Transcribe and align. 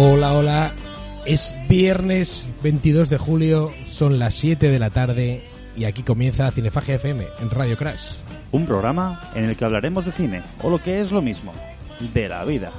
Hola, 0.00 0.32
hola. 0.32 0.72
Es 1.26 1.52
viernes 1.68 2.46
22 2.62 3.10
de 3.10 3.18
julio, 3.18 3.72
son 3.90 4.20
las 4.20 4.34
7 4.34 4.70
de 4.70 4.78
la 4.78 4.90
tarde 4.90 5.42
y 5.76 5.86
aquí 5.86 6.04
comienza 6.04 6.52
Cinefagia 6.52 6.94
FM 6.94 7.26
en 7.40 7.50
Radio 7.50 7.76
Crash. 7.76 8.12
Un 8.52 8.64
programa 8.64 9.20
en 9.34 9.46
el 9.46 9.56
que 9.56 9.64
hablaremos 9.64 10.04
de 10.04 10.12
cine, 10.12 10.42
o 10.62 10.70
lo 10.70 10.78
que 10.78 11.00
es 11.00 11.10
lo 11.10 11.20
mismo, 11.20 11.52
de 12.14 12.28
la 12.28 12.44
vida. 12.44 12.70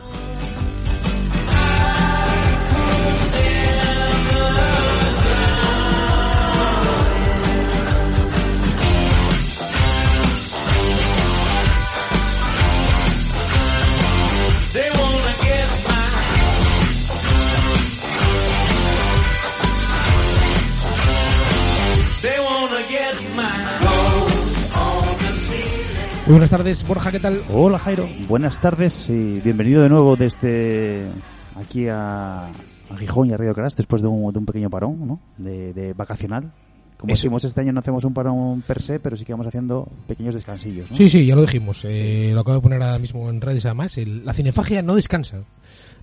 Muy 26.29 26.33
buenas 26.35 26.49
tardes, 26.51 26.87
Borja, 26.87 27.11
¿qué 27.11 27.19
tal? 27.19 27.41
Hola 27.51 27.79
Jairo, 27.79 28.07
buenas 28.27 28.61
tardes 28.61 29.09
y 29.09 29.39
bienvenido 29.43 29.81
de 29.81 29.89
nuevo 29.89 30.15
desde 30.15 31.07
aquí 31.55 31.87
a, 31.87 32.45
a 32.45 32.97
Gijón 32.99 33.29
y 33.29 33.33
a 33.33 33.37
Radio 33.37 33.55
Crash 33.55 33.73
después 33.73 34.03
de 34.03 34.07
un, 34.09 34.31
de 34.31 34.37
un 34.37 34.45
pequeño 34.45 34.69
parón, 34.69 35.07
¿no? 35.07 35.19
De, 35.39 35.73
de 35.73 35.93
vacacional. 35.93 36.51
Como 36.97 37.13
Eso. 37.13 37.21
decimos, 37.21 37.43
este 37.45 37.61
año 37.61 37.71
no 37.73 37.79
hacemos 37.79 38.03
un 38.03 38.13
parón 38.13 38.61
per 38.61 38.79
se, 38.79 38.99
pero 38.99 39.17
sí 39.17 39.25
que 39.25 39.33
vamos 39.33 39.47
haciendo 39.47 39.87
pequeños 40.07 40.35
descansillos, 40.35 40.91
¿no? 40.91 40.97
Sí, 40.97 41.09
sí, 41.09 41.25
ya 41.25 41.35
lo 41.35 41.41
dijimos. 41.41 41.83
eh, 41.85 42.29
Lo 42.33 42.41
acabo 42.41 42.57
de 42.57 42.61
poner 42.61 42.83
ahora 42.83 42.99
mismo 42.99 43.27
en 43.29 43.41
redes 43.41 43.65
además. 43.65 43.97
el- 43.97 44.23
la 44.23 44.33
Cinefagia 44.33 44.81
no 44.83 44.95
descansa. 44.95 45.37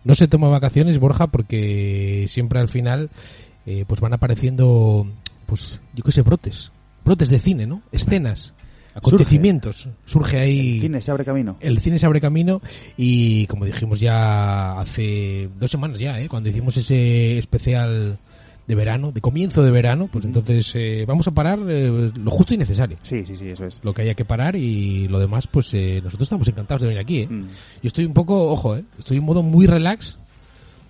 No 0.05 0.15
se 0.15 0.27
toma 0.27 0.49
vacaciones, 0.49 0.99
Borja, 0.99 1.29
porque 1.29 2.27
siempre 2.29 2.59
al 2.59 2.69
final 2.69 3.11
eh, 3.67 3.85
pues 3.87 4.01
van 4.01 4.15
apareciendo, 4.15 5.07
pues 5.47 5.81
yo 5.95 6.03
qué 6.03 6.11
sé, 6.13 6.23
brotes. 6.23 6.73
Brotes 7.05 7.29
de 7.29 7.39
cine, 7.39 7.67
¿no? 7.67 7.83
Escenas, 7.93 8.55
acontecimientos. 8.97 9.89
Surge, 10.05 10.39
ahí... 10.39 10.75
El 10.77 10.81
cine 10.81 11.01
se 11.01 11.11
abre 11.11 11.25
camino. 11.25 11.57
El 11.61 11.79
cine 11.81 11.99
se 11.99 12.07
abre 12.07 12.21
camino 12.21 12.61
y 12.97 13.47
como 13.47 13.65
dijimos 13.65 14.01
ya 14.01 14.79
hace 14.81 15.49
dos 15.59 15.71
semanas 15.71 16.01
ya, 16.01 16.19
¿eh? 16.21 16.29
cuando 16.29 16.49
hicimos 16.49 16.77
ese 16.77 17.39
especial 17.39 18.19
de 18.67 18.75
verano, 18.75 19.13
de 19.13 19.21
comienzo 19.21 19.63
de 19.63 19.71
verano, 19.71 20.09
pues 20.13 20.25
entonces 20.25 20.73
eh, 20.75 21.05
vamos 21.07 21.29
a 21.29 21.31
parar 21.31 21.61
eh, 21.69 22.11
lo 22.17 22.31
justo 22.33 22.53
y 22.53 22.57
necesario. 22.57 22.97
Sí, 23.03 23.25
sí, 23.25 23.37
sí, 23.37 23.49
eso 23.51 23.65
es. 23.67 23.81
Lo 23.85 23.95
que 23.95 24.03
haya 24.03 24.15
que 24.15 24.25
parar 24.25 24.57
y 24.57 25.07
lo 25.07 25.21
demás, 25.21 25.47
pues 25.47 25.71
eh, 25.73 26.01
nosotros 26.03 26.27
estamos 26.27 26.49
encantados 26.49 26.81
de 26.83 26.89
venir 26.89 27.01
aquí. 27.01 27.19
¿eh? 27.21 27.29
Mm. 27.29 27.43
Yo 27.83 27.87
estoy 27.87 28.05
un 28.07 28.13
poco, 28.15 28.49
ojo, 28.51 28.77
¿eh? 28.77 28.83
estoy 28.99 29.19
en 29.19 29.25
modo 29.25 29.43
muy 29.45 29.67
relax. 29.67 30.19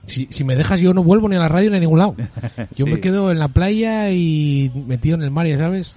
Si, 0.06 0.26
si 0.30 0.44
me 0.44 0.54
dejas 0.56 0.80
yo 0.80 0.94
no 0.94 1.02
vuelvo 1.02 1.28
ni 1.28 1.36
a 1.36 1.40
la 1.40 1.48
radio 1.48 1.68
ni 1.68 1.76
a 1.76 1.80
ningún 1.80 1.98
lado. 1.98 2.14
Yo 2.76 2.84
Sí. 2.84 2.90
me 2.92 3.00
quedo 3.00 3.32
en 3.32 3.40
la 3.40 3.48
playa 3.48 4.12
y 4.12 4.70
metido 4.86 5.16
en 5.16 5.22
el 5.22 5.32
mar, 5.32 5.48
ya 5.48 5.58
sabes, 5.58 5.96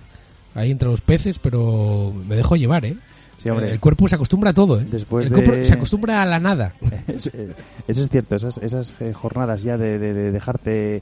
ahí 0.59 0.72
entre 0.72 0.88
los 0.90 1.02
peces, 1.02 1.40
pero 1.40 2.14
me 2.28 2.36
dejo 2.36 2.56
llevar, 2.56 2.86
¿eh? 2.86 2.96
Sí, 3.38 3.50
hombre. 3.50 3.72
El 3.72 3.80
cuerpo 3.80 4.08
se 4.08 4.16
acostumbra 4.16 4.50
a 4.52 4.53
todo, 4.53 4.80
¿eh? 4.81 4.86
Después 4.90 5.28
el 5.28 5.34
cuerpo 5.34 5.52
de- 5.53 5.64
se 5.66 5.74
acostumbra 5.74 6.22
a 6.22 6.25
la 6.25 6.40
nada. 6.40 6.74
Eso, 7.08 7.30
eh, 7.34 7.53
eso 7.88 8.02
es 8.03 8.09
cierto, 8.09 8.36
esas, 8.36 8.58
esas 8.58 8.94
eh, 9.02 9.14
jornadas 9.14 9.64
ya 9.64 9.78
de, 9.78 9.98
de- 9.98 10.14
de 10.14 10.31
dejarte 10.31 11.02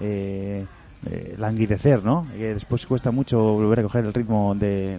eh, 0.00 0.64
eh, 1.10 1.34
languidecer, 1.38 2.04
¿no? 2.04 2.26
Que 2.36 2.54
después 2.54 2.84
cuesta 2.86 3.10
mucho 3.12 3.38
volver 3.40 3.80
a 3.80 3.82
coger 3.84 4.04
el 4.04 4.12
ritmo 4.12 4.54
de, 4.56 4.98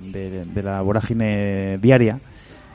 la 0.64 0.82
vorágine 0.82 1.78
diaria. 1.80 2.20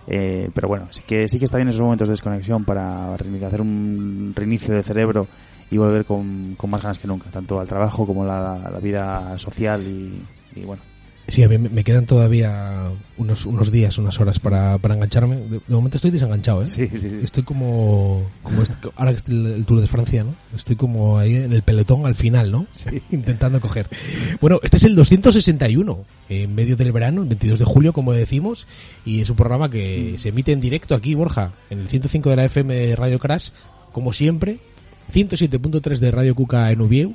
Eh, 0.07 0.51
pero 0.53 0.69
bueno, 0.69 0.89
sí 0.91 1.01
que, 1.07 1.29
sí 1.29 1.39
que 1.39 1.45
está 1.47 1.57
bien 1.57 1.69
esos 1.69 1.81
momentos 1.81 2.09
de 2.09 2.13
desconexión 2.13 2.65
para 2.65 3.15
hacer 3.15 3.61
un 3.61 4.33
reinicio 4.37 4.75
del 4.75 4.83
cerebro 4.85 5.27
y 5.71 5.79
volver 5.79 6.05
con, 6.05 6.55
con 6.57 6.69
más 6.71 6.83
ganas 6.83 6.99
que 6.99 7.07
nunca, 7.09 7.31
tanto 7.31 7.59
al 7.61 7.69
trabajo 7.69 8.05
como 8.07 8.25
a 8.25 8.27
la, 8.27 8.71
la 8.71 8.79
vida 8.81 9.39
social 9.39 9.81
y, 9.87 10.23
y 10.61 10.65
bueno. 10.65 10.83
Sí, 11.29 11.43
a 11.45 11.49
mí 11.49 11.57
me- 11.57 11.85
quedan 11.85 12.05
todavía 12.05 12.89
unos, 13.17 13.47
unos 13.47 13.71
días, 13.71 13.97
unas 13.97 14.19
horas 14.21 14.41
para, 14.41 14.77
para 14.79 14.95
engancharme. 14.97 15.37
De, 15.37 15.61
de 15.67 15.75
momento 15.75 15.97
estoy 15.97 16.11
desenganchado, 16.11 16.63
¿eh? 16.65 16.67
Sí, 16.67 16.89
sí, 16.91 16.99
sí. 16.99 17.21
Estoy 17.23 17.45
como, 17.45 18.23
como 18.43 18.63
este- 18.63 18.89
ahora 18.97 19.15
que 19.15 19.31
el, 19.31 19.47
el 19.47 19.65
Tour 19.65 19.81
de 19.81 19.87
Francia, 19.87 20.25
¿no? 20.25 20.35
Estoy 20.55 20.75
como 20.77 21.19
ahí 21.19 21.37
en 21.37 21.53
el 21.53 21.63
pelotón 21.63 22.07
al 22.07 22.17
final, 22.17 22.51
¿no? 22.51 22.67
Intentando 23.13 23.61
coger. 23.61 23.87
Bueno, 24.41 24.59
este 24.63 24.77
es 24.79 24.83
el 24.85 24.97
261, 24.97 26.05
en 26.29 26.55
medio 26.55 26.77
del 26.77 26.91
verano, 26.93 27.23
el 27.23 27.29
22 27.29 27.61
de 27.61 27.65
julio, 27.67 27.93
como 27.93 28.13
decimos, 28.13 28.67
y 29.05 29.21
es 29.21 29.31
un 29.31 29.37
programa 29.37 29.71
que 29.71 30.17
se 30.19 30.31
emite 30.31 30.53
en 30.53 30.61
directo 30.61 30.95
aquí, 30.97 31.15
Borja, 31.15 31.53
en 31.71 31.79
el 31.79 31.89
105 31.89 32.31
de 32.31 32.37
la 32.37 32.45
FM 32.47 32.75
de 32.75 32.97
Radio 32.97 33.19
Crash, 33.21 33.51
como 33.93 34.13
siempre, 34.13 34.59
107.3 35.15 35.99
de 35.99 36.11
Radio 36.11 36.35
Cuca 36.35 36.71
en 36.73 36.81
Ubieu, 36.81 37.15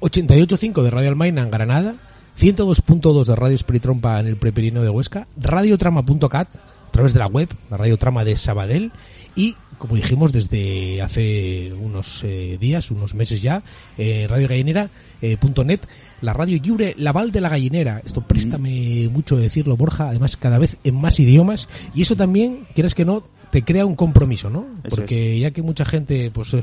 88.5 0.00 0.82
de 0.82 0.90
Radio 0.90 1.08
Almaina 1.08 1.42
en 1.42 1.50
Granada, 1.50 1.94
102.2 2.38 3.24
de 3.24 3.34
Radio 3.34 3.54
Espiritrompa 3.54 4.20
en 4.20 4.26
el 4.26 4.36
Preperino 4.36 4.82
de 4.82 4.90
Huesca, 4.90 5.26
radiotrama.cat 5.38 6.48
a 6.54 6.90
través 6.92 7.14
de 7.14 7.18
la 7.18 7.26
web, 7.26 7.48
la 7.70 7.78
radiotrama 7.78 8.24
de 8.24 8.36
Sabadell 8.36 8.92
y, 9.34 9.56
como 9.78 9.96
dijimos 9.96 10.32
desde 10.32 11.00
hace 11.00 11.72
unos 11.72 12.22
eh, 12.24 12.58
días, 12.60 12.90
unos 12.90 13.14
meses 13.14 13.40
ya, 13.40 13.62
eh, 13.96 14.26
radiogallinera.net, 14.28 15.80
la 16.20 16.32
radio 16.34 16.60
libre 16.62 16.94
Laval 16.98 17.32
de 17.32 17.40
la 17.40 17.48
Gallinera. 17.48 18.02
Esto 18.04 18.20
préstame 18.20 19.08
mucho 19.10 19.36
decirlo, 19.36 19.76
Borja, 19.76 20.10
además 20.10 20.36
cada 20.36 20.58
vez 20.58 20.76
en 20.84 21.00
más 21.00 21.18
idiomas 21.18 21.68
y 21.94 22.02
eso 22.02 22.16
también, 22.16 22.66
quieras 22.74 22.94
que 22.94 23.06
no, 23.06 23.24
te 23.50 23.62
crea 23.62 23.86
un 23.86 23.96
compromiso, 23.96 24.50
¿no? 24.50 24.66
Eso 24.84 24.96
Porque 24.96 25.38
ya 25.38 25.52
que 25.52 25.62
mucha 25.62 25.86
gente, 25.86 26.30
pues 26.30 26.54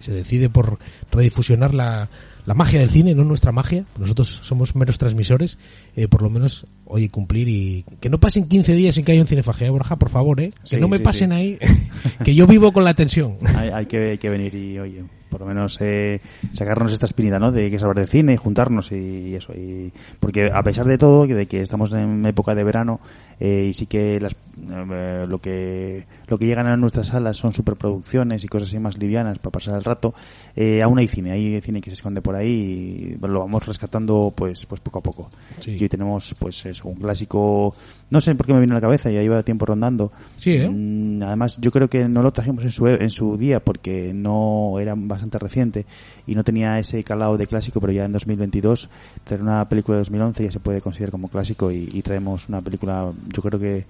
se- 0.00 0.12
decide 0.12 0.48
por 0.48 0.78
redifusionar 1.12 1.74
la, 1.74 2.08
la 2.46 2.54
magia 2.54 2.80
del 2.80 2.90
cine, 2.90 3.14
no 3.14 3.24
nuestra 3.24 3.52
magia. 3.52 3.84
Nosotros 3.98 4.40
somos 4.42 4.74
meros 4.74 4.98
transmisores. 4.98 5.58
eh, 5.96 6.08
por 6.08 6.22
lo 6.22 6.30
menos, 6.30 6.66
oye, 6.84 7.08
cumplir 7.08 7.48
y 7.48 7.84
que 8.00 8.08
no 8.08 8.18
pasen 8.18 8.48
15 8.48 8.74
días 8.74 8.94
sin 8.94 9.04
que 9.04 9.12
haya 9.12 9.20
un 9.22 9.26
cinefagia, 9.28 9.66
¿eh, 9.66 9.70
Borja, 9.70 9.96
por 9.96 10.10
favor, 10.10 10.40
¿eh? 10.40 10.50
Que 10.62 10.66
Sí, 10.68 10.76
no 10.76 10.88
me 10.88 10.98
sí, 10.98 11.02
pasen 11.02 11.30
sí. 11.30 11.34
ahí, 11.36 11.58
que 12.24 12.34
yo 12.34 12.46
vivo 12.46 12.72
con 12.72 12.84
la 12.84 12.94
tensión. 12.94 13.38
hay, 13.44 13.68
hay 13.70 13.86
que, 13.86 14.10
hay 14.10 14.18
que 14.18 14.28
venir 14.30 14.54
y, 14.54 14.78
oye, 14.78 15.04
por 15.34 15.40
lo 15.40 15.48
menos 15.48 15.80
eh, 15.80 16.20
sacarnos 16.52 16.92
esta 16.92 17.06
espinita, 17.06 17.40
¿no? 17.40 17.50
De 17.50 17.68
que 17.68 17.74
es 17.74 17.82
hablar 17.82 17.98
de 17.98 18.06
cine 18.06 18.34
y 18.34 18.36
juntarnos 18.36 18.92
y, 18.92 19.30
y 19.30 19.34
eso. 19.34 19.52
Y, 19.52 19.90
porque 20.20 20.52
a 20.54 20.62
pesar 20.62 20.86
de 20.86 20.96
todo, 20.96 21.26
de 21.26 21.46
que 21.46 21.60
estamos 21.60 21.92
en 21.92 22.24
época 22.24 22.54
de 22.54 22.62
verano 22.62 23.00
eh, 23.40 23.66
y 23.70 23.72
sí 23.72 23.86
que 23.86 24.20
las, 24.20 24.36
eh, 24.56 25.26
lo 25.28 25.38
que 25.38 26.06
lo 26.28 26.38
que 26.38 26.46
llegan 26.46 26.68
a 26.68 26.76
nuestras 26.76 27.08
salas 27.08 27.36
son 27.36 27.52
superproducciones 27.52 28.44
y 28.44 28.48
cosas 28.48 28.68
así 28.68 28.78
más 28.78 28.96
livianas 28.96 29.40
para 29.40 29.50
pasar 29.50 29.74
el 29.74 29.82
rato, 29.82 30.14
eh, 30.54 30.82
aún 30.82 31.00
hay 31.00 31.08
cine, 31.08 31.32
hay 31.32 31.60
cine 31.60 31.80
que 31.80 31.90
se 31.90 31.94
esconde 31.94 32.22
por 32.22 32.36
ahí 32.36 33.18
y 33.20 33.26
lo 33.26 33.40
vamos 33.40 33.66
rescatando 33.66 34.32
pues 34.36 34.66
pues 34.66 34.80
poco 34.80 35.00
a 35.00 35.02
poco. 35.02 35.30
Sí. 35.60 35.72
Y 35.72 35.82
hoy 35.82 35.88
tenemos 35.88 36.36
pues 36.38 36.64
eso, 36.66 36.86
un 36.86 36.94
clásico, 36.94 37.74
no 38.10 38.20
sé 38.20 38.34
por 38.34 38.46
qué 38.46 38.52
me 38.52 38.60
viene 38.60 38.72
a 38.72 38.76
la 38.76 38.80
cabeza, 38.80 39.10
ya 39.10 39.22
iba 39.22 39.42
tiempo 39.42 39.66
rondando. 39.66 40.12
Sí, 40.36 40.52
¿eh? 40.52 40.68
Mm, 40.68 41.22
Además, 41.22 41.58
yo 41.60 41.70
creo 41.70 41.88
que 41.88 42.08
no 42.08 42.22
lo 42.22 42.32
trajimos 42.32 42.64
en 42.64 42.70
su, 42.70 42.86
en 42.86 43.10
su 43.10 43.36
día 43.36 43.60
porque 43.60 44.12
no 44.14 44.78
era 44.78 44.94
bastante 44.96 45.38
reciente 45.38 45.86
y 46.26 46.34
no 46.34 46.44
tenía 46.44 46.78
ese 46.78 47.02
calado 47.04 47.36
de 47.36 47.46
clásico, 47.46 47.80
pero 47.80 47.92
ya 47.92 48.04
en 48.04 48.12
2022 48.12 48.88
traer 49.24 49.42
una 49.42 49.68
película 49.68 49.96
de 49.96 50.00
2011 50.00 50.44
ya 50.44 50.50
se 50.50 50.60
puede 50.60 50.80
considerar 50.80 51.10
como 51.12 51.28
clásico 51.28 51.70
y, 51.72 51.88
y 51.92 52.02
traemos 52.02 52.48
una 52.48 52.60
película, 52.60 53.10
yo 53.32 53.42
creo 53.42 53.58
que 53.60 53.84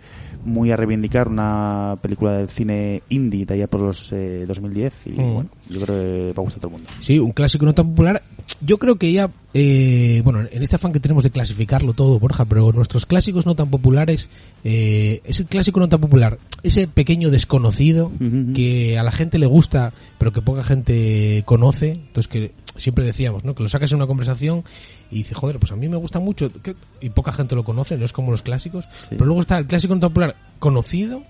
muy 0.44 0.70
a 0.70 0.76
reivindicar, 0.76 1.28
una 1.28 1.96
película 2.00 2.32
del 2.36 2.48
cine 2.48 3.02
indie 3.08 3.46
de 3.46 3.54
allá 3.54 3.66
por 3.66 3.80
los 3.80 4.12
eh, 4.12 4.44
2010 4.46 5.06
y 5.06 5.10
Mm. 5.14 5.34
bueno, 5.34 5.50
yo 5.68 5.80
creo 5.80 5.96
que 5.98 6.32
va 6.36 6.40
a 6.42 6.44
gustar 6.44 6.58
a 6.58 6.60
todo 6.62 6.68
el 6.68 6.72
mundo. 6.82 6.90
Sí, 7.00 7.18
un 7.18 7.32
clásico 7.32 7.64
no 7.66 7.74
tan 7.74 7.88
popular 7.90 8.22
yo 8.60 8.78
creo 8.78 8.96
que 8.96 9.12
ya, 9.12 9.30
eh, 9.56 10.20
bueno, 10.24 10.40
en 10.50 10.62
este 10.62 10.74
afán 10.76 10.92
que 10.92 10.98
tenemos 11.00 11.22
de 11.22 11.30
clasificarlo 11.30 11.92
todo, 11.92 12.18
Borja, 12.18 12.44
pero 12.44 12.72
nuestros 12.72 13.06
clásicos 13.06 13.46
no 13.46 13.54
tan 13.54 13.70
populares, 13.70 14.28
eh, 14.64 15.20
ese 15.24 15.44
clásico 15.46 15.78
no 15.78 15.88
tan 15.88 16.00
popular, 16.00 16.38
ese 16.64 16.88
pequeño 16.88 17.30
desconocido 17.30 18.10
que 18.52 18.98
a 18.98 19.02
la 19.04 19.12
gente 19.12 19.38
le 19.38 19.46
gusta, 19.46 19.92
pero 20.18 20.32
que 20.32 20.42
poca 20.42 20.64
gente 20.64 21.42
conoce, 21.46 21.92
entonces 21.92 22.26
que 22.28 22.52
siempre 22.76 23.04
decíamos, 23.04 23.44
¿no? 23.44 23.54
Que 23.54 23.62
lo 23.62 23.68
sacas 23.68 23.92
en 23.92 23.96
una 23.98 24.06
conversación 24.08 24.64
y 25.10 25.18
dices, 25.18 25.36
joder, 25.36 25.60
pues 25.60 25.70
a 25.70 25.76
mí 25.76 25.88
me 25.88 25.96
gusta 25.96 26.18
mucho, 26.18 26.50
que- 26.62 26.74
y 27.00 27.10
poca 27.10 27.30
gente 27.30 27.54
lo 27.54 27.62
conoce, 27.62 27.96
no 27.96 28.04
es 28.04 28.12
como 28.12 28.32
los 28.32 28.42
clásicos, 28.42 28.88
pero 29.10 29.24
luego 29.26 29.40
está 29.40 29.56
el 29.58 29.66
clásico 29.66 29.94
no 29.94 30.00
tan 30.00 30.10
popular 30.10 30.34
conocido, 30.58 31.22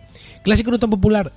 clásico 0.42 0.70
no 0.70 0.78
tan 0.78 0.88
popular 0.88 1.32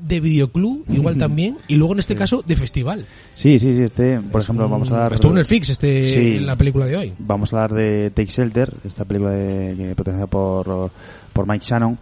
de 0.00 0.20
videoclub, 0.20 0.84
igual 0.92 1.16
también, 1.18 1.56
y 1.68 1.76
luego 1.76 1.94
en 1.94 2.00
este 2.00 2.14
caso 2.14 2.42
de 2.46 2.56
festival. 2.56 3.06
Sí, 3.34 3.58
sí, 3.58 3.74
sí, 3.74 3.82
este, 3.82 4.20
por 4.20 4.40
ejemplo, 4.42 4.68
vamos 4.68 4.90
a 4.90 4.96
dar... 4.98 5.12
Estuvo 5.14 5.32
en 5.32 5.38
el 5.38 5.46
Fix 5.46 5.70
este, 5.70 6.04
Sí. 6.04 6.38
la 6.40 6.56
película 6.56 6.86
de 6.86 6.96
hoy. 6.96 7.12
Vamos 7.18 7.52
a 7.52 7.64
hablar 7.64 7.78
de 7.78 8.10
Take 8.10 8.30
Shelter, 8.30 8.72
esta 8.84 9.04
película 9.04 9.30
de, 9.32 9.94
protagonizada 9.94 10.26
por, 10.26 10.90
por 11.32 11.46
Mike 11.48 11.64
Shannon. 11.66 11.98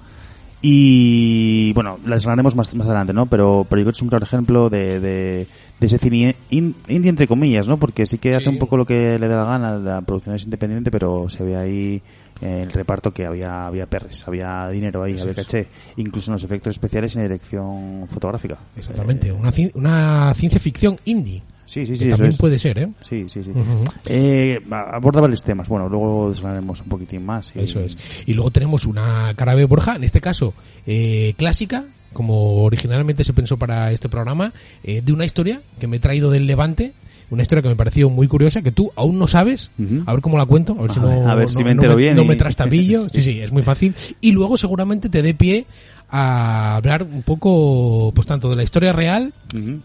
Y 0.67 1.73
bueno, 1.75 1.99
la 2.07 2.17
hablaremos 2.17 2.57
más, 2.57 2.75
más 2.75 2.87
adelante, 2.87 3.13
¿no? 3.13 3.27
Pero, 3.27 3.67
pero 3.69 3.81
yo 3.81 3.85
creo 3.85 3.93
que 3.93 3.97
es 3.99 4.03
un 4.03 4.09
claro 4.09 4.25
ejemplo 4.25 4.71
de, 4.71 4.99
de, 4.99 5.47
de 5.79 5.87
ese 5.87 5.99
cine 5.99 6.37
in- 6.49 6.75
indie, 6.89 7.11
entre 7.11 7.27
comillas, 7.29 7.69
¿no? 7.69 7.77
Porque 7.77 8.07
sí 8.07 8.17
que 8.17 8.35
hace 8.35 8.49
un 8.49 8.59
poco 8.59 8.79
lo 8.79 8.87
que 8.87 9.19
le 9.19 9.29
da 9.29 9.45
la 9.45 9.45
gana, 9.45 9.77
la 9.79 10.01
producción 10.01 10.35
es 10.35 10.45
independiente, 10.45 10.91
pero 10.91 11.29
se 11.29 11.45
ve 11.45 11.57
ahí 11.57 12.03
el 12.45 12.71
reparto 12.73 13.13
que 13.13 13.27
había, 13.27 13.67
había 13.67 13.87
perres, 13.87 14.27
había 14.29 14.69
dinero 14.69 15.03
ahí, 15.03 15.13
Eso 15.15 15.23
había 15.23 15.33
es. 15.33 15.47
caché, 15.47 15.67
incluso 15.97 16.31
en 16.31 16.35
los 16.35 16.45
efectos 16.45 16.73
especiales 16.73 17.15
y 17.15 17.19
en 17.19 17.25
la 17.25 17.29
dirección 17.31 18.07
fotográfica. 18.09 18.59
Exactamente, 18.77 19.33
una, 19.33 19.51
ci- 19.51 19.71
una 19.75 20.33
ciencia 20.35 20.61
ficción 20.61 20.99
indie. 21.07 21.43
Sí, 21.67 21.87
sí, 21.87 21.97
sí, 21.97 22.11
también 22.11 22.31
es. 22.31 22.37
puede 22.37 22.59
ser, 22.59 22.79
¿eh? 22.79 22.87
Sí, 23.01 23.25
sí, 23.29 23.43
sí. 23.43 23.51
Ujú. 23.51 23.85
Eh, 24.05 24.61
aborda 24.71 25.23
varios 25.23 25.43
temas. 25.43 25.67
Bueno, 25.67 25.89
luego 25.89 26.29
desgranaremos 26.29 26.83
un 26.83 26.89
poquitín 26.89 27.25
más. 27.25 27.57
y- 27.57 27.61
Eso 27.61 27.81
es. 27.81 27.97
Y 28.27 28.35
luego 28.35 28.51
tenemos 28.51 28.85
una 28.85 29.33
cara 29.35 29.55
B 29.55 29.65
Borja, 29.65 29.97
en 29.97 30.05
este 30.05 30.21
caso 30.21 30.53
eh, 30.87 31.33
clásica, 31.39 31.85
como 32.13 32.63
originalmente 32.65 33.25
se 33.25 33.33
pensó 33.33 33.57
para 33.57 33.91
este 33.93 34.11
programa, 34.11 34.53
eh, 34.83 35.01
de 35.03 35.13
una 35.13 35.25
historia 35.25 35.63
que 35.81 35.87
me 35.87 35.97
he 35.97 36.01
traído 36.01 36.31
del 36.31 36.47
Levante, 36.47 36.93
una 37.35 37.43
historia 37.43 37.63
que 37.63 37.69
me 37.69 37.77
pareció 37.77 38.09
muy 38.09 38.27
curiosa, 38.29 38.63
que 38.63 38.73
tú 38.73 38.91
aún 38.97 39.19
no 39.19 39.27
sabes, 39.27 39.71
a 40.07 40.13
ver 40.13 40.23
cómo 40.23 40.39
la 40.39 40.47
cuento, 40.47 40.75
a 40.79 40.83
ver 40.83 40.93
si 40.93 40.99
A 40.99 41.03
no, 41.03 41.09
ver- 41.09 41.29
a 41.29 41.35
ver 41.35 41.47
no- 41.47 41.53
si 41.53 41.59
me 41.59 41.65
no 41.75 41.83
entero 41.83 41.97
bien 41.97 42.17
no 42.17 42.23
y- 42.23 42.29
me 42.29 42.37
trastabillo. 42.37 43.09
sí, 43.13 43.23
sí, 43.23 43.41
es 43.41 43.53
muy 43.53 43.63
fácil. 43.63 43.95
Y 44.21 44.33
luego 44.33 44.57
seguramente 44.57 45.09
te 45.09 45.21
dé 45.23 45.35
pie 45.35 45.67
a 46.09 46.77
hablar 46.77 47.03
un 47.03 47.23
poco, 47.23 48.13
pues 48.15 48.27
tanto 48.27 48.49
de 48.49 48.57
la 48.57 48.63
historia 48.63 48.93
real, 48.93 49.33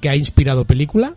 que 0.01 0.09
ha 0.09 0.15
inspirado 0.15 0.65
película, 0.65 1.13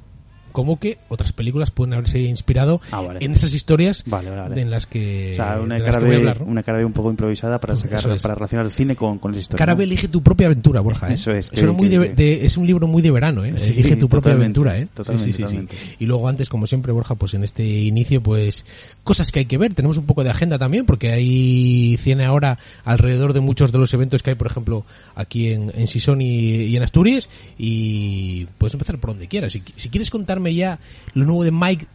como 0.53 0.79
que 0.79 0.99
otras 1.09 1.33
películas 1.33 1.71
pueden 1.71 1.95
haberse 1.95 2.21
inspirado 2.21 2.81
Ah, 2.91 3.01
vale. 3.01 3.25
en 3.25 3.33
esas 3.33 3.53
historias 3.53 4.03
Vale, 4.07 4.31
vale. 4.31 4.61
en 4.61 4.71
las 4.71 4.87
que, 4.87 5.31
O 5.33 5.35
sea, 5.35 5.61
una 5.61 5.83
cara, 5.83 5.99
que 5.99 6.05
B, 6.05 6.17
hablar, 6.17 6.41
¿no? 6.41 6.47
una 6.47 6.63
cara 6.63 6.79
B 6.79 6.85
un 6.85 6.93
poco 6.93 7.11
improvisada 7.11 7.59
para 7.61 7.75
sacar, 7.77 7.99
es. 8.15 8.23
para 8.23 8.35
relacionar 8.35 8.67
el 8.67 8.73
cine 8.73 8.95
con, 8.97 9.19
con 9.19 9.33
esa 9.33 9.41
historia. 9.41 9.67
Cara 9.67 9.83
elige 9.83 10.09
tu 10.09 10.23
propia 10.23 10.47
aventura, 10.47 10.81
Borja. 10.81 11.11
¿eh? 11.11 11.15
Eso 11.15 11.33
es, 11.33 11.51
que- 11.51 11.57
Eso 11.57 11.65
era 11.67 11.73
muy 11.73 11.89
que- 11.89 11.99
de- 11.99 12.09
de- 12.15 12.45
es 12.47 12.57
un 12.57 12.67
libro 12.67 12.87
muy 12.87 13.03
de 13.03 13.11
verano, 13.11 13.45
¿eh? 13.45 13.55
Sí, 13.57 13.73
elige 13.73 13.97
tu 13.97 14.09
propia 14.09 14.33
aventura, 14.35 14.79
¿eh? 14.79 14.87
totalmente, 14.95 15.33
Sí, 15.33 15.33
sí, 15.33 15.37
sí, 15.43 15.49
sí. 15.49 15.57
totalmente. 15.67 15.77
Y 15.99 16.07
luego 16.07 16.29
antes, 16.29 16.49
como 16.49 16.67
siempre, 16.67 16.93
Borja, 16.93 17.15
pues 17.15 17.35
en 17.35 17.45
este 17.45 17.65
inicio, 17.65 18.23
pues 18.23 18.65
cosas 19.05 19.33
que 19.33 19.41
hay 19.41 19.45
que 19.47 19.59
ver. 19.59 19.75
Tenemos 19.75 19.97
un 19.97 20.07
poco 20.07 20.25
de 20.25 20.31
agenda 20.31 20.59
también, 20.59 20.87
porque 20.87 21.13
hay 21.13 21.97
cine 22.01 22.25
ahora 22.25 22.59
alrededor 22.85 23.33
de 23.33 23.41
muchos 23.41 23.73
de 23.73 23.79
los 23.79 23.93
eventos 23.95 24.23
que 24.23 24.31
hay, 24.31 24.37
por 24.37 24.47
ejemplo, 24.47 24.85
aquí 25.15 25.49
en, 25.49 25.73
en 25.75 25.89
Sison 25.89 26.21
y, 26.21 26.55
y 26.55 26.77
en 26.77 26.83
Asturias. 26.83 27.29
Y 27.59 28.47
puedes 28.59 28.75
empezar 28.75 28.99
por 28.99 29.11
donde 29.11 29.29
quieras. 29.29 29.53
Si, 29.53 29.63
si 29.77 29.89
quieres 29.89 30.11
contarme 30.11 30.55
ya 30.55 30.79
lo 31.15 31.25
nuevo 31.25 31.45
de 31.45 31.51
Mike 31.51 31.87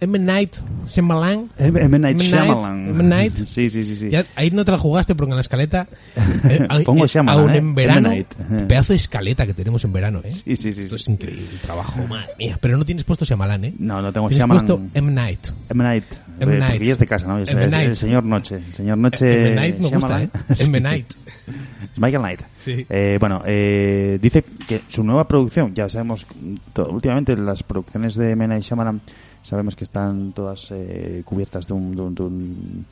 M. 0.00 0.18
Night 0.18 0.56
Shyamalan, 0.86 1.50
M. 1.58 1.80
M. 1.80 1.98
Night. 1.98 2.20
Shyamalan. 2.20 2.88
M. 2.88 3.02
Night. 3.04 3.34
Sí, 3.46 3.70
sí, 3.70 3.84
sí. 3.84 3.94
sí. 3.94 4.10
ya, 4.10 4.24
ahí 4.34 4.50
no 4.50 4.64
te 4.64 4.72
la 4.72 4.78
jugaste 4.78 5.14
porque 5.14 5.30
en 5.30 5.36
la 5.36 5.42
escaleta 5.42 5.86
eh, 6.48 6.66
Pongo 6.84 7.04
eh, 7.04 7.08
Shyamalan, 7.08 7.40
aún 7.40 7.50
¿eh? 7.52 7.58
en 7.58 7.74
verano 7.74 8.10
pedazo 8.66 8.92
de 8.92 8.96
escaleta 8.96 9.46
que 9.46 9.54
tenemos 9.54 9.84
en 9.84 9.92
verano 9.92 10.20
¿eh? 10.24 10.30
Sí, 10.30 10.56
sí, 10.56 10.72
sí, 10.72 10.82
esto 10.82 10.98
sí. 10.98 11.04
es 11.04 11.08
increíble 11.08 11.46
trabajo 11.62 12.04
madre 12.08 12.32
mía 12.38 12.58
pero 12.60 12.76
no 12.76 12.84
tienes 12.84 13.04
puesto 13.04 13.24
Shyamalan 13.24 13.64
¿eh? 13.66 13.74
No, 13.78 14.02
no 14.02 14.12
tengo 14.12 14.28
Tienes 14.28 14.40
Shyamalan. 14.40 14.66
puesto 14.66 14.82
M. 14.94 15.12
Night 15.12 15.46
M. 15.70 15.84
Night. 15.84 16.04
M. 16.40 16.54
Eh, 16.54 16.58
Night. 16.58 16.82
Es 16.82 16.98
de 16.98 17.06
casa, 17.06 17.26
¿no? 17.26 17.38
Es, 17.38 17.48
M. 17.48 17.64
es 17.64 17.70
Night. 17.70 17.88
el 17.88 17.96
señor 17.96 18.24
Noche. 18.24 18.56
El 18.56 18.74
señor 18.74 18.98
Noche. 18.98 19.32
M. 19.32 19.54
Night 19.54 19.78
me 19.78 19.88
gusta. 19.90 20.22
¿eh? 20.22 20.30
M. 20.60 20.80
Night 20.80 21.06
Michael 21.96 22.22
Knight. 22.22 22.40
Sí. 22.58 22.86
Eh, 22.88 23.16
bueno, 23.18 23.42
eh, 23.46 24.18
dice 24.20 24.44
que 24.66 24.82
su 24.86 25.02
nueva 25.02 25.26
producción, 25.26 25.74
ya 25.74 25.88
sabemos, 25.88 26.26
últimamente 26.90 27.36
las 27.36 27.62
producciones 27.62 28.16
de 28.16 28.36
Mena 28.36 28.58
y 28.58 28.60
Shyamalan 28.60 29.00
sabemos 29.42 29.76
que 29.76 29.84
están 29.84 30.32
todas 30.32 30.70
eh, 30.72 31.22
cubiertas 31.24 31.68
de 31.68 31.74
un, 31.74 31.94
de 31.94 32.02
un, 32.02 32.14
de 32.14 32.22
un, 32.22 32.86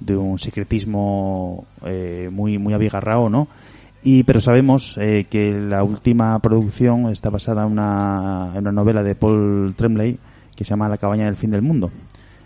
de 0.00 0.16
un 0.16 0.38
secretismo 0.38 1.66
eh, 1.84 2.28
muy, 2.32 2.58
muy 2.58 2.74
abigarrado, 2.74 3.28
¿no? 3.28 3.48
Y, 4.02 4.22
pero 4.22 4.40
sabemos 4.40 4.96
eh, 4.98 5.26
que 5.28 5.52
la 5.52 5.84
última 5.84 6.38
producción 6.38 7.10
está 7.10 7.28
basada 7.28 7.66
en 7.66 7.72
una, 7.72 8.52
en 8.54 8.60
una 8.60 8.72
novela 8.72 9.02
de 9.02 9.14
Paul 9.14 9.74
Tremblay 9.76 10.18
que 10.56 10.64
se 10.64 10.70
llama 10.70 10.88
La 10.88 10.96
cabaña 10.96 11.26
del 11.26 11.36
fin 11.36 11.50
del 11.50 11.62
mundo. 11.62 11.90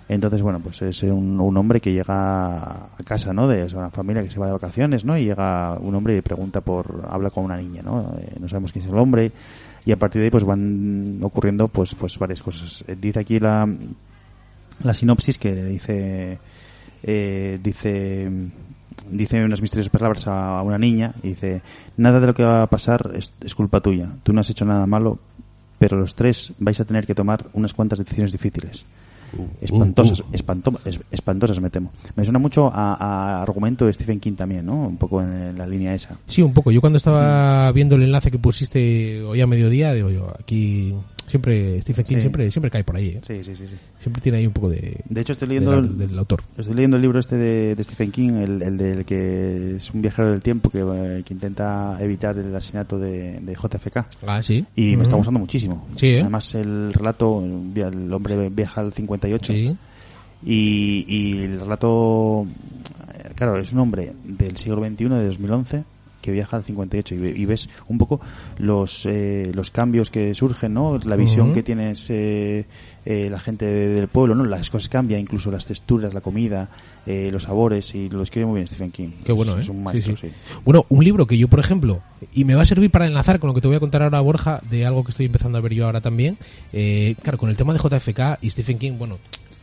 Entonces, 0.08 0.42
bueno, 0.42 0.60
pues 0.60 0.82
es 0.82 1.02
un, 1.04 1.40
un 1.40 1.56
hombre 1.56 1.80
que 1.80 1.92
llega 1.92 2.12
a 2.14 3.02
casa, 3.04 3.32
¿no? 3.32 3.48
De 3.48 3.64
una 3.74 3.90
familia 3.90 4.22
que 4.22 4.30
se 4.30 4.38
va 4.38 4.46
de 4.46 4.52
vacaciones, 4.52 5.04
¿no? 5.04 5.16
Y 5.16 5.24
llega 5.24 5.78
un 5.78 5.94
hombre 5.94 6.16
y 6.16 6.20
pregunta 6.20 6.60
por, 6.60 7.06
habla 7.08 7.30
con 7.30 7.44
una 7.44 7.56
niña, 7.56 7.82
¿no? 7.82 8.14
Eh, 8.18 8.34
no 8.38 8.48
sabemos 8.48 8.72
quién 8.72 8.84
es 8.84 8.90
el 8.90 8.98
hombre 8.98 9.32
y 9.86 9.92
a 9.92 9.98
partir 9.98 10.20
de 10.20 10.26
ahí 10.26 10.30
pues 10.30 10.44
van 10.44 11.20
ocurriendo 11.22 11.68
pues 11.68 11.94
pues 11.94 12.18
varias 12.18 12.42
cosas. 12.42 12.84
Eh, 12.86 12.96
Dice 13.00 13.20
aquí 13.20 13.38
la, 13.38 13.66
la 14.82 14.94
sinopsis 14.94 15.38
que 15.38 15.54
dice 15.54 16.38
eh, 17.02 17.58
dice 17.62 18.30
dice 19.10 19.44
unas 19.44 19.60
misteriosas 19.60 19.90
palabras 19.90 20.26
a, 20.26 20.58
a 20.58 20.62
una 20.62 20.78
niña 20.78 21.14
y 21.22 21.28
dice 21.28 21.62
nada 21.96 22.20
de 22.20 22.26
lo 22.26 22.34
que 22.34 22.44
va 22.44 22.62
a 22.62 22.66
pasar 22.68 23.12
es, 23.14 23.32
es 23.40 23.54
culpa 23.54 23.80
tuya 23.80 24.08
tú 24.22 24.32
no 24.32 24.40
has 24.40 24.50
hecho 24.50 24.64
nada 24.64 24.86
malo 24.86 25.18
pero 25.78 25.98
los 25.98 26.14
tres 26.14 26.52
vais 26.58 26.78
a 26.80 26.84
tener 26.84 27.04
que 27.04 27.14
tomar 27.14 27.46
unas 27.52 27.74
cuantas 27.74 27.98
decisiones 27.98 28.32
difíciles 28.32 28.84
espantosas 29.60 30.20
uh. 30.20 30.24
espanto- 30.32 30.78
es- 30.84 31.00
espantosas 31.10 31.60
me 31.60 31.70
temo. 31.70 31.90
Me 32.16 32.24
suena 32.24 32.38
mucho 32.38 32.70
a, 32.72 32.94
a 32.94 33.42
argumento 33.42 33.86
de 33.86 33.92
Stephen 33.92 34.20
King 34.20 34.34
también 34.34 34.66
no 34.66 34.86
un 34.86 34.96
poco 34.96 35.20
en 35.22 35.56
la 35.56 35.66
línea 35.66 35.94
esa. 35.94 36.18
Sí 36.26 36.42
un 36.42 36.52
poco. 36.52 36.70
Yo 36.70 36.80
cuando 36.80 36.96
estaba 36.96 37.70
viendo 37.72 37.96
el 37.96 38.02
enlace 38.02 38.30
que 38.30 38.38
pusiste 38.38 39.22
hoy 39.22 39.40
a 39.40 39.46
mediodía 39.46 39.92
digo 39.92 40.10
yo 40.10 40.32
aquí 40.38 40.94
siempre 41.26 41.80
Stephen 41.82 42.04
King 42.04 42.14
Sí. 42.16 42.20
siempre 42.22 42.50
siempre 42.50 42.70
cae 42.70 42.84
por 42.84 42.96
ahí 42.96 43.08
¿eh? 43.08 43.20
sí 43.26 43.42
sí 43.44 43.56
sí 43.56 43.66
sí 43.66 43.74
siempre 43.98 44.22
tiene 44.22 44.38
ahí 44.38 44.46
un 44.46 44.52
poco 44.52 44.70
de 44.70 45.00
de 45.08 45.20
hecho 45.20 45.32
estoy 45.32 45.48
leyendo 45.48 45.74
el- 45.78 45.96
del 45.98 46.18
autor 46.18 46.42
Estoy 46.56 46.74
leyendo 46.74 46.96
el 46.96 47.02
libro 47.02 47.18
este 47.20 47.36
de, 47.36 47.74
de 47.74 47.84
Stephen 47.84 48.10
King, 48.10 48.30
el, 48.34 48.62
el 48.62 48.76
del 48.76 49.04
que 49.04 49.76
es 49.76 49.90
un 49.92 50.02
viajero 50.02 50.30
del 50.30 50.40
tiempo 50.40 50.70
que, 50.70 50.80
eh, 50.80 51.22
que 51.24 51.34
intenta 51.34 51.96
evitar 52.00 52.36
el 52.38 52.54
asesinato 52.54 52.98
de, 52.98 53.40
de 53.40 53.54
JFK. 53.54 54.06
ah 54.26 54.42
sí 54.42 54.64
Y 54.76 54.96
me 54.96 55.02
está 55.04 55.16
gustando 55.16 55.40
muchísimo. 55.40 55.86
Sí, 55.96 56.08
¿eh? 56.08 56.20
Además, 56.20 56.54
el 56.54 56.92
relato, 56.92 57.42
el 57.42 58.12
hombre 58.12 58.48
viaja 58.50 58.80
al 58.80 58.92
58 58.92 59.52
sí 59.52 59.76
y, 60.46 61.04
y 61.08 61.38
el 61.44 61.60
relato, 61.60 62.46
claro, 63.34 63.56
es 63.56 63.72
un 63.72 63.78
hombre 63.80 64.12
del 64.24 64.56
siglo 64.58 64.84
XXI, 64.84 65.04
de 65.08 65.26
2011, 65.28 65.84
que 66.24 66.32
viaja 66.32 66.56
al 66.56 66.64
58 66.64 67.14
y, 67.16 67.18
y 67.42 67.44
ves 67.44 67.68
un 67.88 67.98
poco 67.98 68.20
los 68.58 69.04
eh, 69.06 69.52
los 69.54 69.70
cambios 69.70 70.10
que 70.10 70.34
surgen, 70.34 70.72
¿no? 70.74 70.98
La 71.04 71.16
visión 71.16 71.52
que 71.52 71.62
tienes 71.62 72.08
eh, 72.10 72.64
eh, 73.04 73.28
la 73.30 73.38
gente 73.38 73.66
de- 73.66 73.88
del 73.88 74.08
pueblo, 74.08 74.34
¿no? 74.34 74.44
Las 74.44 74.70
cosas 74.70 74.88
cambian, 74.88 75.20
incluso 75.20 75.50
las 75.50 75.66
texturas, 75.66 76.14
la 76.14 76.22
comida, 76.22 76.70
eh, 77.06 77.28
los 77.30 77.42
sabores 77.42 77.94
y 77.94 78.08
lo 78.08 78.22
escribe 78.22 78.46
muy 78.46 78.56
bien 78.56 78.66
Stephen 78.68 78.90
King. 78.90 79.10
Qué 79.24 79.32
bueno, 79.32 79.52
es, 79.52 79.58
¿eh? 79.58 79.60
es 79.62 79.68
un 79.68 79.76
Sí, 79.76 79.82
maestro, 79.82 80.16
sí. 80.16 80.28
sí. 80.28 80.34
Bueno, 80.64 80.86
un 80.88 81.04
libro 81.04 81.26
que 81.26 81.36
yo, 81.36 81.48
por 81.48 81.60
ejemplo, 81.60 82.00
y 82.32 82.44
me 82.44 82.54
va 82.54 82.62
a 82.62 82.64
servir 82.64 82.90
para 82.90 83.06
enlazar 83.06 83.38
con 83.38 83.48
lo 83.48 83.54
que 83.54 83.60
te 83.60 83.68
voy 83.68 83.76
a 83.76 83.80
contar 83.80 84.02
ahora, 84.02 84.20
Borja, 84.20 84.60
de 84.70 84.86
algo 84.86 85.04
que 85.04 85.10
estoy 85.10 85.26
empezando 85.26 85.58
a 85.58 85.60
ver 85.60 85.74
yo 85.74 85.84
ahora 85.84 86.00
también. 86.00 86.38
Eh, 86.72 87.14
claro, 87.22 87.36
con 87.36 87.50
el 87.50 87.56
tema 87.56 87.74
de 87.74 87.78
JFK 87.80 88.38
y 88.40 88.48
Stephen 88.50 88.78
King, 88.78 88.92
bueno, 88.96 89.18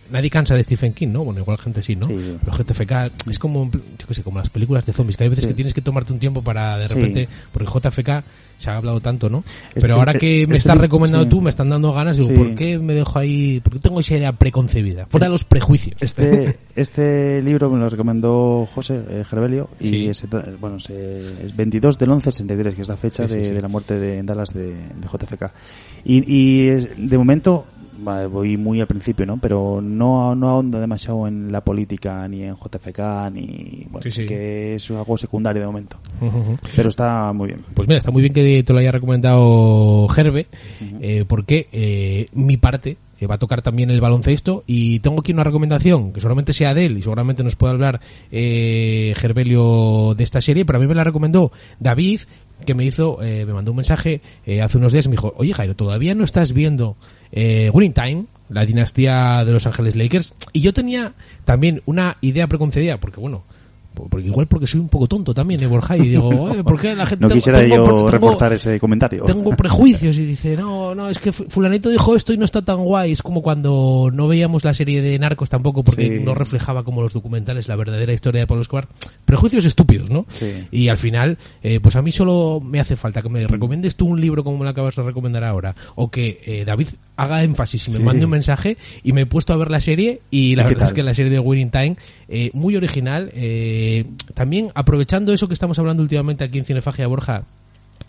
nadie 0.10 0.30
cansa 0.30 0.56
de 0.56 0.64
Stephen 0.64 0.94
King, 0.94 1.10
¿no? 1.10 1.24
Bueno, 1.24 1.40
igual 1.42 1.58
gente 1.58 1.82
sí, 1.82 1.96
¿no? 1.96 2.08
Sí, 2.08 2.16
sí. 2.20 2.38
Pero 2.44 2.58
JFK 2.58 3.30
es 3.30 3.40
como, 3.40 3.70
yo 3.72 4.08
qué 4.08 4.14
sé, 4.14 4.24
como 4.24 4.40
las 4.40 4.50
películas 4.50 4.86
de 4.86 4.94
zombies, 4.94 5.16
que 5.18 5.24
hay 5.24 5.30
veces 5.30 5.44
Sí. 5.46 5.50
que 5.50 5.54
tienes 5.56 5.74
que 5.74 5.82
tomarte 5.82 6.12
un 6.14 6.20
tiempo 6.20 6.42
para 6.42 6.78
de 6.78 6.90
Sí. 6.90 6.96
repente, 6.96 7.30
porque 7.54 7.68
JFK 7.72 8.24
se 8.58 8.70
ha 8.70 8.78
hablado 8.78 9.00
tanto, 9.00 9.30
¿no? 9.30 9.44
Este- 9.70 9.82
Pero 9.82 9.96
ahora 9.96 10.12
este- 10.12 10.20
que 10.20 10.48
me 10.48 10.54
este 10.56 10.60
estás 10.70 10.78
recomendando 10.78 11.24
sí. 11.26 11.30
tú, 11.30 11.42
me 11.42 11.50
están 11.50 11.70
dando 11.70 11.94
ganas, 11.94 12.18
digo, 12.18 12.30
Sí. 12.30 12.36
¿por 12.36 12.56
qué 12.56 12.78
me 12.78 12.94
dejo 12.94 13.18
ahí? 13.20 13.60
¿Por 13.62 13.74
qué 13.74 13.80
tengo 13.80 14.00
esa 14.00 14.16
idea 14.18 14.32
preconcebida? 14.34 15.06
Fuera 15.08 15.26
de 15.28 15.32
los 15.32 15.44
prejuicios. 15.46 15.96
Este, 16.02 16.56
este 16.76 17.42
libro 17.42 17.70
me 17.70 17.80
lo 17.80 17.90
recomendó 17.90 18.68
José 18.74 19.02
eh, 19.10 19.24
Gervelio 19.28 19.70
y 19.80 19.88
Sí. 19.90 20.08
es, 20.10 20.26
bueno, 20.60 20.80
se- 20.80 21.46
es 21.46 21.56
22 21.56 21.98
del 21.98 22.12
11 22.12 22.26
del 22.26 22.34
63, 22.34 22.76
que 22.76 22.82
es 22.84 22.88
la 22.88 22.98
fecha 22.98 23.28
Sí, 23.28 23.34
sí, 23.34 23.40
de, 23.40 23.46
sí. 23.50 23.54
de 23.56 23.62
la 23.62 23.68
muerte 23.68 23.98
de, 24.00 24.18
en 24.20 24.26
Dallas 24.26 24.54
de, 24.54 24.68
de 24.74 25.08
JFK. 25.12 25.52
Y, 26.06 26.24
y 26.32 26.68
es- 26.70 26.90
de 26.98 27.18
momento 27.18 27.66
voy 28.02 28.58
muy 28.58 28.82
al 28.82 28.88
principio, 28.88 29.26
¿no? 29.26 29.38
Pero 29.38 29.80
no, 29.82 30.36
no 30.36 30.50
ahonda 30.50 30.80
demasiado 30.80 31.28
en 31.28 31.52
la 31.52 31.62
política, 31.64 32.28
ni 32.28 32.44
en 32.44 32.56
JFK, 32.56 33.00
ni... 33.34 33.88
Bueno, 33.90 34.04
Sí, 34.04 34.12
sí. 34.12 34.26
que 34.26 34.76
es 34.76 34.92
algo 34.92 35.18
secundario 35.18 35.62
de 35.62 35.68
momento. 35.68 35.98
Pero 36.76 36.90
está 36.90 37.32
muy 37.34 37.48
bien. 37.48 37.64
Pues 37.74 37.88
mira, 37.88 37.98
está 38.00 38.12
muy 38.12 38.22
bien 38.22 38.34
que 38.34 38.64
te 38.64 38.74
lo 38.74 38.80
haya 38.80 38.92
recomendado 38.92 40.08
Gerbe, 40.10 40.48
eh, 41.00 41.26
porque 41.28 41.68
eh, 41.72 42.26
mi 42.34 42.58
parte 42.58 42.98
eh, 43.20 43.28
va 43.28 43.36
a 43.36 43.40
tocar 43.40 43.62
también 43.62 43.90
el 43.92 44.02
baloncesto 44.02 44.64
y 44.66 45.00
tengo 45.00 45.20
aquí 45.20 45.32
una 45.32 45.44
recomendación 45.44 46.12
que 46.12 46.20
seguramente 46.20 46.54
sea 46.54 46.74
de 46.74 46.86
él 46.86 46.98
y 46.98 47.02
seguramente 47.02 47.44
nos 47.44 47.56
puede 47.56 47.74
hablar 47.74 48.02
eh, 48.32 49.14
Gerbelio 49.16 50.14
de 50.16 50.24
esta 50.24 50.42
serie, 50.42 50.66
pero 50.66 50.78
a 50.78 50.82
mí 50.82 50.88
me 50.88 50.96
la 50.96 51.04
recomendó 51.04 51.52
David 51.80 52.22
que 52.66 52.74
me 52.76 52.86
hizo, 52.86 53.22
eh, 53.24 53.46
me 53.46 53.54
mandó 53.54 53.72
un 53.72 53.78
mensaje 53.78 54.22
eh, 54.46 54.62
hace 54.62 54.78
unos 54.78 54.94
días 54.94 55.06
y 55.06 55.10
me 55.10 55.14
dijo, 55.14 55.34
oye 55.38 55.54
Jairo, 55.54 55.76
¿todavía 55.76 56.14
no 56.16 56.24
estás 56.24 56.54
viendo 56.54 56.96
eh, 57.32 57.70
Winning 57.74 57.94
Time? 57.94 58.26
La 58.50 58.66
dinastía 58.66 59.46
de 59.46 59.52
Los 59.52 59.66
Ángeles 59.66 59.96
Lakers. 59.96 60.34
Y 60.52 60.62
yo 60.62 60.74
tenía 60.74 61.14
también 61.46 61.82
una 61.86 62.18
idea 62.22 62.48
preconcebida, 62.48 62.98
porque 63.00 63.20
bueno, 63.20 63.44
porque 63.94 64.28
igual 64.28 64.48
porque 64.48 64.68
soy 64.68 64.80
un 64.80 64.90
poco 64.90 65.08
tonto 65.08 65.34
también, 65.34 65.62
¿eh, 65.64 65.68
Borja? 65.68 65.98
Y 65.98 66.02
digo, 66.10 66.28
"Oye, 66.30 66.64
¿por 66.64 66.80
qué 66.80 66.96
la 66.96 67.06
gente... 67.08 67.22
No 67.24 67.28
tengo- 67.30 67.36
quisiera 67.38 67.60
tengo- 67.60 67.76
yo 67.76 67.84
tengo- 67.86 68.12
reforzar 68.12 68.54
ese 68.54 68.80
comentario. 68.80 69.26
tengo 69.26 69.50
prejuicios 69.58 70.18
y 70.18 70.26
dice, 70.26 70.56
no, 70.58 70.96
no, 70.96 71.10
es 71.10 71.20
que 71.20 71.32
fu- 71.32 71.46
fulanito 71.50 71.90
dijo 71.90 72.16
esto 72.16 72.34
y 72.34 72.38
no 72.38 72.46
está 72.46 72.62
tan 72.62 72.78
guay. 72.84 73.12
Es 73.12 73.22
como 73.22 73.42
cuando 73.42 74.10
no 74.14 74.28
veíamos 74.28 74.64
la 74.64 74.74
serie 74.74 75.02
de 75.02 75.18
Narcos 75.20 75.50
tampoco 75.50 75.84
porque 75.84 76.20
Sí. 76.20 76.24
no 76.24 76.34
reflejaba 76.34 76.84
como 76.84 77.02
los 77.02 77.14
documentales 77.14 77.68
la 77.68 77.76
verdadera 77.76 78.14
historia 78.14 78.42
de 78.42 78.48
Pablo 78.48 78.62
Escobar. 78.62 78.88
Prejuicios 79.26 79.66
estúpidos, 79.66 80.10
¿no? 80.10 80.26
Sí. 80.30 80.66
Y 80.72 80.88
al 80.88 80.98
final, 80.98 81.38
eh, 81.64 81.80
pues 81.80 81.96
a 81.96 82.02
mí 82.02 82.12
solo 82.12 82.60
me 82.64 82.80
hace 82.80 82.96
falta 82.96 83.22
que 83.22 83.30
me 83.30 83.46
recomiendes 83.48 83.96
tú 83.96 84.08
un 84.08 84.20
libro 84.22 84.44
como 84.44 84.58
me 84.58 84.64
lo 84.64 84.70
acabas 84.72 84.96
de 84.96 85.04
recomendar 85.04 85.44
ahora 85.44 85.76
o 85.96 86.10
que 86.10 86.40
eh, 86.46 86.64
David 86.66 86.88
haga 87.18 87.44
énfasis 87.44 87.88
y 87.88 87.92
me 87.92 87.98
Sí. 87.98 88.04
mande 88.04 88.26
un 88.26 88.32
mensaje 88.32 88.78
y 89.04 89.14
me 89.14 89.22
he 89.22 89.26
puesto 89.28 89.54
a 89.54 89.58
ver 89.58 89.70
la 89.70 89.80
serie 89.80 90.22
y 90.32 90.56
la 90.56 90.64
¿Y 90.64 90.66
qué 90.66 90.70
verdad 90.74 90.88
es 90.90 90.94
que 90.94 91.04
la 91.04 91.14
serie 91.14 91.32
de 91.32 91.40
Winning 91.40 91.70
Time 91.70 91.96
eh, 92.28 92.50
muy 92.54 92.76
original 92.76 93.30
eh, 93.34 93.81
también 94.34 94.72
aprovechando 94.76 95.34
eso 95.34 95.48
que 95.48 95.54
estamos 95.54 95.78
hablando 95.80 96.04
últimamente 96.04 96.44
aquí 96.44 96.60
en 96.60 96.66
Cinefagia 96.66 97.08
Borja 97.08 97.44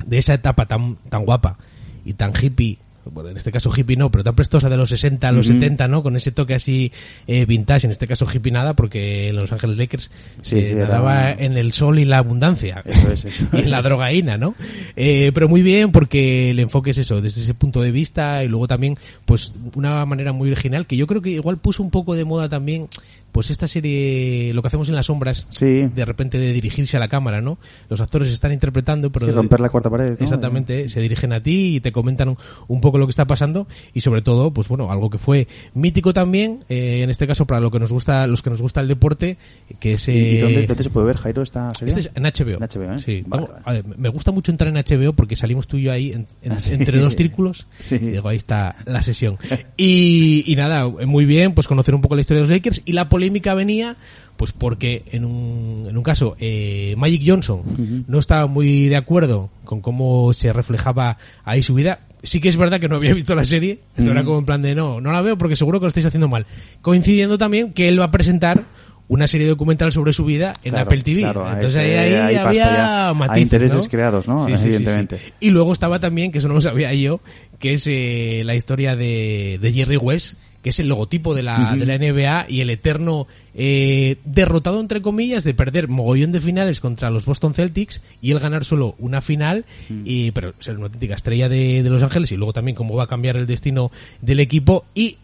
de 0.06 0.18
esa 0.18 0.34
etapa 0.34 0.66
tan, 0.66 0.96
tan 1.08 1.24
guapa 1.24 1.58
y 2.04 2.14
tan 2.14 2.32
hippie, 2.40 2.78
bueno, 3.04 3.30
en 3.30 3.36
este 3.36 3.50
caso 3.50 3.68
hippie 3.76 3.96
no, 3.96 4.10
pero 4.10 4.22
tan 4.22 4.34
prestosa 4.36 4.68
de 4.68 4.76
los 4.76 4.88
60 4.90 5.26
a 5.26 5.32
los 5.32 5.46
Ujú. 5.48 5.54
70, 5.58 5.88
¿no? 5.88 6.04
Con 6.04 6.14
ese 6.14 6.30
toque 6.30 6.54
así 6.54 6.92
eh, 7.26 7.44
vintage, 7.46 7.86
en 7.86 7.90
este 7.90 8.06
caso 8.06 8.26
hippie 8.32 8.52
nada, 8.52 8.74
porque 8.74 9.28
en 9.28 9.36
Los 9.36 9.50
Ángeles 9.52 9.76
Lakers 9.76 10.10
Sí, 10.40 10.56
se 10.62 10.64
sí, 10.64 10.72
era- 10.72 10.86
nadaba 10.86 11.32
en 11.32 11.56
el 11.56 11.72
sol 11.72 11.98
y 11.98 12.04
la 12.04 12.18
abundancia. 12.18 12.80
Eso 12.84 13.10
es, 13.10 13.24
eso 13.24 13.44
y 13.52 13.58
en 13.62 13.70
la 13.72 13.82
drogaína, 13.82 14.36
¿no? 14.36 14.54
Eh, 14.94 15.32
pero 15.34 15.48
muy 15.48 15.62
bien 15.62 15.90
porque 15.90 16.50
el 16.50 16.60
enfoque 16.60 16.90
es 16.90 16.98
eso, 16.98 17.20
desde 17.20 17.40
ese 17.40 17.54
punto 17.54 17.80
de 17.80 17.90
vista 17.90 18.44
y 18.44 18.48
luego 18.48 18.68
también, 18.68 18.96
pues, 19.24 19.52
una 19.74 20.04
manera 20.06 20.32
muy 20.32 20.52
original 20.52 20.86
que 20.86 20.96
yo 20.96 21.08
creo 21.08 21.20
que 21.22 21.30
igual 21.30 21.56
puso 21.58 21.82
un 21.82 21.90
poco 21.90 22.14
de 22.14 22.24
moda 22.24 22.48
también, 22.48 22.86
pues 23.32 23.50
esta 23.50 23.66
serie, 23.66 24.52
lo 24.54 24.62
que 24.62 24.68
hacemos 24.68 24.88
en 24.88 24.94
las 24.94 25.06
sombras, 25.06 25.46
Sí. 25.50 25.88
de 25.94 26.04
repente 26.04 26.38
de 26.38 26.52
dirigirse 26.52 26.96
a 26.96 27.00
la 27.00 27.08
cámara, 27.08 27.40
¿no? 27.40 27.58
Los 27.88 28.00
actores 28.00 28.28
están 28.30 28.52
interpretando, 28.52 29.10
pero 29.10 29.26
Sí, 29.26 29.32
romper 29.32 29.60
la 29.60 29.68
cuarta 29.70 29.90
pared. 29.90 30.16
¿no? 30.18 30.24
Exactamente, 30.24 30.88
se 30.88 31.00
dirigen 31.00 31.32
a 31.32 31.42
ti 31.42 31.76
y 31.76 31.80
te 31.80 31.92
comentan 31.92 32.28
un, 32.28 32.36
un 32.68 32.80
poco 32.80 32.98
lo 32.98 33.06
que 33.06 33.10
está 33.10 33.26
pasando 33.26 33.66
y 33.94 34.00
sobre 34.02 34.22
todo, 34.22 34.52
pues 34.52 34.68
bueno, 34.68 34.90
algo 34.90 35.10
que 35.10 35.18
fue 35.18 35.48
mítico 35.74 36.12
también, 36.12 36.64
eh, 36.68 37.00
en 37.02 37.10
este 37.10 37.26
caso 37.26 37.46
para 37.46 37.60
lo 37.60 37.70
que 37.70 37.78
nos 37.78 37.92
gusta, 37.92 38.26
los 38.26 38.42
que 38.42 38.50
nos 38.50 38.60
gusta 38.62 38.80
el 38.80 38.88
deporte, 38.88 39.38
que 39.80 39.92
es 39.92 40.08
¿Y, 40.08 40.12
y 40.12 40.16
eh, 40.36 40.40
dónde, 40.42 40.66
dónde 40.66 40.82
se 40.82 40.90
puede 40.90 41.06
ver, 41.06 41.16
Jairo, 41.16 41.42
esta 41.42 41.72
serie? 41.74 41.94
este 41.96 42.00
es 42.00 42.10
en 42.14 42.22
HBO. 42.24 42.56
En 42.56 42.68
HBO, 42.68 42.94
¿eh? 42.94 42.98
Sí. 43.00 43.22
Vale, 43.26 43.46
vale. 43.46 43.60
a 43.64 43.72
ver, 43.72 43.84
me 43.98 44.08
gusta 44.10 44.30
mucho 44.30 44.52
entrar 44.52 44.68
en 44.68 44.76
HBO 44.76 45.14
porque 45.14 45.36
salimos 45.36 45.66
tú 45.66 45.78
y 45.78 45.82
yo 45.84 45.92
ahí 45.92 46.12
en- 46.12 46.26
en- 46.42 46.52
Ah, 46.52 46.60
sí. 46.60 46.74
entre 46.74 46.98
dos 46.98 47.16
círculos. 47.16 47.66
Sí. 47.78 47.96
Y 47.96 48.10
digo, 48.10 48.28
ahí 48.28 48.36
está 48.36 48.76
la 48.84 49.00
sesión. 49.02 49.38
Y, 49.76 50.44
y 50.46 50.56
nada, 50.56 50.86
muy 50.88 51.24
bien, 51.24 51.52
pues 51.54 51.66
conocer 51.66 51.94
un 51.94 52.00
poco 52.00 52.14
la 52.14 52.20
historia 52.20 52.38
de 52.42 52.48
los 52.48 52.50
Lakers. 52.50 52.82
Y 52.84 52.92
la 52.92 53.08
polémica 53.22 53.54
venía, 53.54 53.94
pues 54.36 54.50
porque 54.52 55.04
en 55.12 55.24
un, 55.24 55.86
en 55.88 55.96
un 55.96 56.02
caso, 56.02 56.34
eh, 56.40 56.94
Magic 56.98 57.22
Johnson 57.24 57.62
no 58.08 58.18
estaba 58.18 58.46
muy 58.48 58.88
de 58.88 58.96
acuerdo 58.96 59.48
con 59.64 59.80
cómo 59.80 60.32
se 60.32 60.52
reflejaba 60.52 61.18
ahí 61.44 61.62
su 61.62 61.74
vida. 61.74 62.00
Sí 62.24 62.40
que 62.40 62.48
es 62.48 62.56
verdad 62.56 62.80
que 62.80 62.88
no 62.88 62.96
había 62.96 63.14
visto 63.14 63.34
la 63.36 63.44
serie. 63.44 63.80
Esto 63.96 64.10
era 64.10 64.24
como 64.24 64.38
en 64.40 64.44
plan 64.44 64.60
de 64.62 64.74
no, 64.74 65.00
no 65.00 65.12
la 65.12 65.22
veo 65.22 65.38
porque 65.38 65.54
seguro 65.56 65.78
que 65.78 65.84
lo 65.84 65.88
estáis 65.88 66.06
haciendo 66.06 66.26
mal. 66.28 66.46
Coincidiendo 66.80 67.38
también 67.38 67.72
que 67.72 67.88
él 67.88 68.00
va 68.00 68.06
a 68.06 68.10
presentar 68.10 68.64
una 69.08 69.26
serie 69.26 69.46
documental 69.46 69.92
sobre 69.92 70.12
su 70.12 70.24
vida 70.24 70.52
en 70.64 70.70
Claro, 70.72 70.86
Apple 70.86 71.02
TV. 71.02 71.20
claro, 71.20 71.48
Entonces 71.48 71.76
ahí, 71.76 71.90
ahí 71.92 72.34
había 72.36 72.64
ya. 72.64 73.08
Hay 73.10 73.42
intereses 73.42 73.84
¿no? 73.84 73.90
creados, 73.90 74.26
¿no? 74.26 74.48
Evidentemente. 74.48 75.18
Y 75.38 75.50
luego 75.50 75.72
estaba 75.72 76.00
también, 76.00 76.32
que 76.32 76.38
eso 76.38 76.48
no 76.48 76.54
lo 76.54 76.60
sabía 76.60 76.92
yo, 76.94 77.20
que 77.60 77.74
es 77.74 77.86
eh, 77.88 78.42
la 78.44 78.54
historia 78.56 78.96
de, 78.96 79.58
de 79.60 79.72
Jerry 79.72 79.96
West, 79.98 80.34
que 80.62 80.70
es 80.70 80.78
el 80.80 80.88
logotipo 80.88 81.34
de 81.34 81.42
la, 81.42 81.56
de 81.80 81.86
la 81.86 81.98
NBA 81.98 82.46
y 82.48 82.60
el 82.60 82.70
eterno 82.70 83.26
eh, 83.54 84.16
derrotado, 84.24 84.80
entre 84.80 85.02
comillas, 85.02 85.42
de 85.44 85.54
perder 85.54 85.88
mogollón 85.88 86.32
de 86.32 86.40
finales 86.40 86.80
contra 86.80 87.10
los 87.10 87.24
Boston 87.24 87.52
Celtics 87.54 88.00
y 88.20 88.30
él 88.30 88.38
ganar 88.38 88.64
solo 88.64 88.94
una 88.98 89.20
final, 89.20 89.64
y 90.04 90.30
pero 90.30 90.54
ser 90.60 90.76
una 90.76 90.86
auténtica 90.86 91.14
estrella 91.14 91.48
de, 91.48 91.82
de 91.82 91.90
Los 91.90 92.02
Ángeles 92.02 92.30
y 92.32 92.36
luego 92.36 92.52
también 92.52 92.76
cómo 92.76 92.94
va 92.94 93.04
a 93.04 93.08
cambiar 93.08 93.36
el 93.36 93.46
destino 93.46 93.90
del 94.20 94.40
equipo 94.40 94.84
y 94.94 95.16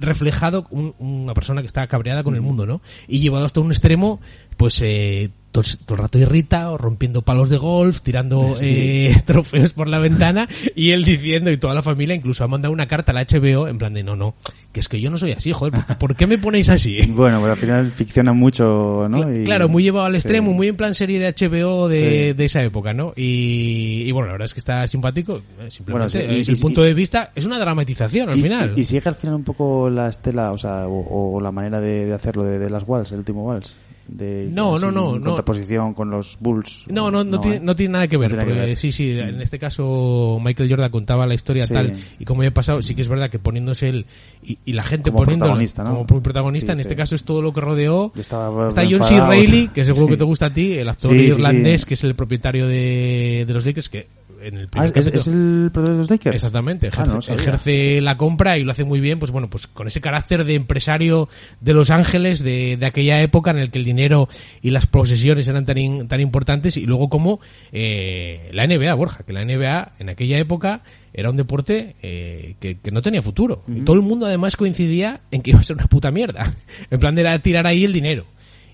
reflejado 0.00 0.66
un- 0.70 0.94
una 0.98 1.34
persona 1.34 1.60
que 1.60 1.66
está 1.66 1.86
cabreada 1.86 2.22
con 2.22 2.34
el 2.34 2.40
mundo, 2.40 2.66
¿no? 2.66 2.80
Y 3.08 3.20
llevado 3.20 3.44
hasta 3.44 3.60
un 3.60 3.70
extremo, 3.70 4.20
pues 4.56 4.80
eh, 4.82 5.30
todo, 5.52 5.64
todo 5.84 5.96
el 5.96 6.02
rato 6.02 6.18
irrita, 6.18 6.70
o 6.70 6.78
rompiendo 6.78 7.22
palos 7.22 7.50
de 7.50 7.56
golf, 7.58 8.00
tirando 8.02 8.54
Sí. 8.54 8.66
eh, 8.68 9.22
trofeos 9.26 9.72
por 9.72 9.88
la 9.88 9.98
ventana 9.98 10.48
y 10.76 10.90
él 10.90 11.04
diciendo 11.04 11.50
y 11.50 11.56
toda 11.56 11.74
la 11.74 11.82
familia 11.82 12.14
incluso 12.14 12.44
ha 12.44 12.48
mandado 12.48 12.72
una 12.72 12.86
carta 12.86 13.12
a 13.12 13.14
la 13.14 13.24
HBO 13.24 13.68
en 13.68 13.78
plan 13.78 13.92
de 13.94 14.02
no, 14.02 14.16
no, 14.16 14.34
que 14.72 14.80
es 14.80 14.88
que 14.88 15.00
yo 15.00 15.10
no 15.10 15.18
soy 15.18 15.32
así, 15.32 15.52
joder, 15.52 15.72
¿por- 15.72 15.98
¿por 15.98 16.16
qué 16.16 16.26
me 16.26 16.38
ponéis 16.38 16.68
así? 16.70 16.98
Bueno, 17.20 17.40
pero 17.40 17.52
al 17.52 17.58
final 17.58 17.90
ficciona 17.90 18.32
mucho, 18.32 19.06
¿no? 19.10 19.32
Y- 19.34 19.44
Claro, 19.44 19.68
muy 19.68 19.82
llevado 19.82 20.06
al 20.06 20.12
sí. 20.12 20.18
extremo, 20.18 20.52
muy 20.52 20.68
en 20.68 20.76
plan 20.76 20.94
serie 20.94 21.18
de 21.18 21.26
HBO 21.34 21.88
de, 21.88 21.96
Sí. 22.30 22.32
de 22.36 22.44
esa 22.44 22.62
época, 22.62 22.92
¿no? 22.94 23.12
Y, 23.16 24.04
y 24.06 24.12
bueno, 24.12 24.26
la 24.28 24.32
verdad 24.32 24.44
es 24.46 24.54
que 24.54 24.60
está 24.60 24.86
simpático, 24.86 25.42
eh, 25.60 25.70
simplemente 25.70 26.18
Bueno, 26.18 26.32
y- 26.38 26.50
el 26.50 26.58
punto 26.58 26.82
de 26.82 26.94
vista, 26.94 27.32
es 27.34 27.44
una 27.44 27.58
dramatización 27.58 28.28
al 28.28 28.34
final. 28.40 28.72
y- 28.76 28.80
y 28.80 28.84
sigue 28.84 29.02
al 29.08 29.14
final 29.14 29.34
un 29.36 29.44
poco 29.44 29.90
la 29.90 30.08
estela, 30.08 30.52
o 30.52 30.58
sea, 30.58 30.86
o, 30.86 31.34
o 31.36 31.40
la 31.40 31.50
manera 31.50 31.80
de, 31.80 32.06
de 32.06 32.12
hacerlo 32.14 32.44
de, 32.44 32.58
de 32.58 32.70
las 32.70 32.84
Walls, 32.86 33.10
el 33.12 33.18
último 33.18 33.44
Walls. 33.44 33.76
De, 34.12 34.48
No, 34.50 34.76
no, 34.76 34.90
no, 34.90 35.16
no. 35.16 35.20
contraposición 35.24 35.94
con 35.94 36.10
los 36.10 36.36
Bulls. 36.40 36.84
No, 36.88 37.12
no, 37.12 37.22
no, 37.22 37.40
tiene, 37.40 37.56
¿eh? 37.58 37.60
no 37.62 37.76
tiene 37.76 37.92
nada 37.92 38.08
que 38.08 38.16
ver. 38.16 38.34
No 38.34 38.44
que. 38.44 38.74
Sí, 38.74 38.90
sí, 38.90 39.10
en 39.10 39.40
este 39.40 39.58
caso 39.58 40.38
Michael 40.42 40.68
Jordan 40.68 40.90
contaba 40.90 41.26
la 41.26 41.34
historia 41.34 41.64
Sí. 41.64 41.72
tal 41.72 41.94
y 42.18 42.24
como 42.24 42.40
había 42.40 42.52
pasado, 42.52 42.82
sí 42.82 42.96
que 42.96 43.02
es 43.02 43.08
verdad 43.08 43.30
que 43.30 43.38
poniéndose 43.38 43.88
él 43.88 44.06
y, 44.42 44.58
y 44.64 44.72
la 44.72 44.82
gente 44.82 45.10
Como 45.10 45.22
poniéndolo 45.22 45.50
protagonista, 45.50 45.84
¿no? 45.84 46.04
como 46.06 46.22
protagonista, 46.22 46.72
Sí, 46.72 46.72
en 46.72 46.80
este 46.80 46.96
caso 46.96 47.14
es 47.14 47.22
todo 47.22 47.40
lo 47.40 47.52
que 47.52 47.60
rodeó. 47.60 48.12
Estaba 48.16 48.70
Está 48.70 48.82
John 48.90 49.04
C. 49.04 49.20
Reilly, 49.20 49.68
que 49.68 49.84
seguro 49.84 50.08
que 50.10 50.16
te 50.16 50.24
gusta 50.24 50.46
a 50.46 50.52
ti, 50.52 50.72
el 50.72 50.88
actor 50.88 51.14
irlandés 51.14 51.84
que 51.84 51.94
es 51.94 52.02
el 52.02 52.14
propietario 52.16 52.66
de, 52.66 53.44
de 53.46 53.52
los 53.54 53.64
Lakers, 53.64 53.88
que 53.88 54.08
en 54.42 54.56
el 54.56 54.68
Ah, 54.74 54.86
¿es, 54.86 55.26
el 55.28 55.70
productor 55.72 55.88
de 55.90 55.96
los 55.98 56.10
Lakers? 56.10 56.36
Exactamente, 56.36 56.86
Ah, 56.88 56.90
ejerce, 57.34 57.96
no 57.96 58.02
la 58.02 58.16
compra 58.16 58.58
y 58.58 58.64
lo 58.64 58.72
hace 58.72 58.84
muy 58.84 59.00
bien, 59.00 59.18
pues 59.18 59.30
bueno, 59.30 59.48
pues 59.50 59.66
con 59.66 59.86
ese 59.86 60.00
carácter 60.00 60.44
de 60.44 60.54
empresario 60.54 61.28
de 61.60 61.74
Los 61.74 61.90
Ángeles 61.90 62.42
de, 62.42 62.76
de 62.76 62.86
aquella 62.86 63.20
época 63.22 63.50
en 63.50 63.58
el 63.58 63.70
que 63.70 63.78
el 63.78 63.84
dinero 63.84 64.28
y 64.62 64.70
las 64.70 64.86
posesiones 64.86 65.46
eran 65.48 65.64
tan, 65.66 65.78
in- 65.78 66.08
tan 66.08 66.20
importantes 66.20 66.76
y 66.76 66.86
luego 66.86 67.08
como 67.08 67.40
eh, 67.72 68.50
la 68.52 68.66
NBA, 68.66 68.94
Borja, 68.94 69.24
que 69.24 69.32
la 69.32 69.44
NBA 69.44 69.92
en 69.98 70.08
aquella 70.10 70.38
época 70.38 70.82
era 71.12 71.30
un 71.30 71.36
deporte 71.36 71.96
eh, 72.02 72.54
que, 72.60 72.78
que 72.78 72.90
no 72.90 73.02
tenía 73.02 73.20
futuro. 73.22 73.64
Y 73.68 73.80
todo 73.80 73.96
el 73.96 74.02
mundo 74.02 74.26
además 74.26 74.56
coincidía 74.56 75.20
en 75.30 75.42
que 75.42 75.50
iba 75.50 75.58
a 75.60 75.62
ser 75.64 75.76
una 75.76 75.86
puta 75.86 76.10
mierda. 76.10 76.52
En 76.90 76.98
plan 77.00 77.18
era 77.18 77.38
tirar 77.40 77.66
ahí 77.66 77.84
el 77.84 77.92
dinero. 77.92 78.26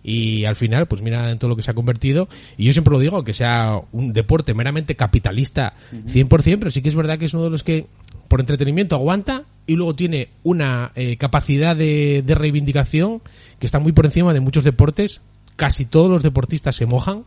Y 0.09 0.45
al 0.45 0.55
final, 0.55 0.87
pues 0.87 1.03
mira 1.03 1.33
en 1.33 1.39
todo 1.41 1.49
lo 1.49 1.57
que 1.57 1.63
se 1.63 1.73
ha 1.73 1.75
convertido. 1.75 2.29
Y 2.57 2.65
yo 2.65 2.73
siempre 2.73 2.93
lo 2.93 3.01
digo, 3.01 3.25
que 3.25 3.35
sea 3.35 3.81
un 3.91 4.13
deporte 4.13 4.55
meramente 4.55 4.95
capitalista 4.95 5.75
100%, 5.91 6.59
pero 6.61 6.71
sí 6.71 6.81
que 6.81 6.89
es 6.89 6.95
verdad 6.95 7.19
que 7.19 7.25
es 7.25 7.35
uno 7.35 7.43
de 7.43 7.51
los 7.51 7.65
que 7.65 7.87
por 8.29 8.39
entretenimiento 8.39 8.95
aguanta 8.95 9.43
y 9.67 9.75
luego 9.75 9.97
tiene 9.97 10.29
una 10.45 10.93
eh, 10.95 11.17
capacidad 11.17 11.75
de, 11.75 12.23
de 12.25 12.35
reivindicación 12.37 13.21
que 13.59 13.67
está 13.67 13.81
muy 13.81 13.91
por 13.91 14.05
encima 14.05 14.33
de 14.33 14.39
muchos 14.39 14.63
deportes. 14.63 15.23
Casi 15.57 15.87
todos 15.87 16.09
los 16.09 16.23
deportistas 16.23 16.77
se 16.77 16.87
mojan 16.87 17.25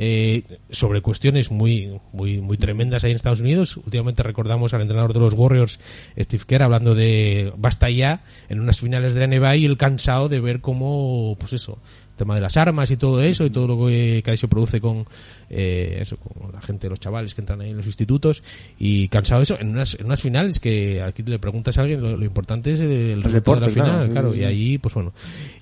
eh, 0.00 0.44
sobre 0.70 1.02
cuestiones 1.02 1.50
muy, 1.50 1.98
muy, 2.12 2.40
muy 2.40 2.56
tremendas 2.56 3.02
ahí 3.02 3.10
en 3.10 3.16
Estados 3.16 3.40
Unidos. 3.40 3.76
Últimamente 3.76 4.22
recordamos 4.22 4.72
al 4.72 4.82
entrenador 4.82 5.12
de 5.12 5.18
los 5.18 5.34
Warriors, 5.34 5.80
Steve 6.16 6.44
Kerr, 6.46 6.62
hablando 6.62 6.94
de 6.94 7.52
basta 7.56 7.90
ya 7.90 8.22
en 8.48 8.60
unas 8.60 8.78
finales 8.78 9.14
de 9.14 9.20
la 9.20 9.26
NBA 9.26 9.56
y 9.56 9.64
el 9.64 9.76
cansado 9.76 10.28
de 10.28 10.38
ver 10.38 10.60
cómo, 10.60 11.36
pues 11.40 11.52
eso, 11.52 11.80
el 12.12 12.16
tema 12.16 12.36
de 12.36 12.40
las 12.40 12.56
armas 12.56 12.92
y 12.92 12.96
todo 12.96 13.20
eso 13.20 13.44
y 13.44 13.50
todo 13.50 13.66
lo 13.66 13.86
que, 13.88 14.22
que 14.24 14.30
ahí 14.30 14.36
se 14.36 14.46
produce 14.46 14.80
con, 14.80 15.04
eh, 15.50 15.98
eso, 16.00 16.16
con 16.16 16.52
la 16.52 16.60
gente, 16.60 16.88
los 16.88 17.00
chavales 17.00 17.34
que 17.34 17.40
entran 17.40 17.60
ahí 17.60 17.70
en 17.70 17.76
los 17.76 17.86
institutos 17.86 18.42
y 18.78 19.08
cansado 19.08 19.40
de 19.40 19.44
eso 19.44 19.56
en 19.60 19.70
unas, 19.70 19.94
en 19.98 20.06
unas 20.06 20.20
finales 20.20 20.60
que 20.60 21.02
aquí 21.02 21.22
le 21.22 21.38
preguntas 21.38 21.78
a 21.78 21.82
alguien, 21.82 22.00
lo, 22.00 22.16
lo 22.16 22.24
importante 22.24 22.72
es 22.72 22.80
el, 22.80 23.22
resultado 23.22 23.32
deporte, 23.32 23.70
de 23.70 23.70
la 23.70 23.74
claro, 23.74 23.90
final, 23.90 24.04
sí, 24.04 24.10
claro, 24.10 24.32
sí, 24.32 24.40
y 24.40 24.44
ahí, 24.44 24.78
pues 24.78 24.94
bueno, 24.94 25.12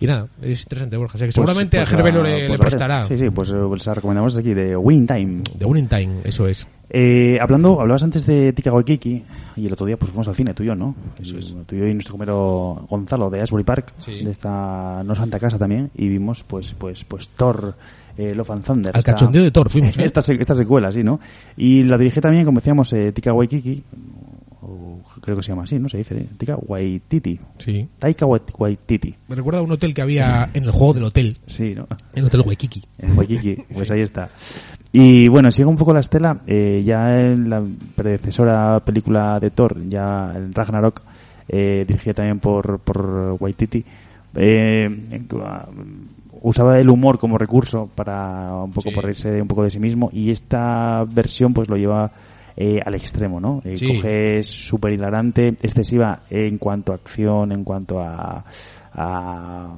y 0.01 0.07
nada, 0.07 0.29
es 0.43 0.63
interesante, 0.63 0.97
Borja, 0.97 1.15
o 1.15 1.19
sea 1.19 1.27
que 1.29 1.33
Pues- 1.33 1.35
seguramente 1.35 1.77
pues 1.79 1.89
a 1.89 1.91
Gerbelo 1.91 2.23
le, 2.23 2.47
pues 2.49 2.61
prestará. 2.61 3.03
Sí, 3.03 3.17
sí, 3.17 3.31
pues, 3.31 3.51
eh, 3.51 3.57
pues 3.67 3.87
la 3.87 3.95
recomendamos 3.95 4.37
aquí, 4.37 4.55
de 4.55 4.77
Win 4.77 5.07
Time. 5.07 5.43
De 5.55 5.65
Winning 5.67 5.89
Time, 5.89 6.15
eso 6.25 6.47
es. 6.49 6.67
Eh, 6.89 7.39
hablando, 7.41 7.81
hablabas 7.81 8.05
antes 8.05 8.27
de 8.27 8.53
Tika 8.53 8.73
Waikiki 8.73 9.25
y 9.57 9.67
el 9.67 9.73
otro 9.73 9.87
día 9.87 9.97
pues 9.97 10.11
fuimos 10.13 10.29
al 10.29 10.37
cine, 10.37 10.55
tú 10.55 10.63
y 10.63 10.67
yo, 10.67 10.77
¿no? 10.77 10.95
Eso 11.21 11.37
es. 11.37 11.53
Tú 11.67 11.75
y 11.75 11.79
yo 11.81 11.87
y 11.89 11.93
nuestro 11.95 12.13
compañero 12.13 12.87
Gonzalo 12.89 13.29
de 13.29 13.41
Asbury 13.41 13.65
Park, 13.65 13.93
Sí. 13.99 14.23
de 14.23 14.31
esta 14.31 15.03
no 15.03 15.15
santa 15.17 15.41
casa 15.41 15.59
también, 15.59 15.91
y 15.97 16.09
vimos 16.09 16.45
pues 16.45 16.75
pues 16.79 17.03
pues 17.03 17.29
Thor, 17.31 17.75
eh, 18.17 18.35
Love 18.35 18.51
and 18.51 18.65
Thunder. 18.65 18.95
Al 18.95 19.01
esta- 19.01 19.13
cachondeo 19.13 19.43
de 19.43 19.51
Thor 19.51 19.69
fuimos, 19.71 19.97
¿eh? 19.99 20.05
esta, 20.05 20.21
esta 20.21 20.55
secuela, 20.55 20.91
sí, 20.93 21.03
¿no? 21.03 21.21
Y 21.57 21.85
la 21.85 21.99
dirige 21.99 22.21
también, 22.21 22.45
como 22.45 22.61
decíamos, 22.61 22.93
eh, 22.93 23.13
Tika 23.13 23.33
Waikiki, 23.33 23.83
o 24.63 25.01
creo 25.21 25.37
que 25.37 25.43
se 25.43 25.49
llama 25.51 25.63
así, 25.65 25.79
¿no? 25.79 25.89
Se 25.89 25.99
dice, 25.99 26.17
¿eh? 26.17 26.27
Taika 26.37 26.57
Waititi. 26.57 27.39
Sí. 27.59 27.89
Taika 27.99 28.27
Wait- 28.27 28.53
Waititi. 28.59 29.15
Me 29.29 29.37
recuerda 29.37 29.61
a 29.61 29.63
un 29.63 29.71
hotel 29.71 29.95
que 29.95 30.03
había 30.03 30.49
en 30.55 30.65
el 30.65 30.71
juego 30.73 30.95
del 30.95 31.05
hotel, 31.05 31.39
Sí, 31.47 31.75
¿no? 31.75 31.87
en 32.13 32.19
el 32.21 32.25
Hotel 32.27 32.43
Waikiki. 32.45 32.83
En 32.99 33.17
Waikiki, 33.17 33.57
pues 33.75 33.91
ahí 33.91 34.01
está. 34.01 34.31
Y 34.93 35.29
bueno, 35.29 35.51
sigue 35.51 35.67
un 35.67 35.77
poco 35.77 35.93
la 35.93 36.01
estela, 36.01 36.41
eh, 36.47 36.83
ya 36.85 37.21
en 37.21 37.51
la 37.51 37.63
predecesora 37.95 38.81
película 38.85 39.39
de 39.41 39.51
Thor, 39.51 39.77
ya 39.89 40.33
en 40.35 40.55
Ragnarok, 40.55 41.03
eh, 41.49 41.85
dirigida 41.87 42.15
también 42.15 42.41
por, 42.41 42.79
por 42.81 43.37
Waititi, 43.39 43.85
eh, 44.37 44.89
usaba 46.49 46.79
el 46.79 46.89
humor 46.91 47.19
como 47.19 47.39
recurso 47.39 47.91
para 47.93 48.55
un 48.63 48.71
poco 48.73 48.91
Sí. 48.91 48.95
por 48.95 49.03
reírse 49.05 49.43
un 49.43 49.49
poco 49.49 49.65
de 49.65 49.71
sí 49.71 49.81
mismo 49.81 50.11
y 50.13 50.31
esta 50.31 51.05
versión 51.05 51.53
pues 51.53 51.69
lo 51.69 51.77
lleva 51.77 52.13
eh, 52.57 52.81
al 52.87 52.95
extremo, 52.95 53.41
¿no? 53.41 53.61
Eh, 53.65 53.77
Sí. 53.77 53.87
Coge 53.87 54.39
es 54.39 54.47
súper 54.47 54.93
hilarante, 54.93 55.49
excesiva 55.49 56.21
en 56.31 56.57
cuanto 56.59 56.93
a 56.93 56.95
acción, 56.95 57.51
en 57.53 57.65
cuanto 57.65 58.01
a, 58.01 58.45
a, 58.99 59.77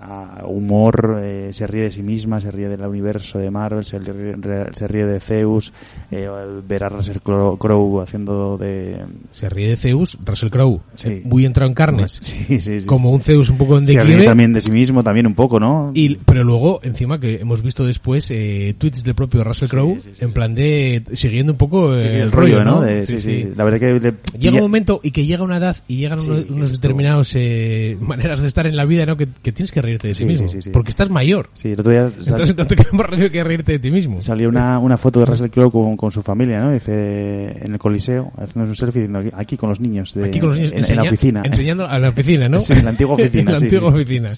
a 0.00 0.44
humor, 0.46 1.18
eh, 1.22 1.48
se 1.52 1.66
ríe 1.66 1.84
de 1.84 1.90
sí 1.92 2.02
misma, 2.02 2.40
se 2.40 2.50
ríe 2.50 2.68
del 2.68 2.82
universo 2.82 3.38
de 3.38 3.50
Marvel, 3.50 3.82
se 3.84 3.98
ríe, 3.98 4.34
se 4.72 4.86
ríe 4.86 5.06
de 5.06 5.20
Zeus, 5.20 5.72
eh, 6.10 6.28
el 6.42 6.62
ver 6.62 6.84
a 6.84 6.88
Russell 6.90 7.16
Crowe 7.22 8.02
haciendo 8.02 8.58
de... 8.58 9.04
Se 9.32 9.48
ríe 9.48 9.68
de 9.70 9.76
Zeus, 9.76 10.18
Russell 10.24 10.50
Crowe, 10.50 10.80
Sí. 10.96 11.22
muy 11.24 11.44
entrado 11.46 11.68
en 11.68 11.74
carnes, 11.74 12.18
Sí, 12.20 12.60
sí, 12.60 12.78
como 12.86 13.10
un 13.10 13.20
Zeus 13.22 13.48
un 13.48 13.56
poco 13.58 13.78
en 13.78 13.86
se 13.86 13.92
ríe 13.94 14.02
declive. 14.02 14.24
también 14.26 14.52
de 14.52 14.60
sí 14.60 14.70
mismo, 14.70 15.02
también 15.02 15.26
un 15.26 15.34
poco, 15.34 15.58
¿no? 15.58 15.90
Y, 15.94 16.16
pero 16.16 16.44
luego, 16.44 16.80
encima, 16.82 17.18
que 17.18 17.36
hemos 17.40 17.62
visto 17.62 17.86
después 17.86 18.30
eh, 18.30 18.74
tweets 18.78 19.02
del 19.02 19.14
propio 19.14 19.42
Russell 19.44 19.68
Crowe, 19.68 19.98
en 20.20 20.32
plan 20.32 20.54
de 20.54 21.02
siguiendo 21.14 21.52
un 21.52 21.58
poco 21.58 21.94
eh, 21.94 22.10
sí, 22.10 22.16
el 22.16 22.30
rollo, 22.32 22.62
¿no? 22.64 22.80
De- 22.82 23.06
sí, 23.06 23.18
sí, 23.18 23.48
La 23.56 23.64
verdad 23.64 23.78
que 23.80 23.98
le 24.00 24.14
Llega 24.38 24.56
un 24.56 24.62
momento 24.62 25.00
y 25.02 25.10
que 25.10 25.24
llega 25.26 25.42
una 25.42 25.56
edad 25.56 25.76
y 25.88 25.96
llegan 25.96 26.18
unos, 26.20 26.50
unos 26.50 26.72
determinados 26.72 27.32
eh, 27.34 27.96
maneras 28.00 28.40
de 28.42 28.48
estar 28.58 28.66
en 28.66 28.76
la 28.76 28.84
vida, 28.84 29.06
¿no? 29.06 29.16
Que, 29.16 29.28
que 29.42 29.52
tienes 29.52 29.70
que 29.70 29.80
reírte 29.80 30.08
de 30.08 30.14
Sí, 30.14 30.24
mismo. 30.24 30.48
sí, 30.48 30.56
sí, 30.56 30.62
sí. 30.62 30.70
Porque 30.70 30.90
estás 30.90 31.10
mayor. 31.10 31.48
Sí, 31.54 31.68
el 31.72 31.78
otro 31.80 31.92
día 31.92 32.08
sal- 32.18 32.40
Entonces 32.40 32.56
no 32.56 32.66
te 32.66 32.74
queda 32.76 32.88
más 32.92 33.30
que 33.30 33.44
reírte 33.44 33.72
de 33.72 33.78
ti 33.78 33.90
mismo. 33.90 34.20
salió 34.20 34.48
una, 34.48 34.78
una 34.78 34.96
foto 34.96 35.20
de 35.20 35.26
Russell 35.26 35.48
Crowe 35.50 35.70
con, 35.70 35.96
con 35.96 36.10
su 36.10 36.22
familia, 36.22 36.60
¿no? 36.60 36.72
Dice, 36.72 37.50
en 37.64 37.72
el 37.72 37.78
coliseo, 37.78 38.32
haciendo 38.36 38.68
un 38.70 38.74
selfie 38.76 39.02
diciendo 39.02 39.30
aquí, 39.36 39.56
con 39.56 39.68
los 39.68 39.80
niños, 39.80 40.12
de, 40.14 40.24
Aquí 40.26 40.40
con 40.40 40.48
los 40.48 40.58
niños 40.58 40.72
en, 40.72 40.84
en 40.84 40.96
la 40.96 41.02
oficina. 41.02 41.42
Enseñando 41.44 41.86
a 41.86 41.98
la 41.98 42.08
oficina, 42.08 42.48
¿no? 42.48 42.60
Sí, 42.60 42.72
en 42.72 42.84
la 42.84 42.90
antigua 42.90 43.14
oficina, 43.18 43.40
en 43.42 43.52
la 43.52 43.58
antigua 43.58 43.88
oficina. 43.90 44.28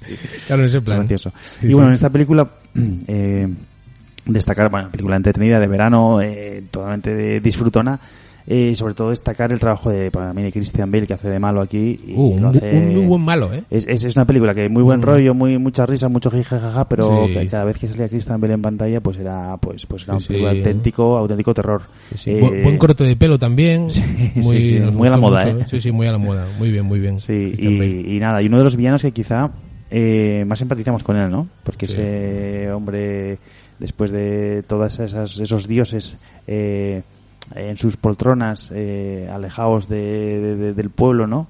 Claro, 0.47 0.63
en 0.63 0.69
ese 0.69 0.79
Es 0.79 0.85
plan. 0.85 1.07
y 1.63 1.73
bueno, 1.73 1.89
en 1.89 1.95
esta 1.95 2.11
película, 2.11 2.49
eh, 3.09 3.49
destacar, 4.27 4.71
bueno, 4.71 4.91
película 4.91 5.17
entretenida 5.17 5.59
de 5.59 5.67
verano, 5.67 6.21
eh, 6.21 6.63
totalmente 6.71 7.15
de- 7.15 7.41
disfrutona, 7.41 7.99
eh, 8.47 8.75
sobre 8.77 8.95
todo 8.95 9.11
destacar 9.11 9.53
el 9.53 9.59
trabajo 9.61 9.91
de, 9.91 10.11
para 10.11 10.33
mí, 10.33 10.43
de 10.43 10.53
Christian 10.53 10.91
Bale, 10.91 11.07
que 11.07 11.15
hace 11.15 11.29
de 11.29 11.39
malo 11.39 11.61
aquí. 11.61 12.01
Y 12.07 12.15
Uh, 12.15 12.31
lo 12.41 12.49
un, 12.51 12.57
hace- 12.57 12.77
un 12.77 12.93
muy 12.95 13.07
buen 13.07 13.23
malo, 13.23 13.53
¿eh? 13.53 13.65
es, 13.71 13.87
es, 13.87 14.05
es 14.05 14.17
una 14.17 14.25
película 14.25 14.55
que 14.55 14.69
muy 14.69 14.83
buen 14.83 15.01
Mm. 15.01 15.05
rollo, 15.05 15.35
muy 15.35 15.59
mucha 15.59 15.87
risa, 15.87 16.09
mucho 16.09 16.31
jijajaja, 16.31 16.89
pero 16.89 17.27
Sí. 17.27 17.33
que 17.35 17.47
cada 17.47 17.65
vez 17.65 17.79
que 17.79 17.89
salía 17.89 18.09
Christian 18.09 18.41
Bale 18.41 18.55
en 18.55 18.63
pantalla, 18.63 19.01
pues 19.01 19.19
era 19.19 19.57
pues 19.59 19.87
pues 19.87 20.05
era 20.05 20.19
Sí, 20.19 20.25
una 20.25 20.29
película 20.29 20.53
sí. 20.53 20.59
auténtico, 20.59 21.17
auténtico 21.19 21.55
terror. 21.55 21.83
Sí, 22.11 22.19
sí. 22.19 22.31
Eh, 22.33 22.41
Bu- 22.43 22.63
buen 22.65 22.79
corte 22.79 23.05
de 23.05 23.17
pelo 23.17 23.39
también. 23.39 23.87
Muy, 24.37 24.81
muy 24.93 25.09
a 25.09 25.11
la 25.11 25.17
moda, 25.17 25.45
mucho, 25.47 25.59
¿eh? 25.59 25.67
Sí, 25.71 25.81
sí, 25.81 25.93
muy 25.93 26.07
a 26.07 26.13
la 26.13 26.19
moda. 26.19 26.47
Muy 26.59 26.71
bien, 26.71 26.85
muy 26.85 26.99
bien. 27.01 27.21
Sí, 27.21 27.55
y, 27.59 28.17
y 28.17 28.21
nada, 28.21 28.43
y 28.43 28.47
uno 28.47 28.59
de 28.59 28.65
los 28.65 28.77
villanos 28.77 29.03
que 29.03 29.13
quizá 29.13 29.51
eh, 29.91 30.45
más 30.47 30.61
empatizamos 30.63 31.03
con 31.03 31.17
él, 31.17 31.31
¿no? 31.31 31.49
Porque 31.65 31.87
Sí. 31.89 31.95
ese 31.95 32.71
hombre, 32.73 33.39
después 33.79 34.11
de 34.13 34.63
todas 34.67 34.99
esas 35.01 35.39
esos 35.39 35.67
dioses 35.67 36.17
eh, 36.47 37.03
en 37.55 37.77
sus 37.77 37.97
poltronas, 37.97 38.71
eh, 38.75 39.29
alejados 39.33 39.89
de, 39.89 40.41
de- 40.41 40.57
de- 40.57 40.75
del 40.75 40.91
pueblo, 40.91 41.27
¿no? 41.27 41.47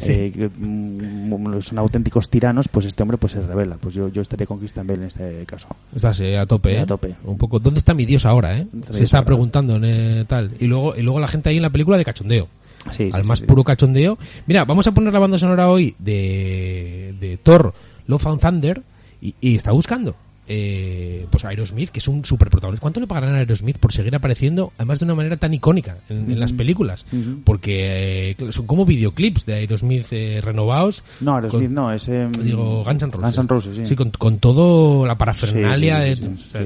Sí. 0.00 0.10
Eh, 0.12 0.32
que, 0.34 0.48
mm, 0.48 1.60
son 1.60 1.78
auténticos 1.78 2.28
tiranos, 2.28 2.66
pues 2.66 2.84
este 2.86 3.02
hombre 3.04 3.16
pues 3.16 3.32
se 3.34 3.40
revela. 3.42 3.76
Pues 3.76 3.94
yo, 3.94 4.08
yo 4.08 4.22
estaría 4.22 4.44
con 4.46 4.58
Christian 4.58 4.86
Bale 4.88 5.02
en 5.02 5.06
este 5.06 5.44
caso. 5.46 5.68
Estás 5.94 6.18
eh, 6.20 6.36
a 6.36 6.46
tope, 6.46 6.74
¿eh? 6.74 6.80
A 6.80 6.86
tope. 6.86 7.14
Un 7.24 7.38
poco. 7.38 7.60
¿Dónde 7.60 7.78
está 7.78 7.94
mi 7.94 8.04
Dios 8.04 8.26
ahora, 8.26 8.58
eh? 8.58 8.66
¿Dónde 8.72 8.80
está 8.86 8.92
mi 8.92 8.98
Se 8.98 9.04
está 9.04 9.18
ahora? 9.18 9.26
preguntando, 9.26 9.78
eh, 9.84 10.24
tal. 10.26 10.50
Y 10.58 10.66
luego, 10.66 10.96
y 10.96 11.02
luego 11.02 11.20
la 11.20 11.28
gente 11.28 11.50
ahí 11.50 11.56
en 11.56 11.62
la 11.62 11.70
película 11.70 11.96
de 11.96 12.04
cachondeo. 12.04 12.48
Sí, 12.90 13.08
al 13.12 13.24
más 13.24 13.40
puro 13.40 13.62
cachondeo. 13.64 14.18
Mira, 14.46 14.64
vamos 14.64 14.86
a 14.88 14.92
poner 14.92 15.12
la 15.12 15.18
banda 15.20 15.38
sonora 15.38 15.70
hoy 15.70 15.94
de, 15.98 17.14
de 17.20 17.38
Thor, 17.42 17.72
Love 18.08 18.26
and 18.26 18.40
Thunder, 18.40 18.82
y, 19.22 19.34
y 19.40 19.54
está 19.56 19.70
buscando. 19.72 20.16
Eh, 20.46 21.26
pues 21.30 21.44
Aerosmith, 21.44 21.88
que 21.90 22.00
es 22.00 22.08
un 22.08 22.24
super 22.24 22.50
protagonista. 22.50 22.82
¿Cuánto 22.82 23.00
le 23.00 23.06
pagarán 23.06 23.34
a 23.36 23.38
Aerosmith 23.38 23.78
por 23.78 23.92
seguir 23.92 24.14
apareciendo, 24.14 24.72
además 24.76 24.98
de 24.98 25.06
una 25.06 25.14
manera 25.14 25.36
tan 25.38 25.54
icónica 25.54 25.96
en, 26.08 26.30
en 26.32 26.38
las 26.40 26.52
películas? 26.52 27.06
Porque 27.44 28.30
eh, 28.32 28.36
son 28.52 28.66
como 28.66 28.84
videoclips 28.84 29.46
de 29.46 29.54
Aerosmith 29.54 30.06
eh, 30.10 30.40
renovados. 30.42 31.02
No, 31.20 31.36
Aerosmith 31.36 31.66
Con- 31.66 31.74
no, 31.74 31.92
es... 31.92 32.08
em, 32.08 32.30
Digo, 32.32 32.84
Guns 32.84 33.02
N' 33.02 33.10
Roses. 33.10 33.22
Guns 33.22 33.38
N' 33.38 33.48
Roses, 33.48 33.88
sí. 33.88 33.96
con, 33.96 34.10
con 34.10 34.38
todo 34.38 35.06
la 35.06 35.16
parafernalia. 35.16 36.02
Sí, 36.02 36.16
sí, 36.16 36.22
sí, 36.24 36.28
sí, 36.36 36.48
o 36.48 36.52
sea, 36.52 36.62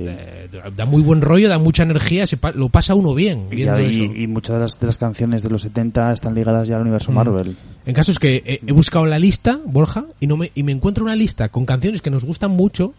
sí. 0.62 0.70
da 0.76 0.84
muy 0.84 1.02
buen 1.02 1.20
rollo, 1.20 1.48
da 1.48 1.58
mucha 1.58 1.82
energía, 1.84 2.26
se 2.26 2.36
pa- 2.36 2.52
lo 2.52 2.68
pasa 2.70 2.94
uno 2.94 3.14
bien 3.14 3.48
Y, 3.52 4.26
muchas 4.26 4.54
de 4.56 4.60
las, 4.60 4.80
de 4.80 4.86
las 4.86 4.98
canciones 4.98 5.42
de 5.42 5.50
los 5.50 5.62
70 5.62 6.12
están 6.12 6.34
ligadas 6.34 6.66
ya 6.68 6.76
al 6.76 6.82
universo 6.82 7.12
Mm. 7.12 7.14
Marvel. 7.14 7.56
En 7.86 7.94
caso 7.94 8.10
es 8.12 8.18
que 8.18 8.42
eh, 8.44 8.60
he 8.66 8.72
buscado 8.72 9.06
la 9.06 9.18
lista, 9.18 9.58
Borja, 9.64 10.04
y 10.20 10.26
no 10.26 10.36
me 10.36 10.50
y 10.54 10.62
me 10.62 10.72
encuentro 10.72 11.04
una 11.04 11.14
lista 11.16 11.48
con 11.48 11.64
canciones 11.64 12.02
que 12.02 12.10
nos 12.10 12.24
gustan 12.24 12.50
mucho. 12.50 12.92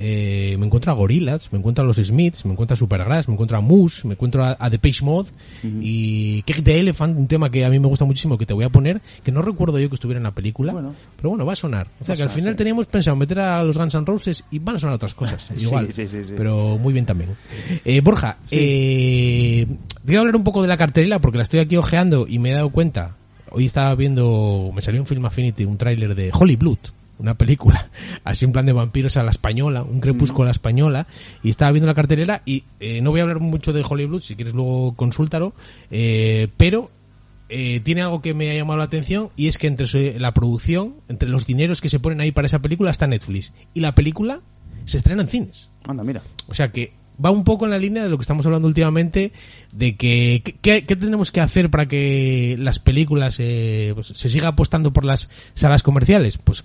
Eh, 0.00 0.54
me 0.58 0.66
encuentro 0.66 0.92
a 0.92 0.94
Gorillaz, 0.94 1.52
me 1.52 1.58
encuentro 1.58 1.82
a 1.82 1.86
los 1.86 1.96
Smiths, 1.96 2.44
me 2.44 2.52
encuentro 2.52 2.74
a 2.74 2.76
Supergrass, 2.76 3.26
me 3.26 3.34
encuentro 3.34 3.58
a 3.58 3.60
Moose, 3.60 4.06
me 4.06 4.14
encuentro 4.14 4.44
a, 4.44 4.56
a 4.58 4.70
The 4.70 4.78
Page 4.78 5.02
Mod 5.04 5.26
y 5.80 6.42
Kick 6.42 6.62
the 6.62 6.78
Elephant, 6.78 7.18
un 7.18 7.26
tema 7.26 7.50
que 7.50 7.64
a 7.64 7.68
mí 7.68 7.80
me 7.80 7.88
gusta 7.88 8.04
muchísimo 8.04 8.38
que 8.38 8.46
te 8.46 8.54
voy 8.54 8.64
a 8.64 8.68
poner, 8.68 9.00
que 9.24 9.32
no 9.32 9.42
recuerdo 9.42 9.78
yo 9.80 9.88
que 9.88 9.96
estuviera 9.96 10.18
en 10.18 10.24
la 10.24 10.30
película, 10.30 10.72
Bueno. 10.72 10.94
pero 11.16 11.30
bueno, 11.30 11.44
va 11.44 11.54
a 11.54 11.56
sonar. 11.56 11.88
O 12.00 12.04
sea 12.04 12.14
que 12.14 12.22
al 12.22 12.30
final 12.30 12.52
sí. 12.52 12.58
teníamos 12.58 12.86
pensado 12.86 13.16
meter 13.16 13.40
a 13.40 13.64
los 13.64 13.76
Guns 13.76 13.94
N' 13.94 14.04
Roses 14.06 14.44
y 14.52 14.60
van 14.60 14.76
a 14.76 14.78
sonar 14.78 14.94
otras 14.94 15.14
cosas, 15.14 15.50
igual. 15.62 15.92
sí, 15.92 16.08
sí, 16.08 16.22
sí. 16.22 16.32
Pero 16.36 16.78
muy 16.78 16.92
bien 16.92 17.04
también. 17.04 17.30
Eh, 17.84 18.00
Borja, 18.00 18.36
eh, 18.50 19.66
voy 20.04 20.16
a 20.16 20.20
hablar 20.20 20.36
un 20.36 20.44
poco 20.44 20.62
de 20.62 20.68
la 20.68 20.76
cartelera 20.76 21.18
porque 21.18 21.38
la 21.38 21.42
estoy 21.42 21.60
aquí 21.60 21.76
ojeando 21.76 22.26
y 22.28 22.38
me 22.38 22.50
he 22.50 22.54
dado 22.54 22.70
cuenta. 22.70 23.16
Hoy 23.50 23.66
estaba 23.66 23.94
viendo, 23.94 24.70
me 24.74 24.82
salió 24.82 25.00
en 25.00 25.06
Film 25.06 25.24
Affinity 25.24 25.64
un 25.64 25.78
tráiler 25.78 26.14
de 26.14 26.30
Holy 26.32 26.56
Blood, 26.56 26.78
una 27.18 27.34
película 27.36 27.90
así 28.24 28.44
en 28.44 28.52
plan 28.52 28.66
de 28.66 28.72
vampiros 28.72 29.16
a 29.16 29.22
la 29.22 29.30
española, 29.30 29.82
un 29.82 30.00
crepúsculo 30.00 30.42
a 30.44 30.46
la 30.46 30.50
española, 30.52 31.06
y 31.42 31.50
estaba 31.50 31.72
viendo 31.72 31.86
la 31.86 31.94
cartelera 31.94 32.42
y 32.44 32.64
eh, 32.80 33.00
no 33.00 33.10
voy 33.10 33.20
a 33.20 33.22
hablar 33.24 33.40
mucho 33.40 33.72
de 33.72 33.84
Holy 33.88 34.06
Blood, 34.06 34.20
si 34.22 34.36
quieres 34.36 34.54
luego 34.54 34.94
consúltalo, 34.94 35.52
eh, 35.90 36.48
pero 36.56 36.90
eh, 37.48 37.80
tiene 37.82 38.02
algo 38.02 38.20
que 38.20 38.34
me 38.34 38.50
ha 38.50 38.54
llamado 38.54 38.78
la 38.78 38.84
atención 38.84 39.30
y 39.36 39.48
es 39.48 39.56
que 39.58 39.66
entre 39.66 39.86
su- 39.86 40.12
la 40.18 40.32
producción, 40.34 40.96
entre 41.08 41.28
los 41.28 41.46
dineros 41.46 41.80
que 41.80 41.88
se 41.88 41.98
ponen 41.98 42.20
ahí 42.20 42.30
para 42.32 42.46
esa 42.46 42.60
película 42.60 42.90
está 42.90 43.06
Netflix 43.06 43.52
y 43.74 43.80
la 43.80 43.94
película 43.94 44.40
se 44.84 44.98
estrena 44.98 45.22
en 45.22 45.28
cines. 45.28 45.70
Anda, 45.86 46.04
mira. 46.04 46.22
O 46.46 46.54
sea 46.54 46.70
que 46.72 46.92
va 47.24 47.30
un 47.30 47.44
poco 47.44 47.64
en 47.64 47.72
la 47.72 47.78
línea 47.78 48.02
de 48.02 48.08
lo 48.10 48.16
que 48.16 48.22
estamos 48.22 48.46
hablando 48.46 48.68
últimamente, 48.68 49.32
de 49.72 49.96
que 49.96 50.42
qué 50.62 50.82
tenemos 50.82 51.32
que 51.32 51.40
hacer 51.40 51.68
para 51.70 51.86
que 51.88 52.54
las 52.58 52.78
películas 52.78 53.36
eh, 53.40 53.90
pues, 53.94 54.08
se 54.08 54.28
siga 54.28 54.48
apostando 54.48 54.92
por 54.92 55.04
las 55.04 55.28
salas 55.54 55.82
comerciales. 55.82 56.38
Pues 56.38 56.64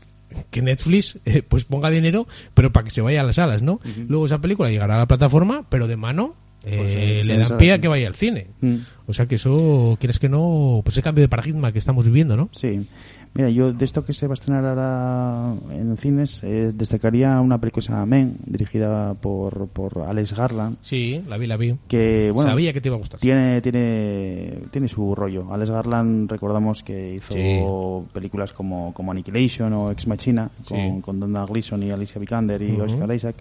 que 0.50 0.62
Netflix 0.62 1.20
eh, 1.26 1.42
pues 1.42 1.66
ponga 1.66 1.90
dinero, 1.90 2.28
pero 2.54 2.72
para 2.72 2.86
que 2.86 2.92
se 2.92 3.02
vaya 3.02 3.22
a 3.22 3.24
las 3.24 3.36
salas, 3.36 3.62
¿no? 3.62 3.80
Luego 4.08 4.26
esa 4.26 4.42
película 4.42 4.70
llegará 4.70 4.96
a 4.96 5.00
la 5.00 5.08
plataforma, 5.08 5.66
pero 5.70 5.88
de 5.88 5.98
mano 5.98 6.36
eh, 6.66 6.78
Pues, 6.78 6.94
eh, 6.94 7.22
le 7.26 7.34
salas, 7.34 7.50
dan 7.50 7.58
pie 7.58 7.74
a 7.74 7.82
que 7.82 7.88
vaya 7.88 8.08
al 8.08 8.16
cine. 8.16 8.48
Mm. 8.62 8.76
O 9.08 9.14
sea 9.14 9.26
que 9.26 9.36
eso, 9.36 9.98
quieres 10.00 10.20
que 10.20 10.30
no, 10.30 10.82
pues 10.84 10.96
ese 10.96 11.04
cambio 11.04 11.22
de 11.22 11.28
paradigma 11.28 11.72
que 11.72 11.80
estamos 11.80 12.06
viviendo, 12.06 12.38
¿no? 12.38 12.50
Sí. 12.54 12.88
Mira, 13.36 13.50
yo 13.50 13.74
de 13.74 13.84
esto 13.84 14.06
que 14.06 14.14
se 14.14 14.28
va 14.28 14.34
a 14.34 14.36
estrenar 14.36 14.64
ahora 14.64 15.56
en 15.72 15.98
cines, 15.98 16.44
eh, 16.44 16.72
destacaría 16.72 17.42
una 17.42 17.60
película 17.60 18.06
Men, 18.06 18.38
dirigida 18.46 19.16
por, 19.16 19.70
por 19.70 20.04
Alex 20.08 20.36
Garland, 20.38 20.78
Sí, 20.84 21.24
la 21.28 21.38
vi, 21.40 21.48
la 21.48 21.58
vi. 21.58 21.76
que, 21.88 22.30
bueno, 22.32 22.52
Sabía 22.52 22.74
que 22.74 22.80
te 22.82 22.90
iba 22.90 22.96
a 22.96 23.00
gustar. 23.00 23.20
tiene, 23.20 23.60
tiene, 23.62 24.60
tiene 24.70 24.88
su 24.88 25.16
rollo. 25.16 25.52
Alex 25.52 25.72
Garland, 25.72 26.30
recordamos 26.30 26.84
que 26.84 27.16
hizo 27.16 27.34
Sí. 27.34 28.10
películas 28.14 28.54
como, 28.54 28.94
como 28.94 29.12
Annihilation 29.12 29.74
o 29.74 29.90
Ex 29.90 30.06
Machina, 30.06 30.52
con, 30.68 30.78
Sí. 30.98 31.02
con 31.02 31.20
Donald 31.20 31.50
Gleason 31.50 31.82
y 31.82 31.90
Alicia 31.90 32.20
Vikander 32.20 32.62
y 32.62 32.74
Ujú. 32.74 32.84
Oscar 32.84 33.16
Isaac. 33.16 33.38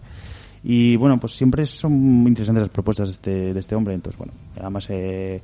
Y 0.65 0.95
bueno, 0.97 1.19
pues 1.19 1.33
siempre 1.35 1.67
son 1.67 1.93
interesantes 2.27 2.63
las 2.63 2.69
propuestas 2.69 3.09
de 3.09 3.13
este, 3.13 3.53
de 3.55 3.59
este 3.61 3.75
hombre. 3.75 3.95
Entonces, 3.95 4.17
bueno, 4.17 4.33
además 4.61 4.87
eh, 4.91 5.43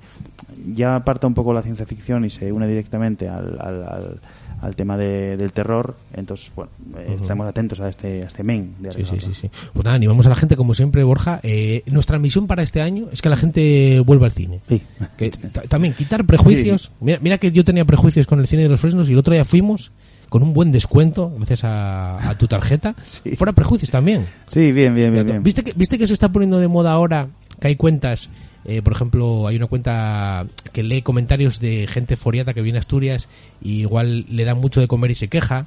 ya 0.75 0.95
aparta 0.95 1.27
un 1.27 1.35
poco 1.35 1.53
la 1.53 1.63
ciencia 1.63 1.85
ficción 1.87 2.25
y 2.25 2.31
se 2.31 2.53
une 2.53 2.69
directamente 2.69 3.29
al, 3.29 3.59
al, 3.61 3.83
al, 3.83 4.21
al 4.63 4.77
tema 4.77 4.97
de- 4.97 5.37
del 5.37 5.53
terror. 5.53 5.97
Entonces, 6.15 6.53
bueno, 6.55 6.71
eh, 6.99 7.15
estaremos 7.17 7.49
atentos 7.49 7.81
a 7.81 7.89
este, 7.89 8.23
a 8.23 8.27
este 8.27 8.45
men 8.45 8.75
de 8.79 8.93
Sí, 8.93 9.05
sí, 9.05 9.17
sí, 9.21 9.35
sí. 9.35 9.51
Pues 9.73 9.85
nada, 9.85 9.97
animamos 9.97 10.25
a 10.27 10.29
la 10.29 10.37
gente, 10.37 10.55
como 10.57 10.73
siempre, 10.73 11.03
Borja. 11.03 11.41
Eh, 11.43 11.83
nuestra 11.87 12.19
misión 12.21 12.47
para 12.47 12.63
este 12.63 12.81
año 12.81 13.09
es 13.13 13.21
que 13.21 13.29
la 13.29 13.37
gente 13.37 13.99
vuelva 14.07 14.27
al 14.27 14.33
cine. 14.33 14.61
Sí. 14.69 14.83
Que, 15.17 15.31
ta- 15.31 15.63
también 15.63 15.95
quitar 15.95 16.25
prejuicios. 16.27 16.93
Mira, 17.01 17.19
mira 17.21 17.39
que 17.39 17.51
yo 17.51 17.65
tenía 17.65 17.85
prejuicios 17.85 18.29
con 18.29 18.39
el 18.39 18.47
cine 18.47 18.63
de 18.63 18.69
los 18.69 18.81
fresnos 18.81 19.09
y 19.09 19.13
el 19.15 19.19
otro 19.19 19.35
día 19.35 19.45
fuimos 19.45 19.91
con 20.29 20.43
un 20.43 20.53
buen 20.53 20.73
descuento, 20.73 21.33
gracias 21.37 21.65
a, 21.65 22.31
a 22.31 22.37
tu 22.39 22.47
tarjeta. 22.47 22.95
Sí. 23.03 23.37
Fuera 23.37 23.53
prejuicios 23.53 23.91
también. 23.91 24.27
Sí, 24.47 24.73
bien, 24.73 24.95
bien, 24.95 25.13
bien, 25.13 25.27
bien. 25.27 25.43
¿Viste 25.43 25.63
que, 25.63 25.73
¿Viste 25.75 25.99
que 25.99 26.07
se 26.07 26.13
está 26.13 26.31
poniendo 26.31 26.59
de 26.59 26.69
moda 26.69 26.93
ahora 26.93 27.29
que 27.61 27.69
hay 27.69 27.77
cuentas 27.77 28.29
eh, 28.65 28.83
por 28.83 28.93
ejemplo, 28.93 29.47
hay 29.47 29.57
una 29.57 29.67
cuenta 29.67 30.45
que 30.73 30.83
lee 30.83 31.01
comentarios 31.01 31.59
de 31.59 31.87
gente 31.87 32.17
foriata 32.17 32.53
que 32.53 32.61
viene 32.61 32.77
a 32.79 32.81
Asturias 32.81 33.27
y 33.63 33.79
igual 33.81 34.27
le 34.29 34.45
da 34.45 34.55
mucho 34.55 34.81
de 34.81 34.89
comer 34.89 35.13
y 35.13 35.15
se 35.15 35.29
queja. 35.29 35.65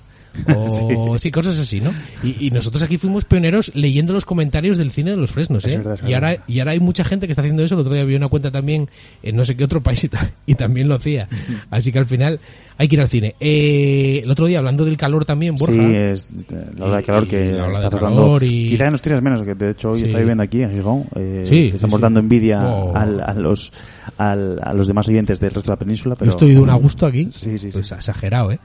O 0.55 1.17
sí, 1.19 1.31
cosas 1.31 1.57
así, 1.57 1.81
¿no? 1.81 1.91
Y, 2.21 2.45
y 2.47 2.51
nosotros 2.51 2.83
aquí 2.83 2.97
fuimos 2.97 3.25
pioneros 3.25 3.71
leyendo 3.73 4.13
los 4.13 4.25
comentarios 4.25 4.77
del 4.77 4.91
cine 4.91 5.11
de 5.11 5.17
los 5.17 5.31
fresnos, 5.31 5.65
Es 5.65 5.73
¿eh? 5.73 5.77
verdad, 5.77 5.99
y, 6.07 6.13
ahora, 6.13 6.37
y 6.47 6.59
ahora 6.59 6.71
hay 6.73 6.79
mucha 6.79 7.03
gente 7.03 7.25
que 7.25 7.31
está 7.31 7.41
haciendo 7.41 7.63
eso. 7.63 7.73
El 7.75 7.81
otro 7.81 7.93
día 7.93 8.03
había 8.03 8.17
una 8.17 8.27
cuenta 8.27 8.51
también 8.51 8.87
en 9.23 9.35
no 9.35 9.45
sé 9.45 9.55
qué 9.55 9.63
otro 9.63 9.81
país 9.81 10.03
y, 10.03 10.09
ta- 10.09 10.31
y 10.45 10.53
también 10.55 10.87
lo 10.87 10.95
hacía. 10.95 11.27
Así 11.71 11.91
que 11.91 11.97
al 11.99 12.05
final 12.07 12.39
hay 12.81 12.87
que 12.87 12.95
ir 12.95 13.01
al 13.01 13.09
cine. 13.09 13.35
Eh, 13.39 14.21
el 14.23 14.31
otro 14.31 14.47
día, 14.47 14.57
hablando 14.57 14.83
del 14.85 14.97
calor 14.97 15.23
también, 15.23 15.55
Borja. 15.55 15.75
Sí, 15.75 15.95
es 15.95 16.29
eh, 16.51 16.65
la 16.77 16.85
ola 16.85 16.97
de 16.97 17.03
calor 17.03 17.27
que 17.27 17.51
está 17.51 17.83
de 17.83 17.89
tratando. 17.89 18.37
y- 18.41 18.67
Quizá 18.69 18.87
en 18.87 18.95
Asturias 18.95 19.21
menos, 19.21 19.43
que 19.43 19.53
de 19.53 19.69
hecho 19.71 19.91
hoy 19.91 19.99
Sí. 19.99 20.03
está 20.05 20.17
viviendo 20.17 20.41
aquí 20.41 20.63
en 20.63 20.71
Gijón. 20.71 21.05
Eh, 21.15 21.45
Sí, 21.47 21.69
estamos 21.73 21.99
sí, 21.99 22.01
dando 22.01 22.19
envidia 22.19 22.63
Oh. 22.65 22.95
al- 22.95 23.21
a, 23.21 23.33
los, 23.35 23.71
al- 24.17 24.59
a 24.63 24.73
los 24.73 24.87
demás 24.87 25.07
oyentes 25.07 25.39
del 25.39 25.51
resto 25.51 25.71
de 25.71 25.75
la 25.75 25.79
península. 25.79 26.15
Yo 26.15 26.19
Pero, 26.19 26.31
estoy 26.31 26.53
de 26.55 26.59
un 26.59 26.69
a 26.71 26.75
gusto 26.75 27.05
aquí. 27.05 27.27
Sí, 27.29 27.51
sí, 27.59 27.71
sí. 27.71 27.71
Pues 27.73 27.91
exagerado, 27.91 28.51
¿eh? 28.51 28.59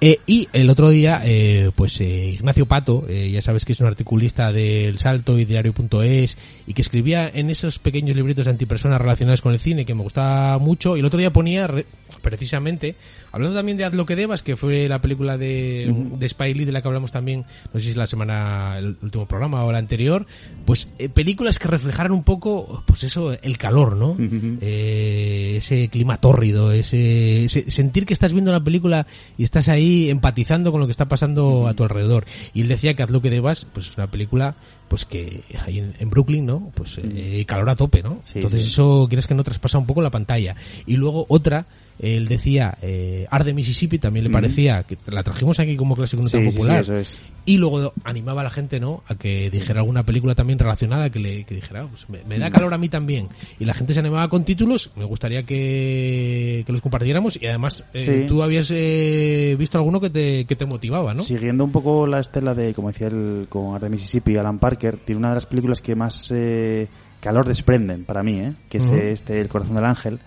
Eh, 0.00 0.18
Y 0.26 0.48
el 0.52 0.68
otro 0.68 0.90
día, 0.90 1.20
eh, 1.24 1.70
pues 1.76 2.00
Ignacio 2.00 2.66
Pato, 2.66 3.06
ya 3.08 3.40
sabes 3.40 3.64
que 3.64 3.72
es 3.72 3.80
un 3.80 3.86
articulista 3.86 4.50
del 4.52 4.98
Salto 4.98 5.38
y 5.38 5.44
Diario.es 5.44 6.36
y 6.66 6.72
que 6.74 6.82
escribía 6.82 7.28
en 7.32 7.50
esos 7.50 7.78
pequeños 7.78 8.16
libritos 8.16 8.46
de 8.46 8.50
antipersonas 8.50 9.00
relacionadas 9.00 9.42
con 9.42 9.52
el 9.52 9.60
cine 9.60 9.84
que 9.84 9.94
me 9.94 10.02
gustaba 10.02 10.58
mucho. 10.58 10.96
Y 10.96 11.00
el 11.00 11.06
otro 11.06 11.18
día 11.20 11.32
ponía, 11.32 11.66
re- 11.66 11.86
precisamente, 12.22 12.94
hablando 13.32 13.54
también 13.60 13.78
de 13.78 13.84
Haz 13.84 13.94
lo 13.94 14.06
que 14.06 14.16
debas, 14.16 14.42
que 14.42 14.56
fue 14.56 14.88
la 14.88 15.00
película 15.00 15.38
de, 15.38 15.94
de 16.18 16.26
Spike 16.26 16.54
Lee 16.58 16.64
de 16.64 16.72
la 16.72 16.82
que 16.82 16.88
hablamos 16.88 17.12
también, 17.12 17.44
no 17.72 17.78
sé 17.78 17.84
si 17.86 17.90
es 17.90 17.96
la 17.96 18.06
semana, 18.06 18.78
el 18.78 18.96
último 19.02 19.26
programa 19.28 19.64
o 19.64 19.72
la 19.72 19.78
anterior, 19.78 20.26
pues 20.64 20.88
eh, 20.98 21.08
películas 21.08 21.58
que 21.58 21.68
reflejaran 21.68 22.12
un 22.12 22.24
poco, 22.24 22.82
pues 22.86 23.04
eso, 23.04 23.32
el 23.40 23.58
calor, 23.58 23.96
¿no? 23.96 24.16
Eh, 24.60 25.54
ese 25.58 25.88
clima 25.88 26.18
tórrido, 26.20 26.72
ese, 26.72 27.44
ese- 27.44 27.70
sentir 27.70 28.06
que 28.06 28.12
estás 28.12 28.32
viendo 28.32 28.50
una 28.50 28.62
película 28.62 29.06
y 29.38 29.44
estás 29.44 29.68
ahí 29.68 30.10
empatizando 30.10 30.72
con 30.72 30.80
lo 30.80 30.86
que 30.86 30.92
está 30.92 31.06
pasando 31.08 31.66
a 31.68 31.74
tu 31.74 31.82
alrededor. 31.84 32.24
Y 32.54 32.62
él 32.62 32.68
decía 32.68 32.94
que 32.94 33.02
Haz 33.02 33.10
lo 33.10 33.20
que 33.22 33.30
debas, 33.30 33.66
pues 33.72 33.88
es 33.88 33.96
una 33.96 34.10
película 34.10 34.54
pues 34.88 35.04
que 35.04 35.42
ahí 35.64 35.78
en, 35.78 35.94
en 36.00 36.10
Brooklyn, 36.10 36.44
¿no? 36.46 36.72
Pues 36.74 36.98
eh, 37.02 37.44
calor 37.46 37.70
a 37.70 37.76
tope, 37.76 38.02
¿no? 38.02 38.20
Sí, 38.24 38.38
Entonces 38.38 38.62
sí. 38.62 38.66
eso 38.68 39.06
quieres 39.08 39.26
que 39.28 39.34
no 39.34 39.44
traspasa 39.44 39.78
un 39.78 39.86
poco 39.86 40.02
la 40.02 40.10
pantalla. 40.10 40.56
Y 40.86 40.96
luego 40.96 41.26
otra, 41.28 41.66
él 42.02 42.28
decía 42.28 42.76
eh, 42.82 43.26
Arde 43.30 43.52
Mississippi, 43.54 43.98
también 43.98 44.24
le 44.24 44.30
parecía, 44.30 44.82
que 44.84 44.96
la 45.06 45.22
trajimos 45.22 45.60
aquí 45.60 45.76
como 45.76 45.94
clásico 45.94 46.22
Sí, 46.22 46.30
sí, 46.30 46.50
sí, 46.50 46.56
popular. 46.56 46.80
eso 46.80 46.96
es. 46.96 47.20
Y 47.46 47.56
luego 47.58 47.92
animaba 48.04 48.40
a 48.42 48.44
la 48.44 48.50
gente, 48.50 48.80
¿no? 48.80 49.02
A 49.08 49.14
que 49.16 49.50
dijera 49.50 49.80
alguna 49.80 50.04
película 50.04 50.34
también 50.34 50.58
relacionada, 50.58 51.10
que 51.10 51.18
le 51.18 51.44
que 51.44 51.54
dijera, 51.56 51.82
"Ah, 51.82 51.88
pues 51.90 52.08
me, 52.08 52.22
me 52.24 52.38
da 52.38 52.50
calor 52.50 52.72
a 52.74 52.78
mí 52.78 52.88
también. 52.88 53.28
Y 53.58 53.64
la 53.64 53.74
gente 53.74 53.92
se 53.94 54.00
animaba 54.00 54.28
con 54.28 54.44
títulos, 54.44 54.90
me 54.96 55.04
gustaría 55.04 55.42
que, 55.42 56.62
que 56.66 56.72
los 56.72 56.80
compartiéramos. 56.80 57.38
Y 57.40 57.46
además, 57.46 57.84
eh, 57.94 58.02
Sí. 58.02 58.24
tú 58.28 58.42
habías 58.42 58.70
eh, 58.72 59.56
visto 59.58 59.78
alguno 59.78 60.00
que 60.00 60.10
te, 60.10 60.44
que 60.44 60.56
te 60.56 60.66
motivaba, 60.66 61.14
¿no? 61.14 61.22
Siguiendo 61.22 61.64
un 61.64 61.72
poco 61.72 62.06
la 62.06 62.20
estela 62.20 62.54
de, 62.54 62.74
como 62.74 62.88
decía 62.88 63.08
el, 63.08 63.46
con 63.48 63.74
Art 63.74 63.84
de 63.84 63.90
Mississippi, 63.90 64.36
Alan 64.36 64.58
Parker, 64.58 64.96
tiene 64.96 65.18
una 65.18 65.30
de 65.30 65.34
las 65.36 65.46
películas 65.46 65.80
que 65.80 65.94
más 65.94 66.30
eh, 66.34 66.88
calor 67.20 67.46
desprenden 67.46 68.04
para 68.04 68.22
mí, 68.22 68.40
¿eh? 68.40 68.52
que 68.68 68.78
es 68.78 68.88
este 68.88 69.40
El 69.40 69.48
corazón 69.48 69.76
del 69.76 69.84
ángel. 69.84 70.18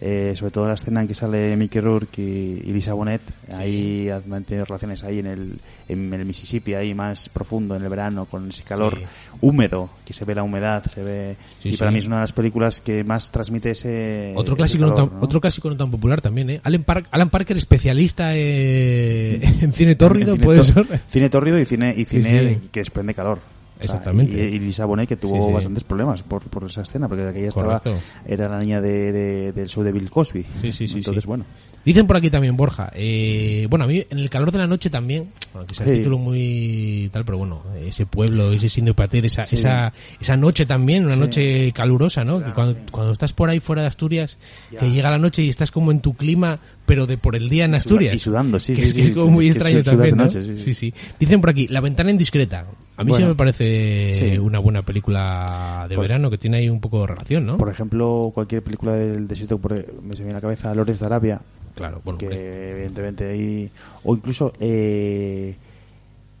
Eh, 0.00 0.32
sobre 0.36 0.50
todo 0.52 0.66
la 0.66 0.74
escena 0.74 1.02
en 1.02 1.08
que 1.08 1.14
sale 1.14 1.54
Mickey 1.56 1.80
Rourke 1.82 2.18
y, 2.22 2.62
y 2.64 2.72
Lisa 2.72 2.94
Bonet, 2.94 3.20
ahí 3.52 4.08
han 4.08 4.22
mantenido 4.26 4.64
relaciones 4.64 5.04
ahí 5.04 5.18
en 5.18 5.26
el, 5.26 5.60
en 5.88 6.14
el 6.14 6.24
Mississippi, 6.24 6.72
ahí 6.74 6.94
más 6.94 7.28
profundo 7.28 7.76
en 7.76 7.82
el 7.82 7.88
verano, 7.90 8.24
con 8.24 8.48
ese 8.48 8.62
calor 8.62 8.96
Sí. 8.96 9.04
húmedo, 9.42 9.90
que 10.04 10.12
se 10.14 10.24
ve 10.24 10.34
la 10.34 10.42
humedad, 10.42 10.82
se 10.86 11.02
ve... 11.04 11.36
Sí, 11.60 11.70
y 11.70 11.76
para 11.76 11.90
mí 11.90 11.98
es 11.98 12.06
una 12.06 12.16
de 12.16 12.22
las 12.22 12.32
películas 12.32 12.80
que 12.80 13.04
más 13.04 13.30
transmite 13.30 13.70
ese... 13.72 14.32
Otro 14.34 14.54
ese 14.54 14.56
clásico, 14.56 14.84
no 14.86 14.94
calor, 14.94 15.08
tan, 15.10 15.18
¿no? 15.20 15.24
otro 15.24 15.40
clásico 15.40 15.68
no 15.70 15.76
tan 15.76 15.90
popular 15.90 16.20
también, 16.22 16.50
¿eh? 16.50 16.60
Alan, 16.64 16.82
Park- 16.84 17.08
Alan 17.10 17.28
Parker, 17.28 17.56
especialista 17.58 18.30
eh, 18.34 19.40
en 19.60 19.72
cine 19.74 19.94
tórrido, 19.94 20.30
En 20.30 20.36
cine 20.36 20.44
puede 20.46 20.62
ser. 20.62 20.86
Cine 21.08 21.28
tórrido 21.30 21.58
y 21.60 21.64
cine, 21.66 21.94
y 21.96 22.04
cine 22.06 22.58
que 22.72 22.80
desprende 22.80 23.12
calor. 23.14 23.40
O 23.80 23.84
sea, 23.84 23.94
Exactamente. 23.96 24.32
y, 24.50 24.58
Lisa 24.60 24.84
Bonet 24.84 25.08
que 25.08 25.16
tuvo 25.16 25.36
Sí, 25.40 25.46
sí. 25.48 25.52
bastantes 25.52 25.84
problemas 25.84 26.22
por, 26.22 26.42
por 26.42 26.64
esa 26.64 26.82
escena, 26.82 27.08
porque 27.08 27.26
aquella 27.26 27.48
estaba, 27.48 27.80
Correcto. 27.80 28.02
era 28.26 28.48
la 28.48 28.58
niña 28.60 28.80
de, 28.80 29.10
de- 29.12 29.52
del 29.52 29.68
show 29.68 29.82
de 29.82 29.92
Bill 29.92 30.10
Cosby. 30.10 30.44
Sí, 30.60 30.72
sí, 30.72 30.86
sí, 30.88 30.98
Entonces, 30.98 31.22
sí. 31.24 31.28
bueno. 31.28 31.44
Dicen 31.82 32.06
por 32.06 32.14
aquí 32.18 32.28
también, 32.28 32.58
Borja. 32.58 32.90
eh, 32.94 33.66
bueno, 33.70 33.86
a 33.86 33.88
mí 33.88 34.04
en 34.10 34.18
el 34.18 34.28
calor 34.28 34.52
de 34.52 34.58
la 34.58 34.66
noche 34.66 34.90
también, 34.90 35.30
aunque 35.54 35.74
sea 35.74 35.86
el 35.86 35.96
título 35.98 36.18
muy 36.18 37.08
tal, 37.10 37.24
pero 37.24 37.38
bueno, 37.38 37.62
ese 37.82 38.04
pueblo, 38.04 38.52
ese 38.52 38.68
Sindo 38.68 38.94
Pater, 38.94 39.24
esa, 39.24 39.42
esa, 39.42 39.90
esa 40.20 40.36
noche 40.36 40.66
también, 40.66 41.06
una 41.06 41.16
noche 41.16 41.72
calurosa, 41.72 42.22
¿no? 42.22 42.38
Claro, 42.38 42.76
cuando, 42.90 43.12
estás 43.12 43.32
por 43.32 43.48
ahí 43.48 43.60
fuera 43.60 43.80
de 43.80 43.88
Asturias, 43.88 44.36
Ya. 44.70 44.80
que 44.80 44.90
llega 44.90 45.10
la 45.10 45.16
noche 45.18 45.42
y 45.42 45.48
estás 45.48 45.70
como 45.70 45.90
en 45.90 46.00
tu 46.00 46.12
clima, 46.12 46.58
pero 46.90 47.06
de 47.06 47.16
por 47.18 47.36
el 47.36 47.48
día 47.48 47.64
en 47.64 47.74
Asturias. 47.74 48.14
Y 48.14 48.18
sudando, 48.18 48.58
sí, 48.60 48.72
que 48.74 48.80
sí, 48.82 48.86
es, 48.86 48.92
sí, 48.94 49.02
que 49.02 49.08
es 49.08 49.14
como 49.14 49.26
sí, 49.26 49.32
muy 49.32 49.48
es 49.48 49.56
extraño 49.56 49.82
también, 49.82 50.16
¿no? 50.16 50.24
noche, 50.24 50.42
sí, 50.42 50.56
sí. 50.58 50.74
sí, 50.74 50.94
Dicen 51.18 51.40
por 51.40 51.50
aquí, 51.50 51.68
La 51.68 51.80
ventana 51.80 52.10
indiscreta. 52.10 52.66
A 52.96 53.04
mí 53.04 53.12
sí 53.12 53.22
Bueno. 53.22 53.28
me 53.28 53.34
parece 53.34 54.12
Sí. 54.14 54.38
una 54.38 54.58
buena 54.58 54.82
película 54.82 55.86
de 55.88 55.94
Por- 55.94 56.02
verano 56.02 56.28
que 56.30 56.36
tiene 56.38 56.58
ahí 56.58 56.68
un 56.68 56.80
poco 56.80 57.00
de 57.00 57.06
relación, 57.06 57.46
¿no? 57.46 57.56
Por 57.56 57.70
ejemplo, 57.70 58.30
cualquier 58.34 58.62
película 58.62 58.92
del 58.94 59.26
desierto, 59.26 59.58
por- 59.58 59.72
me 60.02 60.16
se 60.16 60.22
viene 60.22 60.32
a 60.32 60.34
la 60.34 60.40
cabeza 60.42 60.74
Lores 60.74 61.00
de 61.00 61.06
Arabia, 61.06 61.40
claro, 61.74 62.02
bueno, 62.04 62.18
que 62.18 62.26
hombre. 62.26 62.70
evidentemente 62.72 63.28
ahí... 63.30 63.70
O 64.04 64.14
incluso 64.14 64.52
eh, 64.60 65.54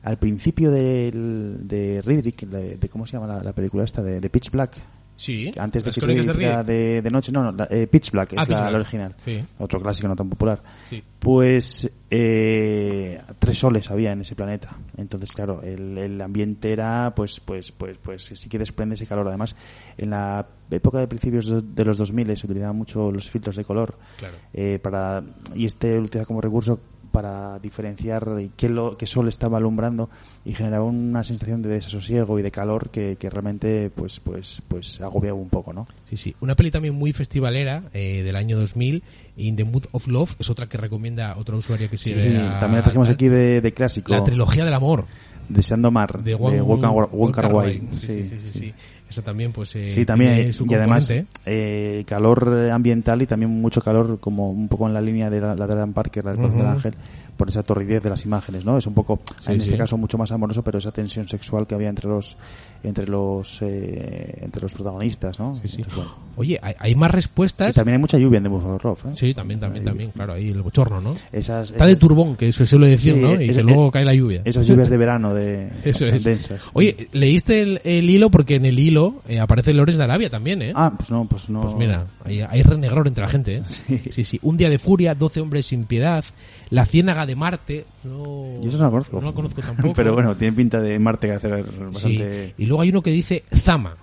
al 0.02 0.18
principio 0.18 0.70
del, 0.70 1.58
de 1.68 2.02
Riddick, 2.04 2.42
de, 2.46 2.76
de- 2.76 2.88
¿cómo 2.88 3.06
se 3.06 3.12
llama 3.14 3.26
la, 3.26 3.42
la 3.42 3.52
película 3.54 3.84
esta? 3.84 4.02
De, 4.02 4.20
de 4.20 4.28
Pitch 4.30 4.50
Black. 4.50 4.76
Sí. 5.20 5.52
Antes 5.58 5.84
de 5.84 5.90
que 5.92 6.00
se 6.00 6.06
de 6.06 6.64
de, 6.64 7.02
de 7.02 7.10
noche, 7.10 7.30
no, 7.30 7.42
no, 7.42 7.52
la- 7.52 7.68
eh, 7.70 7.86
Pitch 7.86 8.10
Black 8.10 8.32
Ah, 8.36 8.40
es 8.40 8.46
Pitch 8.46 8.50
la, 8.56 8.60
Black. 8.62 8.72
la 8.72 8.78
original. 8.78 9.14
Sí. 9.22 9.38
Otro 9.58 9.78
clásico 9.78 10.08
no 10.08 10.16
tan 10.16 10.30
popular. 10.30 10.62
Sí. 10.88 11.02
Pues 11.18 11.90
eh, 12.10 13.20
tres 13.38 13.58
soles 13.58 13.90
había 13.90 14.12
en 14.12 14.22
ese 14.22 14.34
planeta. 14.34 14.76
Entonces, 14.96 15.30
claro, 15.32 15.60
el, 15.62 15.98
el 15.98 16.20
ambiente 16.22 16.72
era, 16.72 17.12
pues, 17.14 17.38
pues, 17.40 17.70
pues, 17.70 17.98
pues 18.02 18.30
sí 18.34 18.48
que 18.48 18.58
desprende 18.58 18.94
ese 18.94 19.06
calor. 19.06 19.28
Además, 19.28 19.54
en 19.98 20.08
la 20.08 20.46
época 20.70 20.98
de 21.00 21.06
principios 21.08 21.46
de, 21.50 21.60
de 21.62 21.84
los 21.84 21.98
2000 21.98 22.36
se 22.38 22.46
utilizaban 22.46 22.76
mucho 22.76 23.12
los 23.12 23.28
filtros 23.28 23.56
de 23.56 23.64
color. 23.64 23.96
Claro. 24.18 24.34
eh, 24.54 24.78
para 24.82 25.22
y 25.54 25.66
este 25.66 25.96
lo 25.96 26.04
utiliza 26.04 26.24
como 26.24 26.40
recurso 26.40 26.80
para 27.10 27.58
diferenciar 27.58 28.24
qué, 28.56 28.68
lo, 28.68 28.96
qué 28.96 29.06
sol 29.06 29.28
estaba 29.28 29.58
alumbrando 29.58 30.08
y 30.44 30.52
generaba 30.52 30.84
una 30.84 31.24
sensación 31.24 31.62
de 31.62 31.68
desasosiego 31.70 32.38
y 32.38 32.42
de 32.42 32.50
calor 32.50 32.90
que, 32.90 33.16
que 33.16 33.28
realmente 33.30 33.90
pues 33.94 34.20
pues 34.20 34.62
pues 34.68 35.00
agobiaba 35.00 35.38
un 35.38 35.48
poco, 35.48 35.72
¿no? 35.72 35.86
Sí, 36.08 36.16
sí. 36.16 36.34
Una 36.40 36.54
peli 36.54 36.70
también 36.70 36.94
muy 36.94 37.12
festivalera 37.12 37.82
eh, 37.92 38.22
del 38.22 38.36
año 38.36 38.58
2000, 38.58 39.02
In 39.36 39.56
the 39.56 39.64
Mood 39.64 39.84
of 39.92 40.06
Love, 40.06 40.32
es 40.38 40.50
otra 40.50 40.68
que 40.68 40.76
recomienda 40.78 41.36
otro 41.36 41.56
usuario 41.56 41.88
que 41.90 41.96
Sí, 41.96 42.12
también 42.14 42.76
la 42.76 42.82
trajimos 42.82 43.08
aquí 43.10 43.28
de, 43.28 43.60
de 43.60 43.72
clásico. 43.72 44.12
La 44.12 44.22
trilogía 44.24 44.64
del 44.64 44.74
amor 44.74 45.04
Deseando 45.48 45.90
Mar, 45.90 46.22
de 46.22 46.30
de 46.30 46.34
Wong, 46.36 46.62
Wong 46.62 46.80
Kar- 46.80 46.90
Wong 46.92 47.08
Wong 47.12 47.32
Kar 47.32 47.44
Kar 47.46 47.54
Wai. 47.54 47.78
Wai. 47.78 47.88
Sí, 47.92 47.98
Sí, 48.06 48.06
sí, 48.06 48.28
sí, 48.28 48.38
sí, 48.38 48.50
sí. 48.52 48.58
sí. 48.60 48.74
Eso 49.10 49.22
también, 49.22 49.52
pues. 49.52 49.74
eh, 49.74 49.88
Sí, 49.88 50.06
también. 50.06 50.54
su 50.54 50.64
Y 50.68 50.74
además, 50.74 51.12
eh, 51.44 52.04
calor 52.06 52.70
ambiental 52.72 53.20
y 53.22 53.26
también 53.26 53.50
mucho 53.50 53.80
calor, 53.82 54.20
como 54.20 54.50
un 54.50 54.68
poco 54.68 54.86
en 54.86 54.94
la 54.94 55.00
línea 55.00 55.28
de 55.30 55.40
la, 55.40 55.56
la 55.56 55.66
de 55.66 55.72
Alan 55.72 55.92
Parker, 55.92 56.24
la 56.24 56.34
Ujú. 56.34 56.62
Ángel, 56.64 56.94
por 57.40 57.48
esa 57.48 57.62
torridez 57.62 58.02
de 58.02 58.10
las 58.10 58.22
imágenes, 58.26 58.66
¿no? 58.66 58.76
Es 58.76 58.86
un 58.86 58.92
poco, 58.92 59.18
Sí, 59.44 59.52
en 59.52 59.60
este 59.62 59.72
sí. 59.72 59.78
caso, 59.78 59.96
mucho 59.96 60.18
más 60.18 60.30
amoroso, 60.30 60.62
pero 60.62 60.76
esa 60.78 60.92
tensión 60.92 61.26
sexual 61.26 61.66
que 61.66 61.74
había 61.74 61.88
entre 61.88 62.06
los 62.06 62.36
entre 62.82 63.06
los 63.06 63.60
eh, 63.62 64.38
entre 64.42 64.60
los 64.62 64.74
protagonistas, 64.74 65.38
¿no? 65.38 65.54
Sí, 65.56 65.68
sí. 65.68 65.76
Entonces, 65.78 65.94
bueno. 65.96 66.14
Oye, 66.36 66.58
hay, 66.62 66.74
hay 66.78 66.94
más 66.94 67.10
Y 67.10 67.12
respuestas. 67.12 67.74
también 67.74 67.94
hay 67.94 68.00
mucha 68.00 68.18
lluvia 68.18 68.38
en 68.38 68.44
The 68.44 68.50
of 68.50 68.84
Love, 68.84 69.04
¿eh? 69.06 69.08
Sí, 69.14 69.32
también, 69.34 69.58
también, 69.60 69.84
también. 69.84 70.10
Claro, 70.10 70.34
ahí 70.34 70.48
el 70.50 70.60
bochorno, 70.62 71.00
¿no? 71.00 71.14
Esas, 71.32 71.70
Está 71.70 71.86
de 71.86 71.96
turbón, 71.96 72.36
que 72.36 72.48
eso 72.48 72.58
se 72.64 72.66
suele 72.66 72.88
decir, 72.88 73.16
¿no? 73.16 73.30
Y 73.40 73.44
es- 73.46 73.56
que 73.56 73.60
es- 73.60 73.64
luego 73.64 73.90
cae 73.90 74.04
la 74.04 74.14
lluvia. 74.14 74.42
Esas 74.44 74.66
lluvias 74.66 74.90
de 74.90 74.96
verano 74.96 75.34
de 75.34 75.70
Eso 75.84 76.06
es. 76.06 76.24
densas. 76.24 76.70
Oye, 76.74 77.08
leíste 77.12 77.60
el, 77.60 77.80
el 77.84 78.08
hilo 78.10 78.30
porque 78.30 78.56
en 78.56 78.64
el 78.66 78.78
hilo 78.78 79.22
eh, 79.28 79.40
aparece 79.40 79.72
Lores 79.72 79.96
de 79.96 80.04
Arabia 80.04 80.28
también, 80.28 80.60
¿eh? 80.62 80.72
Ah, 80.74 80.92
pues 80.96 81.10
no, 81.10 81.24
pues 81.26 81.48
no. 81.50 81.62
Pues 81.62 81.74
mira, 81.74 82.06
hay, 82.24 82.40
hay 82.40 82.62
renegror 82.62 83.06
entre 83.08 83.24
la 83.24 83.30
gente, 83.30 83.56
¿eh? 83.56 83.62
Sí. 83.64 83.98
sí, 84.12 84.24
sí. 84.24 84.38
Un 84.42 84.56
día 84.58 84.68
de 84.68 84.78
furia, 84.78 85.14
12 85.14 85.40
hombres 85.40 85.66
sin 85.66 85.84
piedad, 85.84 86.24
La 86.70 86.86
ciénaga 86.86 87.26
de 87.26 87.34
Marte. 87.36 87.84
No, 88.04 88.60
Yo 88.62 88.68
eso 88.68 88.78
no 88.78 88.84
lo 88.84 88.90
conozco. 88.90 89.20
No 89.20 89.26
lo 89.28 89.34
conozco 89.34 89.60
tampoco. 89.60 89.92
Pero 89.96 90.14
bueno, 90.14 90.36
tiene 90.36 90.56
pinta 90.56 90.80
de 90.80 90.98
Marte 90.98 91.26
que 91.26 91.32
hacer 91.34 91.64
Sí. 91.64 91.72
bastante... 91.92 92.54
Y 92.58 92.66
luego 92.66 92.82
hay 92.82 92.90
uno 92.90 93.02
que 93.02 93.10
dice 93.10 93.44
Zama. 93.56 93.96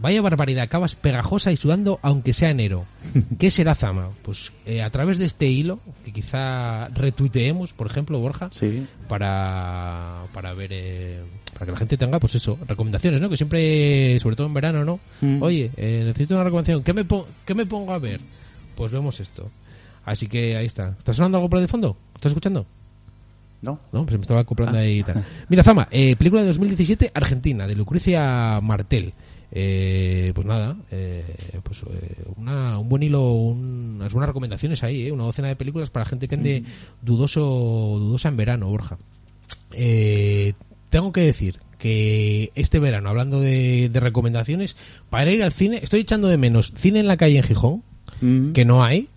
Vaya 0.00 0.22
barbaridad, 0.22 0.62
acabas 0.62 0.94
pegajosa 0.94 1.50
y 1.50 1.56
sudando 1.56 1.98
aunque 2.02 2.32
sea 2.32 2.50
enero. 2.50 2.84
¿Qué 3.38 3.50
será 3.50 3.74
Zama? 3.74 4.10
Pues 4.22 4.52
eh, 4.64 4.80
a 4.80 4.90
través 4.90 5.18
de 5.18 5.24
este 5.26 5.48
hilo, 5.48 5.80
que 6.04 6.12
quizá 6.12 6.86
retuiteemos, 6.88 7.72
por 7.72 7.88
ejemplo, 7.88 8.20
Borja, 8.20 8.48
Sí. 8.52 8.86
para, 9.08 10.22
para 10.32 10.54
ver, 10.54 10.70
eh, 10.72 11.20
para 11.52 11.66
que 11.66 11.72
la 11.72 11.78
gente 11.78 11.96
tenga, 11.96 12.20
pues 12.20 12.36
eso, 12.36 12.56
recomendaciones, 12.68 13.20
¿no? 13.20 13.28
Que 13.28 13.36
siempre, 13.36 14.20
sobre 14.20 14.36
todo 14.36 14.46
en 14.46 14.54
verano, 14.54 14.84
¿no? 14.84 15.00
Mm. 15.20 15.42
Oye, 15.42 15.72
eh, 15.76 16.02
necesito 16.06 16.34
una 16.34 16.44
recomendación. 16.44 16.84
¿Qué 16.84 16.92
me, 16.94 17.04
¿Qué 17.44 17.54
me 17.56 17.66
pongo 17.66 17.92
a 17.92 17.98
ver? 17.98 18.20
Pues 18.76 18.92
vemos 18.92 19.18
esto. 19.18 19.50
Así 20.10 20.26
que 20.26 20.56
ahí 20.56 20.66
está. 20.66 20.94
¿Está 20.98 21.12
sonando 21.12 21.38
algo 21.38 21.48
por 21.50 21.58
ahí 21.58 21.64
de 21.64 21.68
fondo? 21.68 21.96
¿Estás 22.14 22.30
escuchando? 22.32 22.66
¿No? 23.60 23.78
No, 23.92 24.04
pues 24.04 24.16
me 24.16 24.22
estaba 24.22 24.40
acoplando 24.40 24.78
Ah. 24.78 24.82
ahí 24.82 25.00
y 25.00 25.02
tal. 25.02 25.24
Mira, 25.48 25.64
Zama, 25.64 25.88
eh, 25.90 26.14
película 26.16 26.42
de 26.42 26.48
2017, 26.48 27.10
Argentina, 27.14 27.66
de 27.66 27.74
Lucrecia 27.74 28.60
Martel. 28.62 29.12
Eh, 29.50 30.30
pues 30.34 30.46
nada, 30.46 30.76
eh, 30.90 31.24
pues 31.62 31.82
eh, 31.82 32.22
una, 32.36 32.78
un 32.78 32.88
buen 32.88 33.02
hilo, 33.02 33.32
un- 33.32 33.96
unas 33.96 34.12
buenas 34.12 34.28
recomendaciones 34.28 34.82
ahí, 34.84 35.06
¿eh? 35.06 35.12
una 35.12 35.24
docena 35.24 35.48
de 35.48 35.56
películas 35.56 35.88
para 35.90 36.04
gente 36.04 36.28
que 36.28 36.34
ande 36.34 36.64
dudoso, 37.02 37.40
dudosa 37.98 38.28
en 38.28 38.36
verano, 38.36 38.68
Borja. 38.68 38.98
Eh, 39.72 40.52
tengo 40.90 41.12
que 41.12 41.22
decir 41.22 41.58
que 41.78 42.50
este 42.54 42.78
verano, 42.78 43.08
hablando 43.08 43.40
de, 43.40 43.88
de 43.88 44.00
recomendaciones, 44.00 44.76
para 45.10 45.30
ir 45.32 45.42
al 45.42 45.52
cine, 45.52 45.80
estoy 45.82 46.00
echando 46.00 46.28
de 46.28 46.36
menos 46.36 46.72
cine 46.76 47.00
en 47.00 47.06
la 47.08 47.16
calle 47.16 47.38
en 47.38 47.42
Gijón, 47.44 47.82
Mm. 48.20 48.52
que 48.52 48.64
no 48.64 48.82
hay. 48.84 49.08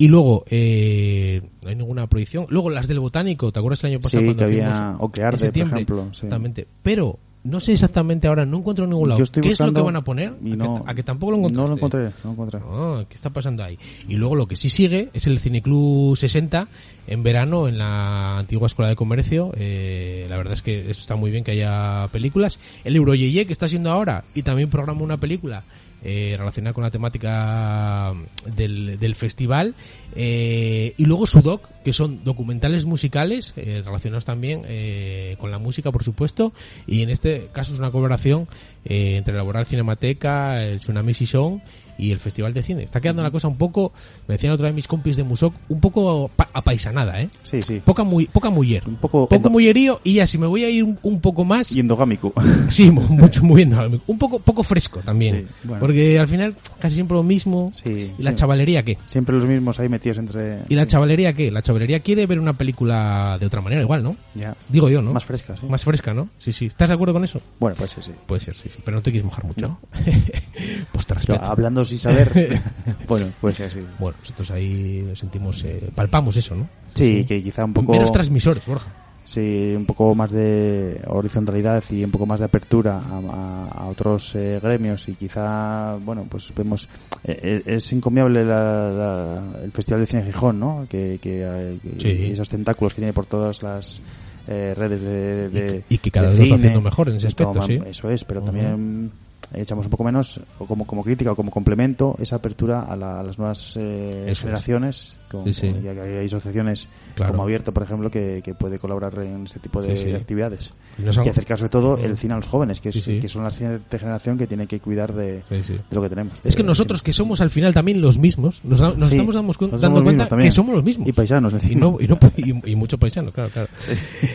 Y 0.00 0.08
luego, 0.08 0.44
eh, 0.48 1.42
no 1.62 1.68
hay 1.68 1.76
ninguna 1.76 2.06
prohibición. 2.06 2.46
Luego 2.48 2.70
las 2.70 2.88
del 2.88 3.00
Botánico, 3.00 3.52
¿te 3.52 3.58
acuerdas 3.58 3.84
el 3.84 3.90
año 3.90 4.00
pasado? 4.00 4.20
Sí, 4.22 4.24
cuando 4.28 4.38
que 4.38 4.44
había 4.44 4.96
O 4.98 5.12
que 5.12 5.22
Arde, 5.22 5.52
por 5.52 5.62
ejemplo, 5.62 6.02
sí. 6.04 6.10
Exactamente. 6.12 6.66
Pero 6.82 7.18
no 7.44 7.60
sé 7.60 7.72
exactamente 7.74 8.26
ahora, 8.26 8.46
no 8.46 8.56
encuentro 8.56 8.84
en 8.86 8.92
ningún 8.92 9.10
lado. 9.10 9.18
Yo 9.18 9.24
estoy 9.24 9.42
¿Qué 9.42 9.48
es 9.50 9.60
lo 9.60 9.74
que 9.74 9.80
van 9.82 9.96
a 9.96 10.02
poner? 10.02 10.32
y 10.42 10.52
¿A, 10.52 10.56
no- 10.56 10.84
que, 10.84 10.90
a 10.90 10.94
que 10.94 11.02
tampoco 11.02 11.32
lo 11.32 11.36
encontraste? 11.38 11.62
No 11.62 11.68
lo 11.68 11.76
encontré, 11.76 12.00
no 12.04 12.12
lo 12.24 12.30
encontré. 12.32 12.60
Ah, 12.64 13.04
¿Qué 13.10 13.14
está 13.14 13.28
pasando 13.28 13.62
ahí? 13.62 13.78
Y 14.08 14.14
luego 14.16 14.36
lo 14.36 14.46
que 14.46 14.56
sí 14.56 14.70
sigue 14.70 15.10
es 15.12 15.26
el 15.26 15.38
Cineclub 15.38 16.16
60 16.16 16.66
en 17.06 17.22
verano 17.22 17.68
en 17.68 17.76
la 17.76 18.38
antigua 18.38 18.68
Escuela 18.68 18.88
de 18.88 18.96
Comercio. 18.96 19.52
Eh, 19.54 20.24
la 20.30 20.38
verdad 20.38 20.54
es 20.54 20.62
que 20.62 20.80
eso 20.80 20.92
está 21.00 21.16
muy 21.16 21.30
bien 21.30 21.44
que 21.44 21.50
haya 21.52 22.06
películas. 22.10 22.58
El 22.84 22.96
Euroyeye 22.96 23.44
que 23.44 23.52
está 23.52 23.66
haciendo 23.66 23.90
ahora 23.90 24.24
y 24.34 24.40
también 24.44 24.70
programa 24.70 25.02
una 25.02 25.18
película 25.18 25.62
eh, 26.02 26.34
relacionada 26.38 26.72
con 26.74 26.84
la 26.84 26.90
temática 26.90 28.12
del, 28.56 28.98
del 28.98 29.14
festival. 29.14 29.74
Eh, 30.14 30.94
y 30.96 31.04
luego 31.04 31.26
Sudoc, 31.26 31.68
que 31.84 31.92
son 31.92 32.24
documentales 32.24 32.84
musicales 32.84 33.52
eh, 33.56 33.82
relacionados 33.84 34.24
también 34.24 34.62
eh, 34.66 35.36
con 35.38 35.50
la 35.50 35.58
música, 35.58 35.92
por 35.92 36.02
supuesto. 36.02 36.52
Y 36.86 37.02
en 37.02 37.10
este 37.10 37.48
caso 37.52 37.72
es 37.72 37.78
una 37.78 37.90
colaboración 37.90 38.48
eh, 38.84 39.16
entre 39.16 39.34
la 39.34 39.40
Laboral 39.40 39.66
Cinemateca, 39.66 40.62
el 40.62 40.80
Tsunami 40.80 41.14
Season 41.14 41.62
y 42.00 42.10
el 42.12 42.20
Festival 42.20 42.54
de 42.54 42.62
Cine. 42.62 42.82
Está 42.84 43.00
quedando 43.00 43.22
la 43.22 43.30
cosa 43.30 43.48
un 43.48 43.56
poco, 43.56 43.92
me 44.26 44.34
decían 44.34 44.52
otra 44.52 44.66
vez 44.66 44.74
mis 44.74 44.88
compis 44.88 45.16
de 45.16 45.22
Musoc, 45.22 45.54
un 45.68 45.80
poco 45.80 46.28
pa- 46.34 46.48
apaisanada, 46.52 47.20
¿eh? 47.20 47.28
Sí, 47.42 47.62
sí. 47.62 47.80
Poca, 47.84 48.02
muy, 48.04 48.26
poca 48.26 48.50
muller. 48.50 48.82
Un 48.86 48.96
poco 48.96 49.28
Poco 49.28 49.34
endo- 49.34 49.50
mullerío 49.50 50.00
y 50.04 50.14
ya 50.14 50.26
si 50.26 50.38
me 50.38 50.46
voy 50.46 50.64
a 50.64 50.70
ir 50.70 50.84
un, 50.84 50.98
un 51.02 51.20
poco 51.20 51.44
más... 51.44 51.70
y 51.72 51.80
endogámico. 51.80 52.32
Sí, 52.70 52.90
mu- 52.90 53.02
mucho, 53.02 53.42
muy 53.42 53.64
bien. 53.64 53.74
Un 54.06 54.18
poco, 54.18 54.38
poco 54.38 54.62
fresco 54.62 55.00
también. 55.00 55.36
Sí, 55.36 55.46
bueno. 55.64 55.80
Porque 55.80 56.18
al 56.18 56.28
final 56.28 56.54
casi 56.78 56.94
siempre 56.96 57.16
lo 57.16 57.22
mismo. 57.22 57.72
Sí, 57.74 58.12
¿Y 58.18 58.22
la 58.22 58.30
sí. 58.32 58.36
chavalería 58.36 58.82
qué? 58.82 58.96
Siempre 59.06 59.34
los 59.36 59.46
mismos 59.46 59.78
ahí 59.80 59.88
metidos 59.88 60.18
entre... 60.18 60.60
¿Y 60.68 60.74
la 60.76 60.86
chavalería 60.86 61.32
qué? 61.32 61.50
La 61.50 61.62
chavalería 61.62 62.00
quiere 62.00 62.26
ver 62.26 62.38
una 62.38 62.52
película 62.54 63.36
de 63.38 63.46
otra 63.46 63.60
manera, 63.60 63.82
igual, 63.82 64.02
¿no? 64.02 64.16
Ya. 64.34 64.56
Digo 64.68 64.88
yo, 64.88 65.02
¿no? 65.02 65.12
Más 65.12 65.24
fresca, 65.24 65.56
sí. 65.56 65.66
Más 65.66 65.82
fresca, 65.84 66.14
¿no? 66.14 66.28
Sí, 66.38 66.52
sí. 66.52 66.66
¿Estás 66.66 66.88
de 66.90 66.94
acuerdo 66.94 67.14
con 67.14 67.24
eso? 67.24 67.40
Bueno, 67.58 67.76
pues 67.76 67.90
sí, 67.90 68.00
sí. 68.02 68.12
Puede 68.26 68.40
ser, 68.42 68.54
sí, 68.54 68.68
sí. 68.72 68.78
Pero 68.84 68.96
no 68.98 69.02
te 69.02 69.10
quieres 69.10 69.24
mojar 69.26 69.44
mucho. 69.44 69.66
No. 69.66 69.80
pues 70.92 71.06
te 71.06 71.14
Yo, 71.26 71.42
hablando 71.42 71.84
sin 71.90 71.98
saber... 71.98 72.58
bueno, 73.08 73.26
pues 73.40 73.56
sí, 73.56 73.64
sí. 73.70 73.80
Bueno, 73.98 74.16
nosotros 74.20 74.50
ahí 74.50 75.12
sentimos, 75.14 75.62
eh, 75.64 75.90
palpamos 75.94 76.36
eso, 76.36 76.54
¿no? 76.54 76.68
Sí, 76.94 77.24
que 77.26 77.42
quizá 77.42 77.64
un 77.64 77.72
poco... 77.74 77.92
Menos 77.92 78.10
transmisores, 78.12 78.64
Borja. 78.66 78.88
Sí, 79.22 79.74
un 79.76 79.84
poco 79.84 80.14
más 80.14 80.32
de 80.32 81.00
horizontalidad 81.06 81.84
y 81.90 82.02
un 82.02 82.10
poco 82.10 82.26
más 82.26 82.40
de 82.40 82.46
apertura 82.46 82.98
a, 82.98 83.82
a- 83.82 83.86
otros 83.88 84.34
eh, 84.34 84.58
gremios 84.60 85.06
y 85.08 85.14
quizá, 85.14 85.94
bueno, 85.96 86.26
pues 86.28 86.52
vemos, 86.56 86.88
eh, 87.22 87.38
eh, 87.42 87.62
es 87.66 87.92
encomiable 87.92 88.44
la- 88.44 88.90
la- 88.90 89.62
el 89.62 89.70
Festival 89.72 90.00
de 90.00 90.06
Cine 90.06 90.22
Gijón, 90.24 90.58
¿no? 90.58 90.86
Que, 90.88 91.18
que, 91.22 91.42
eh, 91.44 91.78
que- 91.82 92.00
Sí. 92.00 92.32
esos 92.32 92.48
tentáculos 92.48 92.94
que 92.94 93.02
tiene 93.02 93.12
por 93.12 93.26
todas 93.26 93.62
las 93.62 94.00
eh, 94.48 94.74
redes 94.76 95.02
de, 95.02 95.48
de- 95.50 95.84
Y 95.90 95.98
que 95.98 96.10
cada 96.10 96.30
vez 96.30 96.38
lo 96.38 96.44
está 96.44 96.56
haciendo 96.56 96.80
mejor 96.80 97.10
en 97.10 97.16
ese 97.16 97.26
aspecto, 97.28 97.52
Toma- 97.52 97.66
sí. 97.66 97.78
Eso 97.86 98.10
es, 98.10 98.24
pero 98.24 98.42
también 98.42 99.12
echamos 99.54 99.86
un 99.86 99.90
poco 99.90 100.04
menos, 100.04 100.40
o 100.58 100.66
como, 100.66 100.86
como 100.86 101.02
crítica 101.02 101.32
o 101.32 101.36
como 101.36 101.50
complemento, 101.50 102.16
esa 102.20 102.36
apertura 102.36 102.82
a, 102.82 102.96
la- 102.96 103.20
a 103.20 103.22
las 103.22 103.38
nuevas 103.38 103.74
eh, 103.76 104.24
generaciones. 104.40 105.14
Como, 105.30 105.44
Sí, 105.46 105.54
sí. 105.54 105.66
hay 105.86 106.26
asociaciones 106.26 106.88
Claro. 107.14 107.32
como 107.32 107.44
Abierto, 107.44 107.72
por 107.72 107.82
ejemplo, 107.84 108.10
que, 108.10 108.40
que 108.42 108.54
puede 108.54 108.78
colaborar 108.78 109.16
en 109.22 109.44
este 109.44 109.60
tipo 109.60 109.80
de, 109.80 109.96
Sí, 109.96 110.04
de 110.06 110.16
actividades. 110.16 110.74
Y 110.98 111.02
no 111.02 111.10
algo- 111.10 111.24
Y 111.24 111.28
acercar 111.28 111.56
sobre 111.58 111.70
todo 111.70 111.96
el 111.98 112.16
cine 112.16 112.34
a 112.34 112.36
los 112.36 112.48
jóvenes, 112.48 112.80
que, 112.80 112.88
es- 112.88 113.02
que 113.04 113.28
son 113.28 113.44
la 113.44 113.50
siguiente 113.50 113.98
generación 113.98 114.36
que 114.38 114.46
tiene 114.46 114.66
que 114.66 114.80
cuidar 114.80 115.12
de, 115.14 115.42
de 115.48 115.62
lo 115.92 116.02
que 116.02 116.08
tenemos. 116.08 116.34
Es 116.44 116.56
que 116.56 116.62
Eh, 116.62 116.64
nosotros 116.64 117.02
que 117.02 117.12
somos 117.12 117.40
al 117.40 117.50
final 117.50 117.72
también 117.74 118.00
los 118.00 118.18
mismos, 118.18 118.60
nos, 118.64 118.80
nos 118.80 119.10
estamos 119.10 119.34
dando 119.80 120.02
cuenta 120.02 120.26
que 120.36 120.50
somos 120.52 120.74
los 120.74 120.84
mismos. 120.84 121.08
Y 121.08 121.12
paisanos, 121.12 121.54
Y, 121.70 121.76
no, 121.76 121.96
y, 122.00 122.08
no- 122.08 122.18
y, 122.36 122.72
y 122.72 122.76
mucho 122.76 122.98
paisano, 122.98 123.30
claro, 123.32 123.50
claro. 123.50 123.68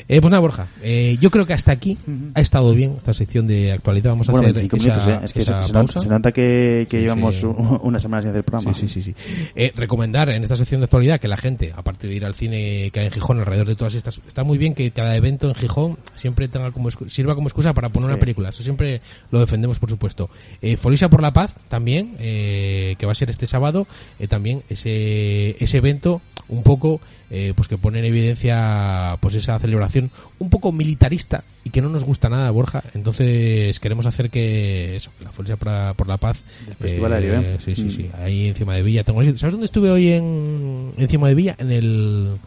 Eh, 0.08 0.22
pues 0.22 0.32
nada, 0.32 0.40
Borja, 0.40 0.68
eh, 0.82 1.18
yo 1.20 1.30
creo 1.32 1.46
que 1.46 1.54
hasta 1.54 1.72
aquí 1.72 1.98
ha 2.34 2.40
estado 2.42 2.74
bien 2.74 2.96
esta 2.98 3.14
sección 3.14 3.48
de 3.48 3.72
actualidad. 3.74 4.12
Vamos 4.12 4.30
a 4.30 4.32
Bueno, 4.32 4.48
hacer 4.48 4.56
25 4.62 4.78
esa, 4.78 4.96
minutos, 5.06 5.24
¿eh? 5.24 5.26
Es 5.26 5.34
que 5.34 5.40
se, 5.46 5.52
esa 5.52 5.64
se 5.64 5.74
nota, 5.74 5.80
pausa. 5.86 6.00
se 6.00 6.10
nota 6.10 6.32
que, 6.32 6.88
llevamos 6.90 7.44
una 7.84 8.00
semana 8.00 8.22
sin 8.22 8.32
hacer 8.32 8.44
programa. 8.44 8.74
Sí, 8.74 8.88
sí, 8.88 9.02
sí, 9.02 9.14
sí. 9.56 9.72
Recomendar 9.76 10.30
en 10.30 10.44
esta 10.44 10.56
sección 10.56 10.82
actualidad 10.86 11.20
que 11.20 11.28
la 11.28 11.38
gente, 11.38 11.74
aparte 11.76 12.08
de 12.08 12.16
ir 12.16 12.26
al 12.26 12.34
cine 12.36 12.90
que 12.92 13.02
hay 13.02 13.06
en 13.08 13.12
Gijón, 13.12 13.40
alrededor 13.40 13.68
de 13.68 13.76
todas 13.76 13.94
estas, 13.96 14.20
está 14.28 14.44
muy 14.44 14.58
bien 14.58 14.74
que 14.74 14.90
cada 14.92 15.16
evento 15.16 15.48
en 15.50 15.56
Gijón 15.56 15.98
siempre 16.16 16.48
tenga 16.48 16.72
como 16.72 16.90
sirva 16.92 17.36
como 17.36 17.48
excusa 17.48 17.74
para 17.74 17.90
poner 17.90 18.08
Sí. 18.08 18.12
una 18.14 18.20
película. 18.20 18.50
Eso 18.50 18.64
siempre 18.64 19.02
lo 19.32 19.40
defendemos, 19.40 19.80
por 19.80 19.90
supuesto. 19.90 20.30
Eh, 20.62 20.78
Folisa 20.78 21.10
por 21.10 21.22
la 21.22 21.34
Paz 21.34 21.56
también, 21.70 22.16
eh, 22.20 22.96
que 22.98 23.06
va 23.06 23.12
a 23.12 23.16
ser 23.16 23.30
este 23.30 23.48
sábado, 23.48 23.88
eh, 24.20 24.28
también 24.28 24.64
ese, 24.70 25.62
ese 25.64 25.78
evento 25.78 26.22
un 26.48 26.64
poco 26.64 27.02
eh, 27.32 27.54
pues 27.56 27.68
que 27.68 27.78
pone 27.78 28.00
en 28.00 28.06
evidencia 28.06 29.18
pues 29.20 29.36
esa 29.36 29.58
celebración 29.60 30.12
un 30.40 30.50
poco 30.50 30.72
militarista 30.72 31.44
y 31.64 31.72
que 31.72 31.82
no 31.82 31.90
nos 31.90 32.04
gusta 32.04 32.30
nada 32.30 32.52
Borja 32.52 32.84
entonces 32.94 33.80
queremos 33.80 34.06
hacer 34.06 34.30
que 34.30 34.96
eso 34.96 35.12
la 35.24 35.32
Folisa 35.32 35.56
por 35.58 35.68
la, 35.72 35.94
por 35.96 36.08
la 36.08 36.18
Paz 36.18 36.44
Del 36.66 36.76
Festival 36.76 37.14
Aéreo, 37.14 37.42
¿eh? 37.42 37.58
sí 37.60 37.76
sí 37.76 37.86
Mm. 37.86 37.92
sí 37.92 38.10
ahí 38.22 38.48
encima 38.48 38.76
de 38.76 38.84
Villa 38.84 39.04
tengo 39.04 39.24
¿sabes 39.24 39.42
dónde 39.54 39.66
estuve 39.66 39.90
hoy 39.90 40.10
en 40.12 40.92
encima 40.98 41.28
de 41.28 41.36
Villa 41.36 41.56
en 41.58 41.72
el 41.72 42.38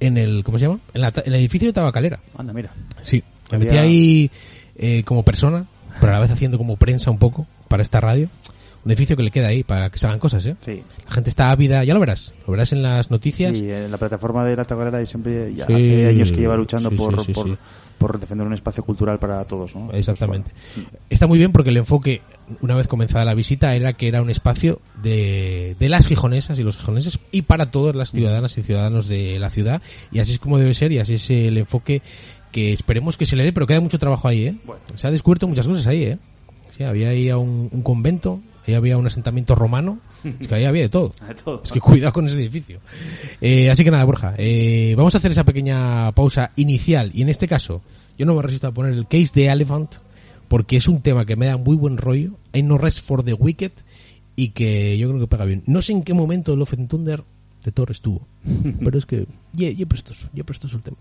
en 0.00 0.16
el 0.18 0.42
¿cómo 0.44 0.58
se 0.58 0.66
llama? 0.66 0.80
en, 0.94 1.00
la 1.00 1.08
en 1.08 1.32
el 1.32 1.34
edificio 1.40 1.68
de 1.68 1.72
Tabacalera 1.72 2.18
Anda, 2.36 2.52
mira. 2.52 2.72
Sí, 3.02 3.22
me 3.52 3.58
metí 3.58 3.76
ahí 3.76 4.30
eh, 4.76 5.02
como 5.04 5.22
persona, 5.22 5.66
pero 6.00 6.10
a 6.12 6.14
la 6.16 6.20
vez 6.20 6.30
haciendo 6.30 6.58
como 6.58 6.76
prensa 6.76 7.10
un 7.10 7.18
poco 7.18 7.46
para 7.68 7.82
esta 7.82 8.00
radio. 8.00 8.28
Un 8.84 8.90
edificio 8.90 9.16
que 9.16 9.22
le 9.22 9.30
queda 9.30 9.48
ahí 9.48 9.62
para 9.62 9.88
que 9.88 9.98
se 9.98 10.06
hagan 10.06 10.18
cosas, 10.18 10.44
¿eh? 10.44 10.56
Sí. 10.60 10.82
La 11.06 11.12
gente 11.12 11.30
está 11.30 11.50
ávida, 11.50 11.84
ya 11.84 11.94
lo 11.94 12.00
verás, 12.00 12.34
lo 12.46 12.52
verás 12.52 12.72
en 12.72 12.82
las 12.82 13.10
noticias. 13.10 13.56
Sí, 13.56 13.70
en 13.70 13.90
la 13.90 13.96
plataforma 13.96 14.44
de 14.44 14.56
la 14.56 14.64
Tagalera 14.64 15.00
y 15.00 15.06
siempre 15.06 15.54
ya 15.54 15.66
Sí, 15.66 15.72
hace 15.72 16.06
años 16.08 16.32
que 16.32 16.40
lleva 16.40 16.56
luchando 16.56 16.90
sí, 16.90 16.96
por, 17.32 17.58
por, 17.98 18.20
defender 18.20 18.46
un 18.46 18.52
espacio 18.52 18.82
cultural 18.84 19.18
para 19.18 19.42
todos, 19.44 19.74
¿no? 19.74 19.90
Exactamente. 19.92 20.50
Pues, 20.52 20.86
bueno. 20.86 20.98
Está 21.08 21.26
muy 21.26 21.38
bien 21.38 21.50
porque 21.50 21.70
el 21.70 21.78
enfoque, 21.78 22.20
una 22.60 22.74
vez 22.74 22.86
comenzada 22.86 23.24
la 23.24 23.34
visita, 23.34 23.74
era 23.74 23.94
que 23.94 24.08
era 24.08 24.20
un 24.20 24.28
espacio 24.28 24.80
de, 25.02 25.76
de 25.78 25.88
las 25.88 26.06
gijonesas 26.06 26.58
y 26.58 26.62
los 26.62 26.76
gijoneses 26.76 27.18
y 27.32 27.42
para 27.42 27.70
todas 27.70 27.96
las 27.96 28.10
ciudadanas 28.10 28.58
y 28.58 28.62
ciudadanos 28.62 29.08
de 29.08 29.38
la 29.38 29.48
ciudad. 29.48 29.80
Y 30.12 30.18
así 30.18 30.32
es 30.32 30.38
como 30.38 30.58
debe 30.58 30.74
ser 30.74 30.92
y 30.92 30.98
así 30.98 31.14
es 31.14 31.30
el 31.30 31.56
enfoque 31.56 32.02
que 32.54 32.72
esperemos 32.72 33.16
que 33.16 33.26
se 33.26 33.34
le 33.34 33.42
dé, 33.42 33.52
pero 33.52 33.66
queda 33.66 33.80
mucho 33.80 33.98
trabajo 33.98 34.28
ahí, 34.28 34.46
¿eh? 34.46 34.54
Bueno. 34.64 34.80
Se 34.94 35.08
ha 35.08 35.10
descubierto 35.10 35.48
muchas 35.48 35.66
cosas 35.66 35.88
ahí, 35.88 36.04
¿eh? 36.04 36.18
Sí, 36.76 36.84
había 36.84 37.08
ahí 37.08 37.28
a 37.28 37.36
un, 37.36 37.68
un 37.72 37.82
convento, 37.82 38.40
ahí 38.66 38.74
había 38.74 38.96
un 38.96 39.06
asentamiento 39.06 39.54
romano, 39.54 39.98
es 40.24 40.48
que 40.48 40.54
ahí 40.54 40.64
había 40.64 40.82
de 40.82 40.88
todo. 40.88 41.14
De 41.28 41.34
todo. 41.34 41.62
Es 41.62 41.72
que 41.72 41.80
cuidado 41.80 42.12
con 42.12 42.26
ese 42.26 42.36
edificio. 42.36 42.80
Eh, 43.40 43.70
así 43.70 43.84
que 43.84 43.90
nada, 43.90 44.04
Borja, 44.04 44.34
eh, 44.38 44.94
vamos 44.96 45.14
a 45.14 45.18
hacer 45.18 45.30
esa 45.32 45.44
pequeña 45.44 46.12
pausa 46.12 46.50
inicial. 46.56 47.10
Y 47.14 47.22
en 47.22 47.28
este 47.28 47.48
caso, 47.48 47.82
yo 48.18 48.26
no 48.26 48.34
me 48.34 48.42
resisto 48.42 48.68
a 48.68 48.72
poner 48.72 48.94
el 48.94 49.06
case 49.06 49.30
de 49.34 49.46
Elephant, 49.48 49.96
porque 50.48 50.76
es 50.76 50.88
un 50.88 51.02
tema 51.02 51.26
que 51.26 51.36
me 51.36 51.46
da 51.46 51.56
muy 51.56 51.76
buen 51.76 51.96
rollo. 51.96 52.32
Hay 52.52 52.62
no 52.62 52.78
rest 52.78 53.04
for 53.04 53.22
the 53.22 53.34
wicked, 53.34 53.72
y 54.36 54.50
que 54.50 54.96
yo 54.98 55.08
creo 55.08 55.20
que 55.20 55.26
pega 55.26 55.44
bien. 55.44 55.62
No 55.66 55.82
sé 55.82 55.92
en 55.92 56.02
qué 56.02 56.14
momento 56.14 56.56
Love 56.56 56.74
and 56.74 56.88
Thunder 56.88 57.24
de 57.64 57.72
Thor 57.72 57.90
estuvo, 57.90 58.26
pero 58.84 58.98
es 58.98 59.06
que, 59.06 59.26
ya 59.52 59.70
yeah, 59.70 59.86
prestoso, 59.86 60.28
ya 60.32 60.44
prestoso 60.44 60.76
el 60.76 60.82
tema. 60.82 60.96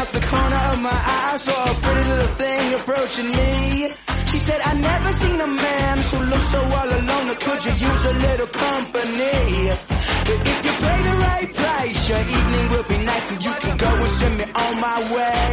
Out 0.00 0.08
the 0.12 0.20
corner 0.32 0.62
of 0.72 0.80
my 0.80 0.98
eye 1.14 1.30
I 1.32 1.36
saw 1.36 1.60
a 1.72 1.74
pretty 1.84 2.04
little 2.10 2.32
thing 2.42 2.64
approaching 2.80 3.30
me. 3.38 3.92
She 4.30 4.38
said, 4.46 4.60
I 4.70 4.72
never 4.74 5.10
seen 5.12 5.38
a 5.40 5.46
man 5.46 5.94
who 6.10 6.18
looks 6.32 6.48
so 6.54 6.60
all 6.78 6.90
alone. 7.00 7.26
Or 7.32 7.38
could 7.44 7.60
you 7.66 7.74
use 7.88 8.02
a 8.12 8.14
little 8.26 8.50
company? 8.66 9.38
But 10.26 10.38
if 10.52 10.58
you 10.66 10.74
pay 10.84 10.98
the 11.08 11.14
right 11.26 11.48
price, 11.54 12.00
your 12.10 12.22
evening 12.36 12.66
will 12.72 12.86
be 12.94 12.98
nice 13.12 13.26
and 13.32 13.40
you 13.44 13.54
can 13.62 13.76
go 13.76 13.90
and 14.04 14.12
send 14.20 14.34
me 14.38 14.44
on 14.64 14.74
my 14.80 14.98
way. 15.14 15.50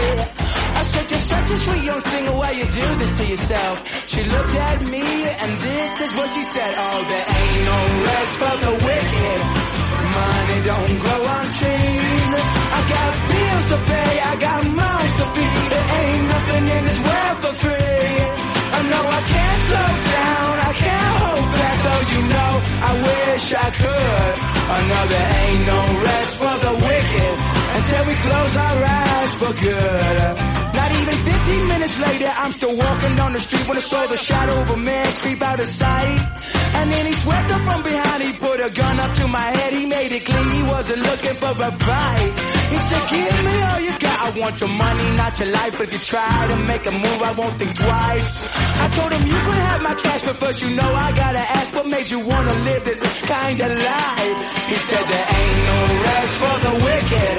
I 0.80 0.82
said, 0.92 1.06
you're 1.12 1.28
such 1.34 1.50
a 1.52 1.58
sweet 1.58 1.84
young 1.84 2.02
thing, 2.02 2.26
why 2.40 2.52
you 2.52 2.66
do 2.80 2.88
this 3.02 3.12
to 3.20 3.26
yourself? 3.34 3.76
She 4.08 4.22
looked 4.24 4.56
at 4.70 4.78
me 4.94 5.04
and 5.44 5.52
this 5.68 5.92
is 6.06 6.12
what 6.18 6.30
she 6.34 6.44
said. 6.56 6.72
Oh, 6.78 7.00
there 7.12 7.26
ain't 7.38 7.64
no 7.72 7.80
rest 8.08 8.34
for 8.40 8.56
the 8.66 8.72
wicked. 8.88 9.40
Money 10.18 10.60
don't 10.72 10.96
grow 11.04 11.22
on 11.36 11.46
trees. 11.60 12.32
I 12.78 12.80
got 12.94 13.12
bills 13.30 13.66
to 13.72 13.78
pay, 13.92 14.07
no, 24.90 25.00
there 25.14 25.30
ain't 25.46 25.64
no 25.68 25.82
rest 26.10 26.34
for 26.42 26.56
the 26.66 26.74
wicked 26.90 27.36
until 27.78 28.04
we 28.10 28.16
close 28.26 28.54
our 28.66 28.84
eyes 28.84 29.32
for 29.36 29.54
good. 29.62 30.34
Not 30.74 30.92
even 31.00 31.16
15 31.24 31.68
minutes 31.68 32.00
later, 32.00 32.32
I'm 32.36 32.52
still 32.52 32.76
walking 32.76 33.20
on 33.20 33.34
the 33.34 33.40
street 33.40 33.68
when 33.68 33.78
I 33.78 33.82
saw 33.82 34.08
the 34.08 34.18
shadow 34.18 34.62
of 34.62 34.70
a 34.72 34.78
man 34.78 35.14
creep 35.22 35.42
out 35.44 35.60
of 35.60 35.68
sight. 35.68 36.20
And 36.78 36.92
then 36.92 37.06
he 37.06 37.14
swept 37.14 37.52
up 37.52 37.62
from 37.62 37.84
behind, 37.84 38.24
he 38.24 38.34
put 38.34 38.60
a 38.60 38.70
gun 38.72 39.00
up 39.00 39.14
to 39.14 39.28
my 39.28 39.48
head, 39.58 39.74
he 39.74 39.86
made 39.86 40.12
it 40.12 40.26
clear 40.26 40.44
he 40.56 40.64
wasn't 40.64 41.02
looking 41.04 41.36
for 41.36 41.54
a 41.62 41.72
fight. 41.78 42.57
Give 42.88 43.44
me 43.48 43.56
all 43.68 43.82
you 43.82 43.94
got, 44.00 44.18
I 44.28 44.40
want 44.40 44.60
your 44.62 44.70
money, 44.70 45.06
not 45.16 45.40
your 45.40 45.52
life, 45.52 45.74
but 45.78 45.88
if 45.88 45.94
you 45.94 46.00
try 46.00 46.48
to 46.48 46.56
make 46.56 46.86
a 46.86 46.92
move, 46.92 47.22
I 47.22 47.32
won't 47.38 47.58
think 47.60 47.76
twice. 47.76 48.30
I 48.84 48.88
told 48.98 49.12
him 49.12 49.24
you 49.28 49.40
could 49.46 49.62
have 49.68 49.82
my 49.82 49.96
cash, 49.96 50.24
but 50.24 50.38
first 50.38 50.62
you 50.62 50.70
know 50.76 50.88
I 50.88 51.12
gotta 51.12 51.44
ask, 51.58 51.74
what 51.76 51.88
made 51.88 52.10
you 52.10 52.20
wanna 52.20 52.54
live 52.68 52.84
this 52.84 53.22
kind 53.28 53.60
of 53.60 53.72
life? 53.72 54.38
He 54.72 54.76
said 54.88 55.04
there 55.08 55.28
ain't 55.40 55.62
no 55.72 55.80
rest 56.08 56.34
for 56.42 56.56
the 56.68 56.74
wicked, 56.88 57.36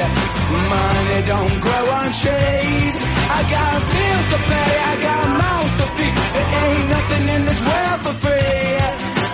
money 0.73 1.21
don't 1.33 1.57
grow 1.65 1.85
on 2.01 2.09
trees. 2.23 2.97
I 3.39 3.41
got 3.57 3.77
bills 3.93 4.27
to 4.33 4.39
pay, 4.53 4.73
I 4.91 4.95
got 5.09 5.25
mouths 5.43 5.75
to 5.81 5.87
feed, 5.97 6.15
there 6.37 6.51
ain't 6.65 6.87
nothing 6.97 7.25
in 7.37 7.43
this 7.49 7.61
world 7.69 8.01
for 8.05 8.15
free. 8.25 8.77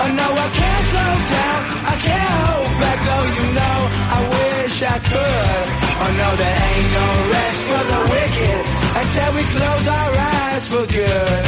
Oh 0.02 0.10
no, 0.20 0.26
I 0.44 0.48
can't 0.60 0.84
slow 0.92 1.12
down, 1.34 1.60
I 1.92 1.94
can't 2.06 2.34
hold 2.46 2.70
back, 2.82 2.98
though 3.06 3.26
you 3.38 3.46
know 3.58 3.78
I 4.16 4.20
wish 4.34 4.82
I 4.82 4.98
could. 5.10 5.83
No, 6.16 6.36
there 6.36 6.58
ain't 6.68 6.92
no 6.92 7.08
rest 7.34 7.60
for 7.70 7.82
the 7.92 8.00
wicked 8.12 8.60
until 9.00 9.30
we 9.34 9.42
close 9.54 9.86
our 9.88 10.12
eyes 10.16 10.68
for 10.68 10.86
good. 10.86 11.44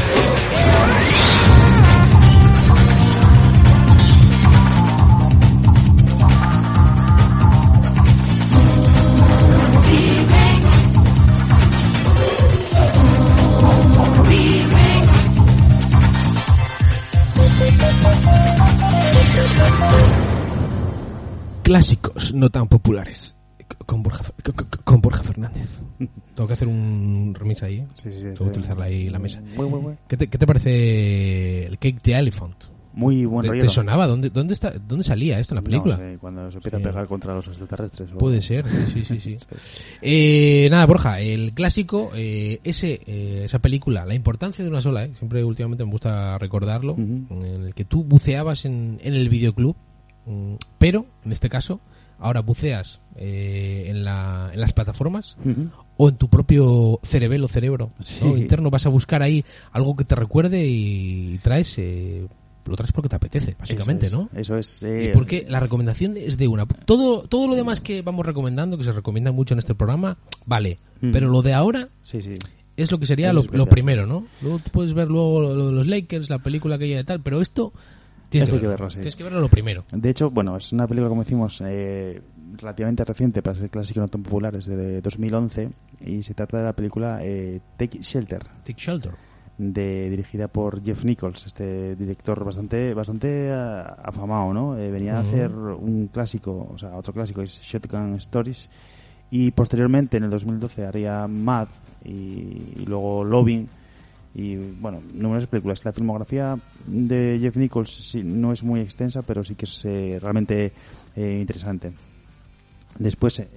Clásicos 21.63 22.33
no 22.33 22.49
tan 22.49 22.69
populares. 22.69 23.36
Con 23.85 24.03
Borja, 24.03 24.25
con, 24.85 25.01
Borja 25.01 25.23
Fernández. 25.23 25.81
Tengo 26.35 26.47
que 26.47 26.53
hacer 26.55 26.67
un 26.69 27.35
remix 27.39 27.63
ahí. 27.63 27.79
¿eh? 27.79 27.87
Sí, 27.95 28.11
sí, 28.11 28.19
sí, 28.19 28.23
Tengo 28.23 28.37
sí. 28.37 28.45
que 28.45 28.51
utilizarla 28.51 28.85
ahí 28.87 29.07
en 29.07 29.13
la 29.13 29.19
mesa. 29.19 29.41
Muy, 29.57 29.69
muy, 29.69 29.81
muy. 29.81 29.95
¿Qué 30.09 30.17
te, 30.17 30.27
qué 30.29 30.39
te 30.39 30.47
parece 30.47 31.67
el 31.67 31.79
Cake 31.79 32.01
the 32.03 32.15
Elephant? 32.19 32.57
Muy 32.95 33.27
buen 33.27 33.43
¿Te, 33.43 33.49
rollo. 33.49 33.61
te 33.63 33.69
sonaba? 33.69 34.07
¿Dónde, 34.07 34.31
dónde, 34.31 34.55
está, 34.55 34.71
¿Dónde 34.71 35.05
salía 35.05 35.39
esto 35.39 35.53
en 35.55 35.57
la 35.57 35.63
película? 35.63 35.97
No 35.99 36.03
sé, 36.03 36.19
cuando 36.19 36.51
se 36.51 36.57
empieza 36.57 36.79
Sí. 36.79 36.83
a 36.83 36.89
pegar 36.91 37.07
contra 37.07 37.35
los 37.35 37.47
extraterrestres. 37.47 38.11
o- 38.13 38.17
Puede 38.19 38.41
ser, 38.41 38.65
sí, 38.67 39.05
sí, 39.05 39.21
sí. 39.21 39.37
Eh, 40.01 40.69
nada, 40.71 40.87
Borja, 40.87 41.21
el 41.21 41.53
clásico, 41.53 42.11
eh, 42.15 42.59
ese, 42.65 43.03
eh, 43.07 43.43
esa 43.45 43.59
película, 43.59 44.07
la 44.07 44.15
importancia 44.15 44.65
de 44.65 44.71
una 44.71 44.81
sola, 44.81 45.05
¿eh? 45.05 45.13
siempre 45.19 45.45
últimamente 45.45 45.85
me 45.85 45.91
gusta 45.91 46.39
recordarlo, 46.39 46.95
en 46.97 47.65
el 47.67 47.75
que 47.75 47.85
tú 47.85 48.03
buceabas 48.03 48.65
en, 48.65 48.99
en 49.03 49.13
el 49.13 49.29
videoclub, 49.29 49.77
mm, 50.25 50.55
pero 50.79 51.05
en 51.27 51.33
este 51.33 51.51
caso, 51.51 51.81
ahora 52.19 52.41
buceas 52.41 53.01
eh, 53.17 53.85
en, 53.89 54.05
la, 54.05 54.51
en 54.53 54.61
las 54.61 54.73
plataformas 54.73 55.37
o 55.97 56.09
en 56.09 56.17
tu 56.17 56.29
propio 56.29 57.01
cerebelo 57.03 57.49
cerebro 57.49 57.91
Sí. 58.01 58.25
¿no? 58.25 58.37
interno, 58.37 58.71
vas 58.71 58.87
a 58.87 58.91
buscar 58.91 59.23
ahí 59.23 59.45
algo 59.73 59.97
que 59.97 60.05
te 60.05 60.15
recuerde 60.15 60.65
y 60.67 61.39
traes, 61.43 61.75
eh, 61.79 62.27
lo 62.67 62.77
traes 62.77 62.93
porque 62.93 63.09
te 63.09 63.17
apetece, 63.17 63.57
básicamente, 63.59 64.07
Eso 64.07 64.19
¿no? 64.19 64.31
es, 64.39 64.41
Eso 64.51 64.57
es. 64.57 64.83
Y 64.83 64.87
eh, 65.07 65.11
porque 65.15 65.47
la 65.49 65.61
recomendación 65.61 66.17
es 66.17 66.37
de 66.37 66.49
una. 66.49 66.67
Todo, 66.67 67.23
todo 67.23 67.47
lo 67.49 67.55
demás 67.55 67.81
que 67.81 68.03
vamos 68.03 68.27
recomendando, 68.27 68.77
que 68.77 68.85
se 68.85 68.93
recomienda 68.93 69.31
mucho 69.33 69.55
en 69.55 69.59
este 69.61 69.75
programa, 69.75 70.17
vale. 70.47 70.79
Pero 71.01 71.29
lo 71.29 71.43
de 71.43 71.53
ahora 71.55 71.89
Sí, 72.03 72.23
sí. 72.23 72.35
es 72.77 72.91
lo 72.91 72.99
que 72.99 73.07
sería 73.07 73.33
lo, 73.33 73.45
lo 73.53 73.67
primero, 73.67 74.07
¿no? 74.07 74.27
Luego 74.43 74.59
tú 74.59 74.71
puedes 74.71 74.95
ver 74.95 75.09
luego 75.09 75.41
lo 75.41 75.67
de 75.67 75.73
los 75.73 75.87
Lakers, 75.87 76.29
la 76.31 76.39
película 76.41 76.77
aquella 76.77 76.97
de 76.97 77.05
tal, 77.05 77.21
pero 77.21 77.41
esto 77.41 77.73
tienes 78.29 78.49
Esto 78.49 78.61
que 78.61 78.67
verlo, 78.69 78.91
sí. 78.91 78.97
Tienes 78.97 79.17
que 79.17 79.25
verlo 79.25 79.41
lo 79.41 79.49
primero. 79.49 79.85
De 79.93 80.11
hecho, 80.11 80.31
bueno, 80.31 80.57
es 80.57 80.73
una 80.73 80.87
película, 80.87 81.09
como 81.09 81.23
decimos, 81.23 81.63
eh, 81.65 82.23
relativamente 82.57 83.05
reciente 83.05 83.43
para 83.43 83.57
ser 83.57 83.71
clásico 83.71 84.01
no 84.01 84.09
tan 84.09 84.23
popular, 84.23 84.55
es 84.57 84.67
de 84.67 85.01
2011 85.01 85.71
y 86.01 86.23
se 86.23 86.35
trata 86.35 86.59
de 86.59 86.65
la 86.65 86.73
película 86.75 87.19
eh, 87.23 87.61
Take 87.77 87.99
Shelter, 88.01 88.43
Take 88.65 88.77
Shelter. 88.79 89.13
de, 89.59 90.11
dirigida 90.11 90.49
por 90.49 90.83
Jeff 90.83 91.05
Nichols, 91.05 91.47
este 91.47 91.97
director 91.97 92.45
bastante 92.45 92.93
bastante 92.95 93.51
ah, 93.53 93.97
afamado, 94.05 94.53
¿no? 94.53 94.77
Eh, 94.79 94.91
venía 94.91 95.19
a 95.19 95.21
Ujú. 95.21 95.29
hacer 95.29 95.51
un 95.53 96.09
clásico, 96.09 96.69
o 96.73 96.79
sea, 96.79 96.97
otro 96.97 97.13
clásico 97.13 97.43
es 97.43 97.61
Shotgun 97.63 98.15
Stories 98.17 98.69
y 99.31 99.51
posteriormente 99.51 100.17
en 100.19 100.25
el 100.25 100.31
2012 100.31 100.85
haría 100.85 101.27
Mad 101.27 101.69
y, 102.05 102.11
y 102.77 102.85
luego 102.87 103.25
Loving 103.25 103.69
y 104.39 104.57
bueno, 104.57 105.03
numerosas 105.15 105.49
películas. 105.49 105.83
La 105.87 105.95
filmografía 105.95 106.59
de 106.87 107.39
Jeff 107.41 107.57
Nichols 107.57 107.91
sí, 107.91 108.23
no 108.23 108.53
es 108.53 108.63
muy 108.63 108.81
extensa, 108.81 109.23
pero 109.23 109.43
sí 109.43 109.55
que 109.55 109.65
es 109.65 109.85
eh, 109.87 110.19
realmente 110.21 110.73
eh, 111.17 111.39
interesante. 111.41 111.93
Después, 112.99 113.39
eh, 113.39 113.49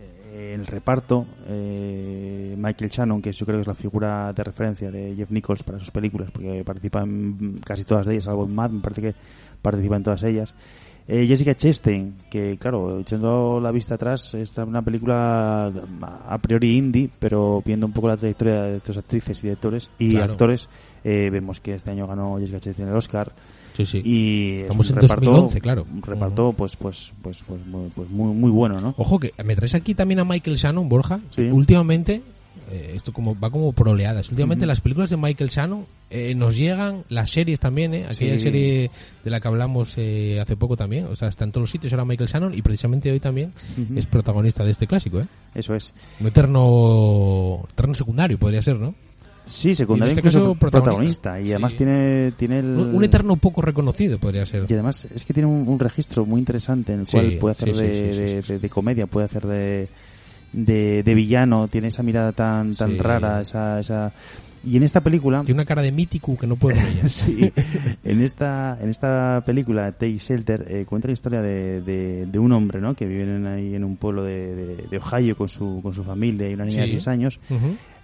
el 0.53 0.65
reparto, 0.65 1.27
eh, 1.47 2.55
Michael 2.57 2.89
Shannon, 2.89 3.21
que 3.21 3.33
yo 3.33 3.45
creo 3.45 3.57
que 3.57 3.61
es 3.61 3.67
la 3.67 3.75
figura 3.75 4.31
de 4.31 4.41
referencia 4.41 4.89
de 4.89 5.15
Jeff 5.15 5.29
Nichols 5.31 5.63
para 5.63 5.79
sus 5.79 5.91
películas, 5.91 6.31
porque 6.31 6.63
participa 6.63 7.01
en 7.01 7.59
casi 7.65 7.83
todas 7.83 8.05
de 8.05 8.13
ellas, 8.13 8.23
salvo 8.23 8.45
en 8.45 8.55
Mad, 8.55 8.69
me 8.69 8.79
parece 8.79 9.01
que 9.01 9.15
participa 9.61 9.97
en 9.97 10.03
todas 10.03 10.23
ellas. 10.23 10.55
Eh, 11.11 11.25
Jessica 11.25 11.55
Chastain, 11.55 12.13
que 12.29 12.55
claro, 12.57 12.99
echando 12.99 13.59
la 13.59 13.71
vista 13.71 13.95
atrás, 13.95 14.31
es 14.35 14.55
una 14.59 14.83
película 14.83 15.65
a 16.27 16.37
priori 16.37 16.77
indie, 16.77 17.09
pero 17.17 17.63
viendo 17.65 17.87
un 17.87 17.93
poco 17.93 18.07
la 18.09 18.15
trayectoria 18.15 18.61
de 18.61 18.75
estas 18.77 18.97
actrices 18.97 19.39
y 19.39 19.47
directores 19.47 19.89
y 19.97 20.11
Claro. 20.11 20.31
actores, 20.33 20.69
eh, 21.03 21.29
vemos 21.31 21.59
que 21.61 21.73
este 21.73 21.89
año 21.89 22.05
ganó 22.05 22.37
Jessica 22.37 22.59
Chastain 22.59 22.89
el 22.89 22.95
Oscar 22.95 23.33
Sí, 23.75 23.85
sí. 23.87 24.01
y 24.03 24.55
es 24.57 24.61
Estamos 24.65 24.89
un 24.91 24.95
en 24.97 25.01
reparto, 25.01 25.25
2011, 25.31 25.61
claro. 25.61 25.85
un 25.91 26.01
reparto 26.03 26.53
pues 26.53 26.75
pues 26.75 27.11
pues 27.23 27.41
pues 27.47 27.65
muy, 27.65 27.89
pues 27.95 28.07
muy, 28.09 28.33
muy 28.35 28.51
bueno, 28.51 28.79
¿no? 28.79 28.93
Ojo 28.97 29.17
que 29.19 29.31
me 29.43 29.55
traes 29.55 29.73
aquí 29.73 29.95
también 29.95 30.19
a 30.19 30.25
Michael 30.25 30.57
Shannon, 30.57 30.87
Borja. 30.89 31.19
Sí. 31.31 31.41
Últimamente, 31.43 32.21
eh, 32.71 32.93
esto 32.95 33.11
como 33.13 33.39
va 33.39 33.49
como 33.49 33.71
por 33.73 33.89
oleadas. 33.89 34.29
Últimamente 34.29 34.65
las 34.65 34.81
películas 34.81 35.09
de 35.09 35.17
Michael 35.17 35.49
Shannon 35.49 35.85
eh, 36.09 36.33
nos 36.35 36.55
llegan, 36.55 37.03
las 37.09 37.29
series 37.31 37.59
también, 37.59 37.93
¿eh? 37.93 38.05
aquella 38.09 38.35
Sí. 38.35 38.41
serie 38.41 38.91
de 39.23 39.29
la 39.29 39.39
que 39.39 39.47
hablamos 39.47 39.93
eh, 39.97 40.39
hace 40.41 40.55
poco 40.55 40.75
también. 40.77 41.05
O 41.05 41.15
sea, 41.15 41.27
está 41.29 41.45
en 41.45 41.51
todos 41.51 41.63
los 41.63 41.71
sitios 41.71 41.93
ahora 41.93 42.05
Michael 42.05 42.29
Shannon 42.29 42.53
y 42.53 42.61
precisamente 42.61 43.11
hoy 43.11 43.19
también 43.19 43.51
es 43.95 44.05
protagonista 44.05 44.63
de 44.63 44.71
este 44.71 44.87
clásico. 44.87 45.19
¿eh? 45.19 45.27
Eso 45.55 45.73
es. 45.75 45.93
Un 46.19 46.27
eterno, 46.27 47.65
eterno 47.71 47.93
secundario 47.93 48.37
podría 48.37 48.61
ser, 48.61 48.77
¿no? 48.79 48.93
Sí, 49.45 49.73
secundario 49.73 50.09
este 50.13 50.19
incluso 50.19 50.39
caso, 50.53 50.55
protagonista. 50.59 51.31
protagonista. 51.31 51.41
y 51.41 51.51
además 51.51 51.75
tiene 51.75 52.31
tiene 52.33 52.59
el 52.59 52.65
Un, 52.93 53.03
eterno 53.03 53.35
poco 53.35 53.63
reconocido 53.63 54.19
podría 54.19 54.45
ser. 54.45 54.65
y 54.69 54.73
además 54.73 55.05
es 55.05 55.25
que 55.25 55.33
tiene 55.33 55.49
un, 55.49 55.67
un 55.67 55.79
registro 55.79 56.23
muy 56.23 56.39
interesante 56.39 56.93
en 56.93 56.99
el 56.99 57.07
Sí, 57.07 57.11
cual 57.13 57.37
puede 57.39 57.51
hacer 57.53 57.75
de- 57.75 58.59
de 58.59 58.69
comedia, 58.69 59.07
puede 59.07 59.25
hacer 59.25 59.47
de, 59.47 59.87
de, 60.53 61.03
de 61.03 61.13
villano, 61.15 61.67
tiene 61.67 61.89
esa 61.89 62.03
mirada 62.03 62.31
tan 62.31 62.75
tan 62.75 62.91
Sí. 62.91 62.97
rara, 62.97 63.41
esa 63.41 63.79
esa 63.79 64.11
y 64.61 64.75
en 64.75 64.83
esta 64.83 64.99
película 64.99 65.41
Tiene 65.43 65.61
una 65.61 65.65
cara 65.65 65.81
de 65.81 65.93
mítico 65.93 66.37
que 66.37 66.45
no 66.45 66.57
puedo 66.57 66.75
con 66.75 66.85
ella. 66.85 67.07
sí, 67.07 67.49
en 68.03 68.21
esta 68.21 68.77
en 68.81 68.89
esta 68.89 69.41
película 69.45 69.93
Take 69.93 70.17
Shelter 70.17 70.65
eh, 70.67 70.85
cuenta 70.85 71.07
la 71.07 71.13
historia 71.13 71.41
de, 71.41 71.81
de, 71.81 72.25
de 72.25 72.39
un 72.39 72.51
hombre 72.51 72.81
¿no? 72.81 72.93
que 72.93 73.05
vive 73.05 73.23
en- 73.23 73.47
ahí 73.47 73.73
en 73.75 73.85
un 73.85 73.95
pueblo 73.95 74.21
de, 74.23 74.85
Ohio 75.01 75.37
con 75.37 75.47
su 75.47 75.79
con 75.81 75.93
su 75.93 76.03
familia 76.03 76.49
y 76.49 76.55
una 76.55 76.65
niña 76.65 76.81
de 76.81 76.87
Sí. 76.87 76.93
6 76.95 77.07
años 77.07 77.39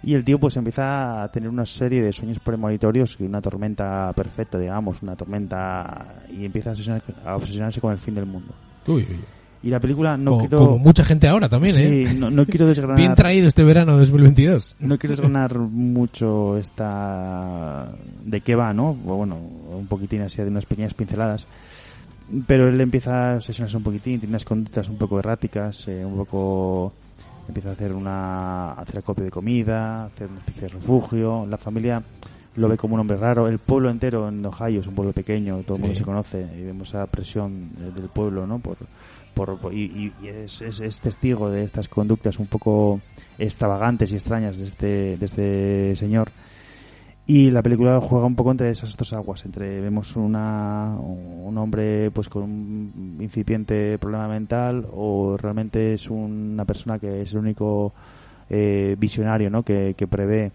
y 0.02 0.14
el 0.14 0.24
tío 0.24 0.38
pues 0.40 0.56
empieza 0.56 1.22
a 1.24 1.30
tener 1.30 1.50
una 1.50 1.66
serie 1.66 2.00
de 2.00 2.12
sueños 2.14 2.38
premonitorios 2.38 3.16
y 3.20 3.24
una 3.24 3.42
tormenta 3.42 4.10
perfecta 4.16 4.58
digamos 4.58 5.02
una 5.02 5.14
tormenta 5.14 6.22
y 6.32 6.46
empieza 6.46 6.70
a 6.70 6.72
obsesionarse, 6.72 7.12
a 7.22 7.36
obsesionarse 7.36 7.80
con 7.82 7.92
el 7.92 7.98
fin 7.98 8.14
del 8.14 8.24
mundo 8.24 8.54
Uy, 8.86 9.04
uy. 9.10 9.18
Y 9.66 9.70
la 9.70 9.80
película 9.80 10.16
no 10.16 10.30
como, 10.30 10.40
quiero 10.40 10.58
como 10.58 10.78
mucha 10.78 11.04
gente 11.04 11.26
ahora 11.26 11.48
también, 11.48 11.74
sí, 11.74 11.82
¿eh? 11.82 12.14
no, 12.16 12.30
no 12.30 12.46
quiero 12.46 12.66
desgranar 12.68 12.98
Bien 12.98 13.16
traído 13.16 13.48
este 13.48 13.64
verano 13.64 13.98
2022. 13.98 14.76
no 14.78 14.96
quiero 14.96 15.10
desgranar 15.10 15.58
mucho 15.58 16.56
esta 16.56 17.92
de 18.24 18.40
qué 18.42 18.54
va, 18.54 18.72
¿no? 18.72 18.94
Bueno, 18.94 19.36
un 19.36 19.88
poquitín 19.88 20.22
así 20.22 20.40
de 20.40 20.48
unas 20.48 20.66
pequeñas 20.66 20.94
pinceladas. 20.94 21.48
Pero 22.46 22.68
él 22.68 22.80
empieza 22.80 23.32
a 23.32 23.36
obsesionarse 23.36 23.76
un 23.76 23.82
poquitín, 23.82 24.20
tiene 24.20 24.30
unas 24.30 24.44
conductas 24.44 24.88
un 24.88 24.98
poco 24.98 25.18
erráticas, 25.18 25.88
eh, 25.88 26.04
un 26.04 26.16
poco 26.16 26.92
empieza 27.48 27.70
a 27.70 27.72
hacer 27.72 27.92
una 27.92 28.70
a 28.70 28.80
hacer 28.82 28.98
acopio 28.98 29.24
de 29.24 29.32
comida, 29.32 30.04
hacer 30.04 30.28
una 30.28 30.38
especie 30.38 30.62
de 30.62 30.68
refugio, 30.68 31.44
la 31.44 31.58
familia 31.58 32.00
lo 32.56 32.68
ve 32.68 32.76
como 32.76 32.94
un 32.94 33.00
hombre 33.00 33.16
raro, 33.16 33.48
el 33.48 33.58
pueblo 33.58 33.90
entero 33.90 34.28
en 34.28 34.44
Ohio 34.44 34.80
es 34.80 34.86
un 34.86 34.94
pueblo 34.94 35.12
pequeño, 35.12 35.58
todo 35.62 35.76
el 35.76 35.82
mundo 35.82 35.96
se 35.96 36.04
conoce 36.04 36.46
y 36.58 36.62
vemos 36.62 36.88
esa 36.88 37.06
presión 37.06 37.68
eh, 37.80 37.90
del 37.94 38.08
pueblo, 38.08 38.46
¿no? 38.46 38.58
Por, 38.58 38.76
por, 39.34 39.58
por- 39.58 39.74
y, 39.74 39.82
y- 39.84 40.12
y 40.24 40.28
es, 40.28 40.62
es- 40.62 40.80
es 40.80 41.00
testigo 41.00 41.50
de 41.50 41.62
estas 41.64 41.88
conductas 41.88 42.38
un 42.38 42.46
poco 42.46 43.00
extravagantes 43.38 44.10
y 44.12 44.14
extrañas 44.14 44.58
de 44.58 44.64
este, 44.64 45.16
de 45.18 45.24
este 45.26 45.96
señor. 45.96 46.30
Y 47.28 47.50
la 47.50 47.60
película 47.60 48.00
juega 48.00 48.24
un 48.24 48.36
poco 48.36 48.52
entre 48.52 48.70
esas 48.70 48.96
dos 48.96 49.12
aguas, 49.12 49.44
entre 49.44 49.80
vemos 49.80 50.14
una, 50.14 50.96
un 50.96 51.58
hombre 51.58 52.10
pues 52.12 52.28
con 52.28 52.44
un 52.44 53.16
incipiente 53.20 53.98
problema 53.98 54.28
mental 54.28 54.86
o 54.92 55.36
realmente 55.36 55.94
es 55.94 56.08
una 56.08 56.64
persona 56.64 57.00
que 57.00 57.22
es 57.22 57.32
el 57.32 57.38
único 57.40 57.92
eh, 58.48 58.94
visionario, 58.96 59.50
¿no? 59.50 59.64
Que, 59.64 59.94
que 59.98 60.06
prevé 60.06 60.52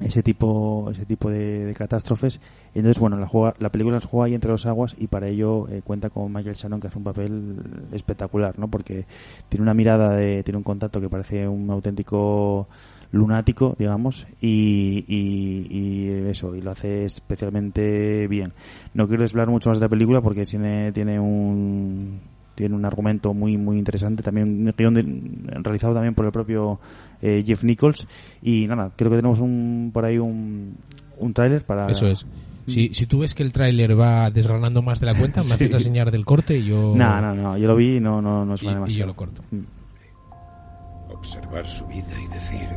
ese 0.00 0.22
tipo 0.22 0.88
ese 0.90 1.06
tipo 1.06 1.30
de, 1.30 1.64
de 1.64 1.74
catástrofes. 1.74 2.40
Entonces 2.74 3.00
bueno 3.00 3.16
la 3.16 3.26
juega, 3.26 3.54
la 3.58 3.70
película 3.70 4.00
se 4.00 4.06
juega 4.06 4.26
ahí 4.26 4.34
entre 4.34 4.50
los 4.50 4.66
aguas 4.66 4.94
y 4.98 5.06
para 5.06 5.28
ello 5.28 5.68
eh, 5.68 5.82
cuenta 5.82 6.10
con 6.10 6.32
Michael 6.32 6.56
Shannon 6.56 6.80
que 6.80 6.88
hace 6.88 6.98
un 6.98 7.04
papel 7.04 7.56
espectacular 7.92 8.58
no 8.58 8.68
porque 8.68 9.06
tiene 9.48 9.62
una 9.62 9.74
mirada 9.74 10.14
de 10.14 10.42
tiene 10.42 10.58
un 10.58 10.64
contacto 10.64 11.00
que 11.00 11.08
parece 11.08 11.48
un 11.48 11.70
auténtico 11.70 12.68
lunático 13.12 13.74
digamos 13.78 14.26
y, 14.40 15.04
y, 15.08 15.66
y 15.70 16.28
eso 16.28 16.54
y 16.54 16.60
lo 16.60 16.72
hace 16.72 17.06
especialmente 17.06 18.28
bien. 18.28 18.52
No 18.94 19.08
quiero 19.08 19.22
desvelar 19.22 19.48
mucho 19.48 19.70
más 19.70 19.78
de 19.78 19.86
la 19.86 19.90
película 19.90 20.20
porque 20.20 20.44
tiene 20.44 20.92
tiene 20.92 21.18
un 21.18 22.35
tiene 22.56 22.74
un 22.74 22.84
argumento 22.84 23.32
muy 23.32 23.56
muy 23.56 23.78
interesante 23.78 24.24
también 24.24 24.48
un 24.66 24.74
guion 24.76 24.94
de- 24.94 25.60
realizado 25.62 25.94
también 25.94 26.14
por 26.14 26.24
el 26.26 26.32
propio 26.32 26.80
eh, 27.22 27.44
Jeff 27.46 27.62
Nichols 27.62 28.08
y 28.42 28.66
nada 28.66 28.90
creo 28.96 29.10
que 29.10 29.16
tenemos 29.18 29.40
un 29.40 29.90
por 29.94 30.04
ahí 30.04 30.18
un, 30.18 30.74
un 31.18 31.32
tráiler 31.32 31.64
para 31.64 31.86
Eso 31.88 32.06
es. 32.06 32.26
Si, 32.66 32.92
si 32.94 33.06
tú 33.06 33.20
ves 33.20 33.32
que 33.32 33.44
el 33.44 33.52
tráiler 33.52 33.96
va 33.96 34.28
desgranando 34.30 34.82
más 34.82 34.98
de 34.98 35.06
la 35.06 35.14
cuenta, 35.14 35.40
me 35.44 35.46
haces 35.54 35.70
la 35.70 35.78
señal 35.78 36.10
del 36.10 36.24
corte 36.24 36.58
y 36.58 36.64
yo... 36.64 36.94
no 36.96 37.20
no 37.20 37.32
no 37.32 37.56
yo 37.56 37.68
lo 37.68 37.76
vi 37.76 37.98
y 37.98 38.00
no 38.00 38.20
no 38.20 38.44
no 38.44 38.54
y, 38.54 38.58
suena 38.58 38.72
y 38.72 38.74
demasiado 38.74 39.00
yo 39.00 39.06
lo 39.06 39.14
corto. 39.14 39.42
Mm. 39.52 41.12
Observar 41.12 41.64
su 41.66 41.86
vida 41.86 42.12
y 42.22 42.34
decir, 42.34 42.68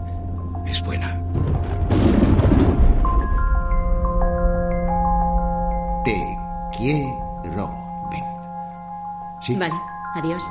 es 0.68 0.84
buena. 0.84 1.20
Te 6.06 6.38
quiero. 6.78 7.89
Sí. 9.42 9.56
Vale, 9.56 9.74
adiós. 10.16 10.44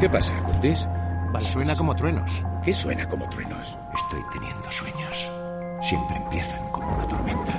¿Qué 0.00 0.08
pasa, 0.08 0.34
Curtis? 0.44 0.88
Suena 1.40 1.76
como 1.76 1.94
truenos. 1.94 2.44
¿Qué 2.64 2.72
suena 2.72 3.06
como 3.08 3.28
truenos? 3.28 3.78
Estoy 3.94 4.20
teniendo 4.32 4.70
sueños. 4.70 5.32
Siempre 5.82 6.16
empiezan 6.16 6.70
como 6.70 6.88
una 6.94 7.06
tormenta. 7.06 7.52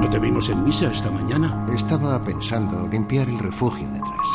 ¿No 0.00 0.08
te 0.08 0.18
vimos 0.18 0.48
en 0.48 0.64
misa 0.64 0.90
esta 0.90 1.10
mañana? 1.10 1.66
Estaba 1.74 2.22
pensando 2.24 2.88
limpiar 2.88 3.28
el 3.28 3.38
refugio 3.38 3.88
detrás. 3.90 4.26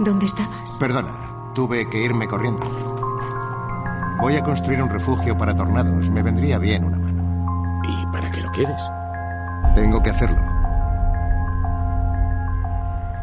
¿Dónde 0.00 0.26
estabas? 0.26 0.76
Perdona, 0.80 1.12
tuve 1.54 1.88
que 1.88 2.02
irme 2.02 2.26
corriendo. 2.26 2.66
Voy 4.20 4.36
a 4.36 4.42
construir 4.42 4.82
un 4.82 4.90
refugio 4.90 5.36
para 5.36 5.54
tornados. 5.54 6.10
Me 6.10 6.22
vendría 6.22 6.58
bien 6.58 6.84
una 6.84 6.98
mano. 6.98 7.13
Quieres? 8.54 8.82
Tengo 9.74 10.02
que 10.02 10.10
hacerlo. 10.10 10.40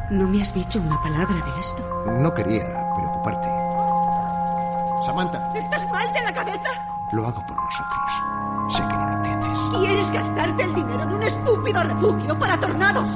No 0.10 0.28
me 0.28 0.42
has 0.42 0.54
dicho 0.54 0.80
una 0.80 1.02
palabra 1.02 1.34
de 1.36 1.60
esto. 1.60 1.84
No 2.20 2.34
quería 2.34 2.64
preocuparte. 2.96 3.48
Samantha, 5.06 5.52
¿Estás 5.56 5.90
mal 5.90 6.12
de 6.14 6.22
la 6.22 6.34
cabeza? 6.34 6.70
lo 7.14 7.26
hago 7.28 7.42
por 7.46 7.56
nosotros. 7.56 8.76
Sé 8.76 8.88
que 8.88 8.98
no 8.98 9.06
lo 9.06 9.14
entiendes. 9.14 9.60
¿Quieres 9.80 10.12
gastarte 10.12 10.64
el 10.64 10.74
dinero 10.76 11.04
en 11.04 11.10
un 11.14 11.24
estúpido 11.24 11.84
refugio 11.84 12.38
para 12.38 12.60
tornados? 12.60 13.08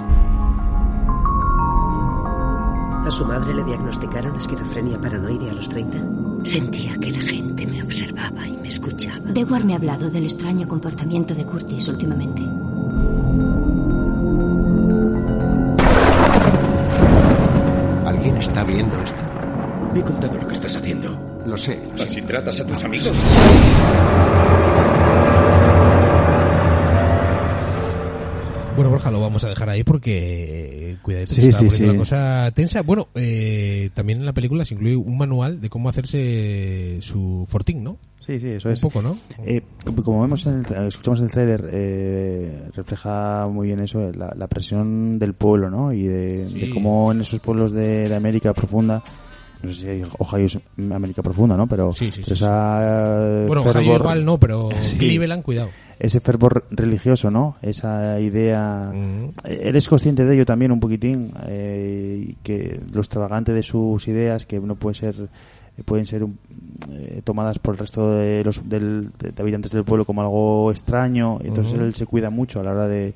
A 3.05 3.11
su 3.11 3.26
madre 3.26 3.53
le 3.53 3.63
diagnosticaron 3.66 4.36
esquizofrenia 4.36 4.99
paranoide 4.99 5.51
a 5.51 5.53
los 5.53 5.70
30. 5.70 5.97
Sentía 6.45 6.93
que 7.01 7.11
la 7.11 7.19
gente 7.21 7.65
me 7.65 7.81
observaba 7.81 8.47
y 8.47 8.55
me 8.57 8.67
escuchaba. 8.67 9.19
Dewar 9.33 9.65
me 9.65 9.73
ha 9.73 9.77
hablado 9.77 10.09
del 10.11 10.25
extraño 10.25 10.67
comportamiento 10.67 11.33
de 11.33 11.43
Curtis 11.45 11.87
últimamente. 11.87 12.43
¿Alguien 18.05 18.37
está 18.37 18.63
viendo 18.63 18.95
esto? 19.01 19.21
Me 19.93 19.99
he 19.99 20.03
contado 20.03 20.35
lo 20.37 20.47
que 20.47 20.53
estás 20.53 20.75
haciendo. 20.77 21.09
Lo 21.45 21.57
sé. 21.57 21.79
lo 21.91 21.97
sé. 21.97 22.03
¿Así 22.03 22.21
tratas 22.21 22.59
a 22.59 22.67
tus 22.67 22.83
amigos? 22.83 23.17
Bueno, 28.75 28.89
Borja, 28.89 29.09
lo 29.09 29.21
vamos 29.21 29.41
a 29.45 29.47
dejar 29.49 29.69
ahí 29.69 29.83
porque 29.85 30.91
eh, 30.91 30.97
cuidadito, 31.01 31.33
Sí, 31.33 31.41
se 31.43 31.47
está 31.49 31.59
sí, 31.61 31.67
poniendo 31.67 31.91
sí. 31.93 31.97
la 31.97 31.99
cosa 31.99 32.51
tensa. 32.53 32.81
Bueno, 32.81 33.07
eh, 33.15 33.44
también 33.95 34.19
en 34.19 34.25
la 34.27 34.33
película 34.33 34.63
se 34.65 34.75
incluye 34.75 34.95
un 34.95 35.17
manual 35.17 35.59
de 35.59 35.69
cómo 35.69 35.89
hacerse 35.89 36.97
su 37.01 37.45
fortín, 37.49 37.83
¿no? 37.83 37.97
sí 38.19 38.39
sí 38.39 38.49
eso 38.49 38.69
Un 38.69 38.73
es 38.73 38.81
poco, 38.81 39.01
¿no? 39.03 39.17
Eh, 39.45 39.61
como- 40.03 40.21
vemos 40.23 40.45
en 40.47 40.63
el, 40.65 40.87
escuchamos 40.87 41.19
en 41.19 41.25
el 41.25 41.31
tráiler 41.31 41.69
eh, 41.71 42.69
refleja 42.75 43.47
muy 43.47 43.67
bien 43.67 43.79
eso 43.79 44.11
la, 44.13 44.33
la 44.35 44.47
presión 44.47 45.17
del 45.19 45.33
pueblo 45.33 45.69
no 45.69 45.91
y 45.93 46.03
de, 46.03 46.47
Sí. 46.49 46.59
de 46.59 46.69
cómo 46.71 47.11
en 47.11 47.21
esos 47.21 47.39
pueblos 47.39 47.71
de, 47.71 48.09
de 48.09 48.15
América 48.15 48.53
profunda 48.53 49.03
no 49.63 49.71
sé 49.71 49.81
si 49.81 49.87
hay 49.89 50.03
Ohio 50.19 50.45
es 50.45 50.59
América 50.91 51.21
profunda 51.23 51.55
no 51.55 51.67
pero, 51.67 51.93
Sí, 51.93 52.11
sí, 52.11 52.21
pero 52.23 52.35
sí, 52.35 52.43
esa 52.43 53.45
Bueno, 53.47 53.63
fervor- 53.63 53.75
Ohio 53.77 53.95
igual 53.95 54.25
no, 54.25 54.37
pero 54.39 54.69
Sí. 54.81 54.97
Cleveland, 54.97 55.43
cuidado. 55.43 55.69
Ese 55.99 56.19
fervor 56.19 56.65
religioso 56.71 57.31
no 57.31 57.55
esa 57.61 58.19
idea 58.19 58.91
Mm. 58.93 59.29
eres 59.45 59.87
consciente 59.87 60.25
de 60.25 60.35
ello 60.35 60.45
también 60.45 60.71
un 60.71 60.79
poquitín 60.79 61.31
eh, 61.47 62.35
que 62.43 62.79
lo 62.93 62.99
extravagante 63.01 63.53
de 63.53 63.63
sus 63.63 64.07
ideas 64.07 64.45
que 64.45 64.59
no 64.59 64.75
puede 64.75 64.95
ser 64.95 65.15
pueden 65.85 66.05
ser 66.05 66.25
eh, 66.91 67.21
tomadas 67.23 67.59
por 67.59 67.75
el 67.75 67.79
resto 67.79 68.11
de 68.15 68.43
los 68.45 68.67
del- 68.69 69.09
de, 69.19 69.31
de 69.31 69.41
habitantes 69.41 69.71
del 69.71 69.83
pueblo 69.83 70.05
como 70.05 70.21
algo 70.21 70.71
extraño 70.71 71.39
entonces 71.43 71.77
él 71.79 71.93
se 71.95 72.05
cuida 72.05 72.29
mucho 72.29 72.59
a 72.59 72.63
la 72.63 72.71
hora 72.71 72.87
de, 72.87 73.13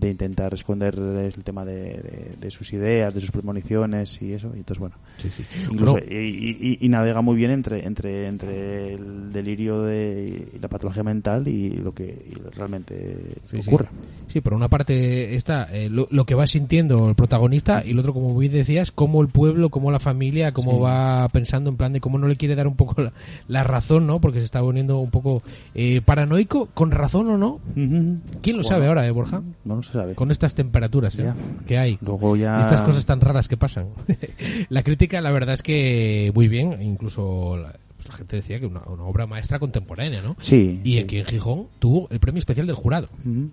de 0.00 0.10
intentar 0.10 0.52
esconder 0.54 0.94
el 0.98 1.44
tema 1.44 1.64
de, 1.64 1.74
de- 1.74 2.34
de 2.40 2.50
sus 2.50 2.72
ideas 2.72 3.14
de 3.14 3.20
sus 3.20 3.30
premoniciones 3.30 4.20
y 4.22 4.32
eso 4.32 4.48
y 4.54 4.58
entonces 4.58 4.78
bueno 4.78 4.96
Sí, 5.22 5.30
sí. 5.30 5.42
incluso 5.70 5.92
Bueno, 5.92 6.06
y, 6.10 6.56
y- 6.60 6.78
y 6.80 6.88
navega 6.88 7.20
muy 7.22 7.36
bien 7.36 7.50
entre 7.50 7.84
entre 7.86 8.26
entre 8.26 8.94
el 8.94 9.32
delirio 9.32 9.82
de 9.82 10.48
y 10.54 10.58
la 10.58 10.68
patología 10.68 11.02
mental 11.02 11.48
y 11.48 11.70
lo 11.70 11.92
que 11.92 12.16
realmente 12.54 13.16
Sí, 13.44 13.58
ocurre 13.66 13.88
Sí, 14.28 14.40
por 14.40 14.54
una 14.54 14.68
parte 14.68 15.36
está 15.36 15.68
eh, 15.72 15.88
lo, 15.88 16.08
lo 16.10 16.24
que 16.24 16.34
va 16.34 16.48
sintiendo 16.48 17.08
el 17.08 17.14
protagonista 17.14 17.84
y 17.86 17.92
el 17.92 17.98
otro, 18.00 18.12
como 18.12 18.36
bien 18.36 18.50
decías, 18.52 18.90
cómo 18.90 19.22
el 19.22 19.28
pueblo, 19.28 19.70
cómo 19.70 19.92
la 19.92 20.00
familia, 20.00 20.50
cómo 20.52 20.80
va 20.80 21.28
pensando 21.28 21.70
en 21.70 21.76
plan 21.76 21.92
de 21.92 22.00
cómo 22.00 22.18
no 22.18 22.26
le 22.26 22.34
quiere 22.36 22.56
dar 22.56 22.66
un 22.66 22.74
poco 22.74 23.00
la, 23.00 23.12
la 23.46 23.62
razón, 23.62 24.04
¿no? 24.08 24.20
Porque 24.20 24.40
se 24.40 24.46
está 24.46 24.60
poniendo 24.60 24.98
un 24.98 25.12
poco 25.12 25.42
eh, 25.76 26.00
paranoico, 26.04 26.68
con 26.74 26.90
razón 26.90 27.28
o 27.28 27.38
no. 27.38 27.60
¿Quién 27.74 28.56
lo 28.56 28.62
Bueno. 28.62 28.64
sabe 28.64 28.88
ahora, 28.88 29.06
eh, 29.06 29.12
Borja? 29.12 29.42
no, 29.64 29.76
se 29.86 29.92
sabe 29.92 30.14
Con 30.14 30.30
estas 30.30 30.54
temperaturas 30.54 31.18
¿eh? 31.18 31.32
Que 31.66 31.78
hay. 31.78 31.98
luego 32.00 32.36
ya 32.36 32.60
estas 32.60 32.82
cosas 32.82 33.04
tan 33.06 33.20
raras 33.20 33.48
que 33.48 33.56
pasan. 33.56 33.88
la 34.68 34.82
crítica, 34.82 35.20
la 35.20 35.30
verdad 35.32 35.54
es 35.54 35.62
que 35.62 36.30
muy 36.34 36.48
bien, 36.48 36.80
incluso 36.82 37.56
la, 37.56 37.72
pues 37.96 38.08
la 38.08 38.14
gente 38.14 38.36
decía 38.36 38.60
que 38.60 38.66
una, 38.66 38.80
una 38.86 39.04
obra 39.04 39.26
maestra 39.26 39.58
contemporánea, 39.58 40.20
¿no? 40.22 40.36
sí 40.40 40.80
Y 40.84 40.92
sí. 40.94 40.98
aquí 40.98 41.18
en 41.18 41.24
Gijón 41.24 41.66
tuvo 41.78 42.08
el 42.10 42.18
premio 42.20 42.38
especial 42.40 42.66
del 42.66 42.76
jurado. 42.76 43.08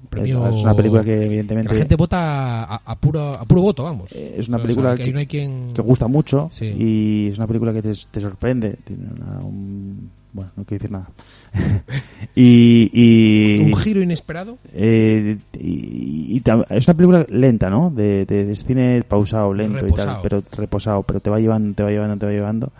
Premio- 0.09 0.47
es 0.49 0.63
una 0.63 0.75
película 0.75 1.03
que 1.03 1.15
Que 1.17 1.25
evidentemente 1.25 1.73
la 1.73 1.79
gente 1.79 1.95
vota 1.95 2.63
a, 2.63 2.75
a 2.86 2.95
puro, 2.97 3.29
a 3.31 3.45
puro 3.45 3.61
voto, 3.61 3.84
vamos. 3.84 4.11
Eh, 4.13 4.36
es 4.38 4.47
una 4.47 4.57
O 4.57 4.59
sea, 4.59 4.63
película 4.67 4.97
que, 4.97 5.03
que, 5.03 5.13
no 5.13 5.19
hay 5.19 5.27
quien... 5.27 5.67
que 5.73 5.81
gusta 5.81 6.07
mucho 6.07 6.49
Sí. 6.53 6.65
y 6.65 7.27
es 7.29 7.38
una 7.38 7.47
película 7.47 7.71
que 7.73 7.81
te, 7.81 7.91
te 8.11 8.19
sorprende 8.19 8.77
tiene 8.84 9.07
una, 9.15 9.39
un- 9.39 10.09
bueno 10.34 10.51
no 10.55 10.65
quiero 10.65 10.81
decir 10.81 10.91
nada. 10.91 11.09
Y, 12.36 12.89
y 12.93 13.59
Un 13.71 13.75
giro 13.77 14.01
inesperado. 14.01 14.57
eh, 14.73 15.38
y, 15.53 16.38
y 16.38 16.43
es 16.69 16.88
una 16.88 16.97
película 16.97 17.25
lenta 17.29 17.69
no 17.69 17.91
de, 17.91 18.25
de, 18.25 18.45
de 18.45 18.55
cine 18.55 19.03
pausado 19.07 19.53
lento 19.53 19.86
y 19.88 19.91
tal 19.91 20.19
pero 20.23 20.43
reposado 20.51 21.03
pero 21.03 21.19
te 21.19 21.29
va 21.29 21.39
llevando 21.39 21.75
te 21.75 21.84
va 21.84 21.91
llevando 21.91 22.17
te 22.17 22.25
va 22.25 22.31
llevando. 22.31 22.71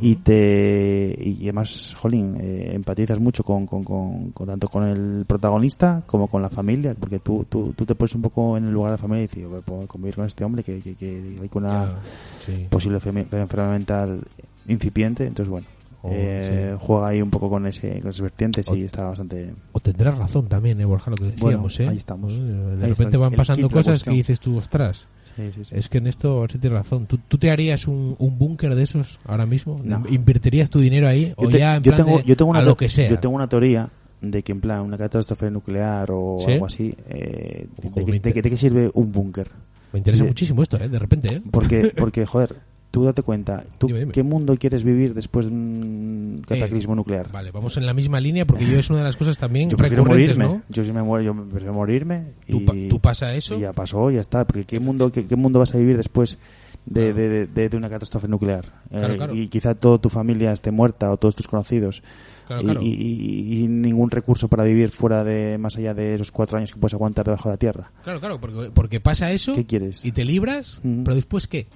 Y 0.00 0.16
te 0.16 1.16
y 1.18 1.38
además 1.44 1.96
jolín 1.98 2.36
eh, 2.38 2.70
empatizas 2.74 3.18
mucho 3.18 3.42
con, 3.42 3.66
con, 3.66 3.82
con, 3.82 4.30
con- 4.32 4.46
tanto 4.46 4.68
con 4.68 4.84
el 4.86 5.24
protagonista 5.26 6.02
como 6.06 6.28
con 6.28 6.40
la 6.42 6.50
familia 6.50 6.94
porque 6.94 7.18
tú, 7.18 7.46
tú, 7.48 7.72
tú 7.74 7.84
te 7.86 7.94
pones 7.96 8.14
un 8.14 8.22
poco 8.22 8.56
en 8.58 8.66
el 8.66 8.72
lugar 8.72 8.90
de 8.92 8.96
la 8.98 9.02
familia 9.02 9.24
y 9.24 9.26
dices 9.28 9.46
"Joder, 9.48 9.62
puedo 9.64 9.86
convivir 9.88 10.14
con 10.14 10.26
este 10.26 10.44
hombre 10.44 10.62
que, 10.62 10.80
que, 10.82 10.94
que 10.94 11.38
hay 11.40 11.48
con 11.48 11.64
una 11.64 11.86
Ya, 11.86 11.98
sí. 12.46 12.66
posible 12.70 12.98
enferme- 13.00 13.26
enfermedad 13.32 13.72
mental 13.72 14.20
incipiente 14.68 15.26
entonces 15.26 15.50
bueno 15.50 15.66
Oh, 16.08 16.12
eh, 16.14 16.70
sí. 16.72 16.84
juega 16.86 17.08
ahí 17.08 17.22
un 17.22 17.30
poco 17.30 17.48
con 17.50 17.66
ese 17.66 18.00
con 18.00 18.10
esas 18.10 18.20
vertientes 18.22 18.68
y 18.68 18.70
O- 18.70 18.74
está 18.86 19.04
bastante 19.04 19.52
O 19.72 19.80
tendrás 19.80 20.16
razón 20.18 20.48
también, 20.48 20.80
eh, 20.80 20.84
Borja, 20.84 21.10
lo 21.10 21.16
que 21.16 21.24
decíamos, 21.26 21.76
Bueno, 21.76 21.90
¿eh? 21.90 21.92
ahí 21.92 21.96
estamos. 21.98 22.32
Eh, 22.34 22.36
De 22.40 22.84
Ahí 22.84 22.90
repente 22.90 23.04
está, 23.04 23.18
van 23.18 23.32
pasando 23.32 23.70
cosas 23.70 24.02
que 24.02 24.10
dices 24.10 24.40
tú, 24.40 24.56
ostras, 24.58 25.06
sí, 25.36 25.50
sí, 25.54 25.64
sí. 25.64 25.74
es 25.76 25.88
que 25.88 25.98
en 25.98 26.06
esto 26.06 26.46
sí 26.48 26.58
tienes 26.58 26.78
razón. 26.78 27.06
¿Tú, 27.06 27.18
tú 27.28 27.38
te 27.38 27.50
harías 27.50 27.86
un, 27.86 28.16
un 28.18 28.38
búnker 28.38 28.74
de 28.74 28.82
esos 28.82 29.18
ahora 29.24 29.46
mismo? 29.46 29.80
No. 29.84 30.02
¿Invertirías 30.08 30.70
tu 30.70 30.80
dinero 30.80 31.06
ahí? 31.08 31.32
¿O 31.36 31.44
yo, 31.44 31.48
te- 31.50 31.58
ya 31.58 31.76
en 31.76 31.82
yo 31.82 31.92
plan 31.92 32.04
tengo 32.04 32.18
de 32.18 32.24
yo 32.24 32.36
tengo 32.36 32.50
una 32.50 32.60
a 32.60 32.62
lo 32.64 32.76
que 32.76 32.88
sea? 32.88 33.08
yo 33.08 33.18
tengo 33.18 33.34
una 33.34 33.48
teoría 33.48 33.88
de 34.20 34.42
que 34.42 34.50
en 34.52 34.60
plan 34.60 34.80
una 34.80 34.98
catástrofe 34.98 35.50
nuclear 35.50 36.10
o 36.10 36.44
algo 36.46 36.66
así 36.66 36.92
eh, 37.08 37.68
Ojo, 37.84 38.00
de, 38.00 38.04
que, 38.04 38.12
de 38.18 38.42
de 38.42 38.50
qué 38.50 38.56
sirve 38.56 38.90
un 38.94 39.12
búnker 39.12 39.48
Me 39.92 40.00
interesa 40.00 40.24
muchísimo 40.24 40.62
esto, 40.62 40.76
¿eh? 40.76 40.88
De 40.88 40.98
repente, 40.98 41.36
¿eh? 41.36 41.42
porque 41.52 41.92
porque 41.96 42.26
joder 42.26 42.56
tú 42.90 43.04
date 43.04 43.22
cuenta, 43.22 43.64
¿tú 43.78 43.86
Dime, 43.86 44.00
dime. 44.00 44.12
qué 44.12 44.22
mundo 44.22 44.56
quieres 44.56 44.82
vivir 44.84 45.12
después 45.14 45.46
de 45.46 45.52
un 45.52 46.42
cataclismo 46.46 46.94
Eh, 46.94 46.96
nuclear? 46.96 47.30
Vale, 47.30 47.50
vamos 47.50 47.76
en 47.76 47.86
la 47.86 47.92
misma 47.94 48.20
línea 48.20 48.46
porque 48.46 48.64
yo 48.66 48.78
es 48.78 48.88
una 48.90 49.00
de 49.00 49.04
las 49.04 49.16
cosas 49.16 49.36
también 49.38 49.68
Yo 49.70 49.76
prefiero 49.76 50.04
morirme. 50.04 50.44
¿no? 50.44 50.62
Yo 50.68 50.82
si 50.84 50.92
me 50.92 51.02
muero, 51.02 51.24
yo 51.24 51.44
prefiero 51.48 51.74
morirme. 51.74 52.32
¿Tú 52.46 52.58
y, 52.58 52.64
pa- 52.64 52.74
tú 52.88 52.98
pasa 53.00 53.32
eso? 53.34 53.56
y 53.56 53.60
ya 53.60 53.72
pasó, 53.72 54.10
ya 54.10 54.20
está. 54.20 54.46
Porque 54.46 54.64
¿qué 54.64 54.80
mundo, 54.80 55.12
qué, 55.12 55.26
qué 55.26 55.36
mundo 55.36 55.58
vas 55.58 55.74
a 55.74 55.78
vivir 55.78 55.96
después 55.96 56.38
de, 56.86 57.12
de, 57.12 57.46
de- 57.46 57.68
de 57.68 57.76
una 57.76 57.90
catástrofe 57.90 58.26
nuclear? 58.28 58.64
Claro, 58.88 59.12
Eh, 59.12 59.16
claro. 59.16 59.34
Y 59.34 59.48
quizá 59.48 59.74
toda 59.74 59.98
tu 59.98 60.08
familia 60.08 60.52
esté 60.52 60.70
muerta 60.70 61.10
o 61.10 61.16
todos 61.18 61.34
tus 61.34 61.46
conocidos. 61.46 62.02
Claro, 62.46 62.62
y, 62.62 62.64
claro. 62.64 62.80
y- 62.82 62.86
y- 62.94 63.62
y 63.64 63.68
ningún 63.68 64.10
recurso 64.10 64.48
para 64.48 64.64
vivir 64.64 64.88
fuera 64.88 65.22
de, 65.22 65.58
más 65.58 65.76
allá 65.76 65.92
de 65.92 66.14
esos 66.14 66.32
cuatro 66.32 66.56
años 66.56 66.72
que 66.72 66.80
puedes 66.80 66.94
aguantar 66.94 67.26
debajo 67.26 67.50
de 67.50 67.52
la 67.52 67.58
tierra. 67.58 67.92
Claro, 68.02 68.20
claro, 68.20 68.40
porque, 68.40 68.70
porque 68.72 69.00
pasa 69.00 69.30
eso 69.30 69.52
¿Qué 69.54 69.66
quieres? 69.66 70.02
y 70.02 70.12
te 70.12 70.24
libras, 70.24 70.80
Mm. 70.82 71.02
pero 71.02 71.14
después 71.14 71.46
¿qué? 71.46 71.68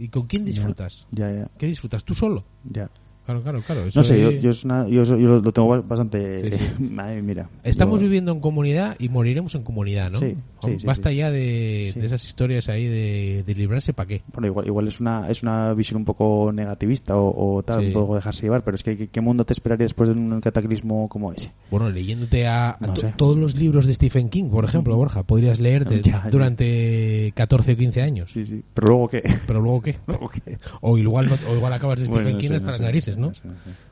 ¿Y 0.00 0.08
con 0.08 0.26
quién 0.26 0.46
disfrutas? 0.46 1.06
Ya, 1.10 1.30
ya, 1.30 1.50
¿Qué 1.58 1.66
disfrutas? 1.66 2.02
¿Tú 2.04 2.14
solo? 2.14 2.44
ya. 2.64 2.90
Claro, 3.30 3.42
claro, 3.42 3.60
claro. 3.62 3.86
eso 3.86 3.98
No 4.00 4.02
sé, 4.02 4.20
yo, 4.20 4.30
es- 4.30 4.42
yo, 4.42 4.50
es 4.50 4.64
una- 4.64 4.88
yo, 4.88 5.04
yo 5.04 5.16
lo, 5.16 5.52
tengo 5.52 5.82
bastante... 5.82 6.50
Sí, 6.50 6.56
sí. 6.58 6.86
Ay, 6.98 7.22
mira. 7.22 7.48
Estamos 7.62 8.00
viviendo 8.00 8.32
en 8.32 8.40
comunidad 8.40 8.96
y 8.98 9.08
moriremos 9.08 9.54
en 9.54 9.62
comunidad, 9.62 10.10
¿no? 10.10 10.18
Sí, 10.18 10.36
Basta 10.84 11.10
ya 11.12 11.30
de, 11.30 11.84
esas 11.84 12.24
historias 12.24 12.68
ahí 12.68 12.86
de, 12.86 13.44
de 13.46 13.54
librarse 13.54 13.92
para 13.92 14.08
qué. 14.08 14.22
Bueno, 14.32 14.46
igual, 14.48 14.66
igual 14.66 14.88
es 14.88 15.00
una 15.00 15.30
es 15.30 15.42
una 15.42 15.72
visión 15.74 15.98
un 15.98 16.04
poco 16.04 16.50
negativista 16.52 17.16
o, 17.16 17.56
o 17.56 17.62
tal, 17.62 17.86
un 17.86 17.92
poco 17.92 18.16
dejarse 18.16 18.42
llevar, 18.42 18.62
pero 18.62 18.74
es 18.74 18.82
que 18.82 19.08
¿qué, 19.08 19.20
mundo 19.20 19.44
te 19.44 19.52
esperaría 19.52 19.84
después 19.84 20.08
de 20.10 20.14
un 20.14 20.40
cataclismo 20.40 21.08
como 21.08 21.32
ese? 21.32 21.50
Bueno, 21.70 21.88
leyéndote 21.88 22.46
a, 22.46 22.76
No 22.80 22.94
todos 23.16 23.36
los 23.38 23.56
libros 23.56 23.86
de 23.86 23.94
Stephen 23.94 24.28
King, 24.28 24.50
por 24.50 24.64
ejemplo, 24.64 24.96
Borja, 24.96 25.22
podrías 25.22 25.60
leerte 25.60 26.00
Ya, 26.02 26.28
durante 26.30 27.32
14 27.34 27.72
o 27.72 27.76
15 27.76 28.02
años. 28.02 28.30
Sí, 28.32 28.44
sí. 28.44 28.62
Pero 28.74 28.88
luego 28.88 29.08
qué? 29.08 29.22
Pero 29.46 29.60
luego 29.60 29.80
qué? 29.80 29.96
Luego 30.06 30.28
qué? 30.28 30.56
O 30.80 30.98
igual, 30.98 31.28
o 31.48 31.54
igual 31.54 31.72
acabas 31.72 32.00
de 32.00 32.06
Stephen 32.06 32.22
Bueno, 32.24 32.36
no 32.36 32.38
King 32.40 32.48
sé, 32.48 32.54
hasta 32.56 32.66
no 32.66 32.70
las 32.72 32.80
narices, 32.80 33.16
¿no? 33.20 33.32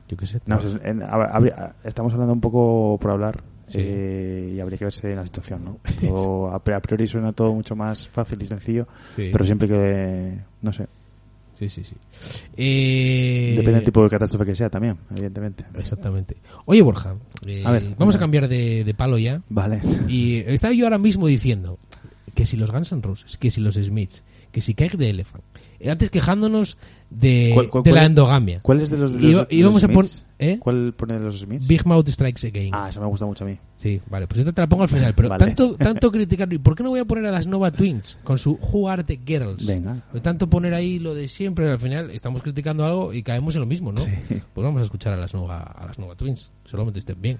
Yo 0.07 0.17
qué 0.17 0.25
sé. 0.25 0.39
Pues, 0.39 0.77
en- 0.83 1.03
habría- 1.03 1.75
estamos 1.83 2.11
hablando 2.13 2.33
un 2.33 2.41
poco 2.41 2.97
por 2.99 3.11
hablar 3.11 3.41
Sí. 3.67 3.77
eh, 3.81 4.53
y 4.55 4.59
habría 4.59 4.77
que 4.79 4.85
verse 4.85 5.09
en 5.11 5.17
la 5.17 5.25
situación, 5.27 5.63
¿no? 5.63 5.77
Todo, 6.01 6.47
a 6.51 6.63
pri- 6.63 6.73
a 6.73 6.79
priori 6.81 7.07
suena 7.07 7.31
todo 7.33 7.53
mucho 7.53 7.75
más 7.75 8.07
fácil 8.07 8.41
y 8.41 8.47
sencillo, 8.47 8.87
pero 9.15 9.45
siempre 9.45 9.67
que, 9.67 10.39
no 10.61 10.73
sé, 10.73 10.87
Sí, 11.59 11.67
sí, 11.67 11.83
sí. 11.83 11.93
Eh, 12.55 13.47
depende 13.55 13.73
del 13.79 13.83
tipo 13.83 14.01
de 14.01 14.09
catástrofe 14.09 14.45
que 14.45 14.55
sea 14.55 14.69
también, 14.69 14.97
evidentemente. 15.11 15.65
Exactamente. 15.77 16.37
Oye, 16.65 16.81
Borja, 16.81 17.15
eh, 17.45 17.63
A 17.65 17.71
ver, 17.71 17.95
vamos 17.97 18.15
a 18.15 18.19
cambiar 18.19 18.47
de, 18.47 18.83
de 18.85 18.93
palo 18.93 19.17
ya. 19.17 19.41
Vale. 19.49 19.81
Y 20.07 20.37
estaba 20.47 20.73
yo 20.73 20.85
ahora 20.85 20.97
mismo 20.97 21.27
diciendo 21.27 21.77
que 22.33 22.45
si 22.45 22.55
los 22.55 22.71
Guns 22.71 22.93
N' 22.93 23.01
Roses, 23.01 23.35
que 23.37 23.49
si 23.51 23.59
los 23.59 23.75
Smiths, 23.75 24.23
que 24.53 24.61
si 24.61 24.73
Cake 24.73 24.97
the 24.97 25.09
Elephant, 25.09 25.43
antes 25.85 26.09
quejándonos 26.09 26.77
de, 27.09 27.51
¿Cuál- 27.53 27.69
cuál- 27.69 27.83
de 27.83 27.91
la 27.91 28.05
endogamia. 28.05 28.59
¿Cuál 28.61 28.81
es 28.81 28.89
de 28.89 28.97
los, 28.97 29.13
de 29.13 29.27
Y- 29.27 29.31
los- 29.33 29.47
y 29.49 29.57
de 29.57 29.63
los 29.63 29.71
vamos 29.71 29.83
a 29.83 29.87
pon- 29.87 30.03
Smiths? 30.03 30.25
¿eh? 30.37 30.57
¿Cuál 30.59 30.93
pone 30.95 31.17
de 31.17 31.25
los 31.25 31.39
Smiths? 31.39 31.67
Big 31.67 31.85
Mouth 31.85 32.07
Strikes 32.09 32.47
Again. 32.47 32.69
Ah, 32.73 32.87
esa 32.89 32.99
me 32.99 33.07
gusta 33.07 33.25
mucho 33.25 33.43
a 33.43 33.47
mí. 33.47 33.57
Sí, 33.77 33.99
vale, 34.09 34.27
pues 34.27 34.45
yo 34.45 34.53
te 34.53 34.61
la 34.61 34.67
pongo 34.67 34.83
al 34.83 34.89
final. 34.89 35.13
Pero 35.15 35.29
Vale. 35.29 35.45
tanto, 35.45 35.75
tanto 35.77 36.11
criticarlo. 36.11 36.53
¿Y 36.53 36.59
por 36.59 36.75
qué 36.75 36.83
no 36.83 36.89
voy 36.89 36.99
a 36.99 37.05
poner 37.05 37.25
a 37.25 37.31
las 37.31 37.47
Nova 37.47 37.71
Twins 37.71 38.17
con 38.23 38.37
su 38.37 38.59
Who 38.61 38.89
Are 38.89 39.03
the 39.03 39.19
Girls? 39.25 39.65
Venga. 39.65 40.03
Pues 40.11 40.21
tanto 40.21 40.47
poner 40.49 40.73
ahí 40.73 40.99
lo 40.99 41.15
de 41.15 41.27
siempre, 41.27 41.69
al 41.71 41.79
final 41.79 42.11
estamos 42.11 42.41
criticando 42.43 42.85
algo 42.85 43.13
y 43.13 43.23
caemos 43.23 43.55
en 43.55 43.61
lo 43.61 43.67
mismo, 43.67 43.91
¿no? 43.91 43.97
Sí. 44.01 44.11
Pues 44.53 44.63
vamos 44.63 44.81
a 44.81 44.85
escuchar 44.85 45.13
a 45.13 45.17
las 45.17 45.33
Nova, 45.33 45.61
a 45.63 45.85
las 45.87 45.97
Nova 45.97 46.15
Twins. 46.15 46.51
Solamente 46.65 46.99
estén 46.99 47.21
bien. 47.21 47.39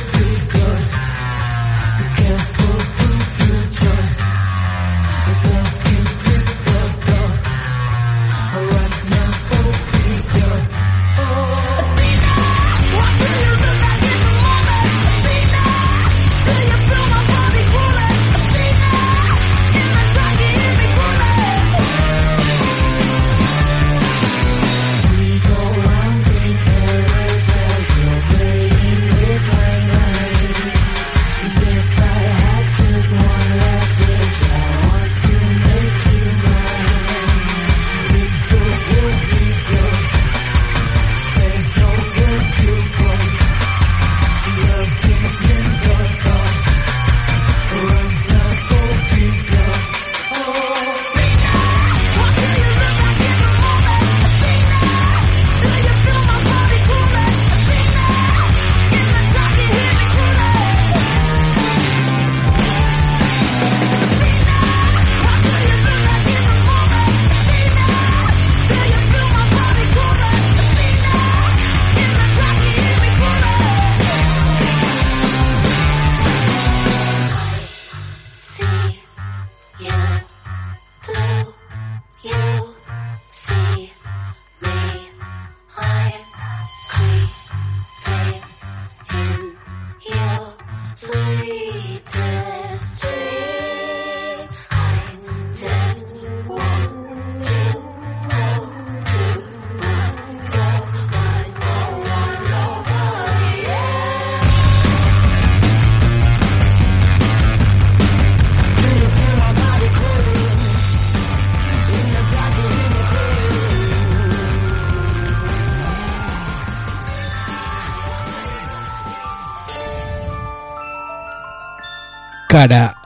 Estamos 122.61 123.00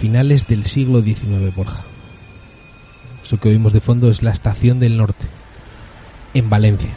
finales 0.00 0.46
del 0.48 0.64
siglo 0.64 1.02
XIX, 1.02 1.54
Borja. 1.54 1.84
Eso 3.22 3.38
que 3.38 3.50
oímos 3.50 3.74
de 3.74 3.82
fondo 3.82 4.10
es 4.10 4.22
la 4.22 4.30
estación 4.30 4.80
del 4.80 4.96
norte, 4.96 5.26
en 6.32 6.48
Valencia. 6.48 6.90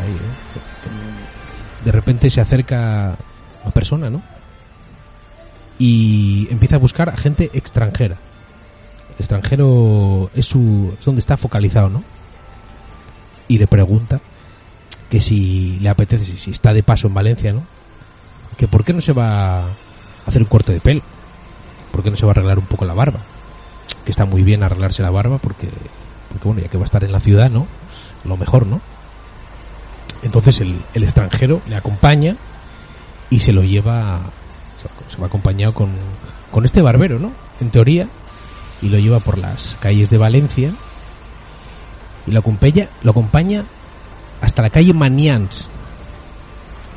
¿eh? 0.00 0.10
De 1.84 1.92
repente 1.92 2.30
se 2.30 2.40
acerca 2.40 3.16
una 3.62 3.72
persona, 3.72 4.08
¿no? 4.08 4.22
Y 5.78 6.48
empieza 6.50 6.76
a 6.76 6.78
buscar 6.78 7.10
a 7.10 7.16
gente 7.16 7.50
extranjera. 7.52 8.16
El 9.10 9.16
extranjero 9.18 10.30
es, 10.34 10.46
su, 10.46 10.94
es 10.98 11.04
donde 11.04 11.20
está 11.20 11.36
focalizado, 11.36 11.90
¿no? 11.90 12.02
Y 13.46 13.58
le 13.58 13.66
pregunta 13.66 14.22
que 15.10 15.20
si 15.20 15.78
le 15.80 15.90
apetece, 15.90 16.38
si 16.38 16.50
está 16.50 16.72
de 16.72 16.82
paso 16.82 17.08
en 17.08 17.14
Valencia, 17.14 17.52
¿no? 17.52 17.66
Por 18.68 18.84
qué 18.84 18.92
no 18.92 19.00
se 19.00 19.12
va 19.12 19.66
a 19.66 19.68
hacer 20.26 20.42
un 20.42 20.48
corte 20.48 20.72
de 20.72 20.80
pelo. 20.80 21.02
¿Por 21.90 22.02
qué 22.02 22.10
no 22.10 22.16
se 22.16 22.24
va 22.24 22.30
a 22.30 22.34
arreglar 22.34 22.58
un 22.58 22.66
poco 22.66 22.84
la 22.84 22.94
barba? 22.94 23.20
Que 24.04 24.10
está 24.10 24.24
muy 24.24 24.42
bien 24.42 24.62
arreglarse 24.62 25.02
la 25.02 25.10
barba 25.10 25.38
porque, 25.38 25.68
porque 26.28 26.48
bueno, 26.48 26.62
ya 26.62 26.68
que 26.68 26.78
va 26.78 26.84
a 26.84 26.86
estar 26.86 27.04
en 27.04 27.12
la 27.12 27.20
ciudad, 27.20 27.50
¿no? 27.50 27.66
Pues 27.86 27.98
lo 28.24 28.36
mejor, 28.36 28.66
¿no? 28.66 28.80
Entonces 30.22 30.60
el, 30.60 30.80
el 30.94 31.02
extranjero 31.02 31.60
le 31.68 31.76
acompaña 31.76 32.36
y 33.30 33.40
se 33.40 33.52
lo 33.52 33.62
lleva, 33.62 34.20
se 35.08 35.18
va 35.18 35.26
acompañado 35.26 35.74
con, 35.74 35.90
con 36.50 36.64
este 36.64 36.82
barbero, 36.82 37.18
¿no? 37.18 37.32
En 37.60 37.70
teoría, 37.70 38.08
y 38.82 38.88
lo 38.88 38.98
lleva 38.98 39.20
por 39.20 39.38
las 39.38 39.76
calles 39.80 40.10
de 40.10 40.18
Valencia 40.18 40.72
y 42.26 42.30
lo 42.30 42.40
acompaña, 42.40 42.88
lo 43.02 43.12
acompaña 43.12 43.64
hasta 44.40 44.62
la 44.62 44.70
calle 44.70 44.92
Manians, 44.92 45.68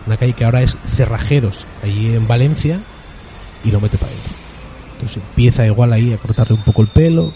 una 0.07 0.17
calle 0.17 0.33
que 0.33 0.45
ahora 0.45 0.61
es 0.61 0.77
Cerrajeros, 0.87 1.65
allí 1.83 2.13
en 2.15 2.27
Valencia, 2.27 2.81
y 3.63 3.71
lo 3.71 3.79
mete 3.81 3.97
para 3.97 4.11
adentro. 4.11 4.33
Entonces 4.93 5.17
empieza 5.17 5.65
igual 5.65 5.93
ahí 5.93 6.13
a 6.13 6.17
cortarle 6.17 6.55
un 6.55 6.63
poco 6.63 6.81
el 6.81 6.87
pelo, 6.89 7.33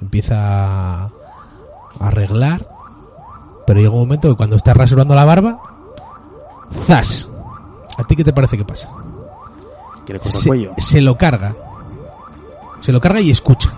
empieza 0.00 1.04
a 1.04 1.10
arreglar, 2.00 2.66
pero 3.66 3.80
llega 3.80 3.92
un 3.92 4.00
momento 4.00 4.28
que 4.30 4.36
cuando 4.36 4.56
está 4.56 4.74
rasurando 4.74 5.14
la 5.14 5.24
barba, 5.24 5.60
¡zas! 6.86 7.30
¿A 7.98 8.04
ti 8.04 8.16
qué 8.16 8.24
te 8.24 8.32
parece 8.32 8.56
que 8.56 8.64
pasa? 8.64 8.88
Que 10.06 10.14
le 10.14 10.18
corta 10.18 10.36
el 10.38 10.42
Se, 10.42 10.48
cuello. 10.48 10.74
se 10.78 11.00
lo 11.00 11.16
carga. 11.16 11.54
Se 12.80 12.90
lo 12.90 13.00
carga 13.00 13.20
y 13.20 13.30
escucha. 13.30 13.72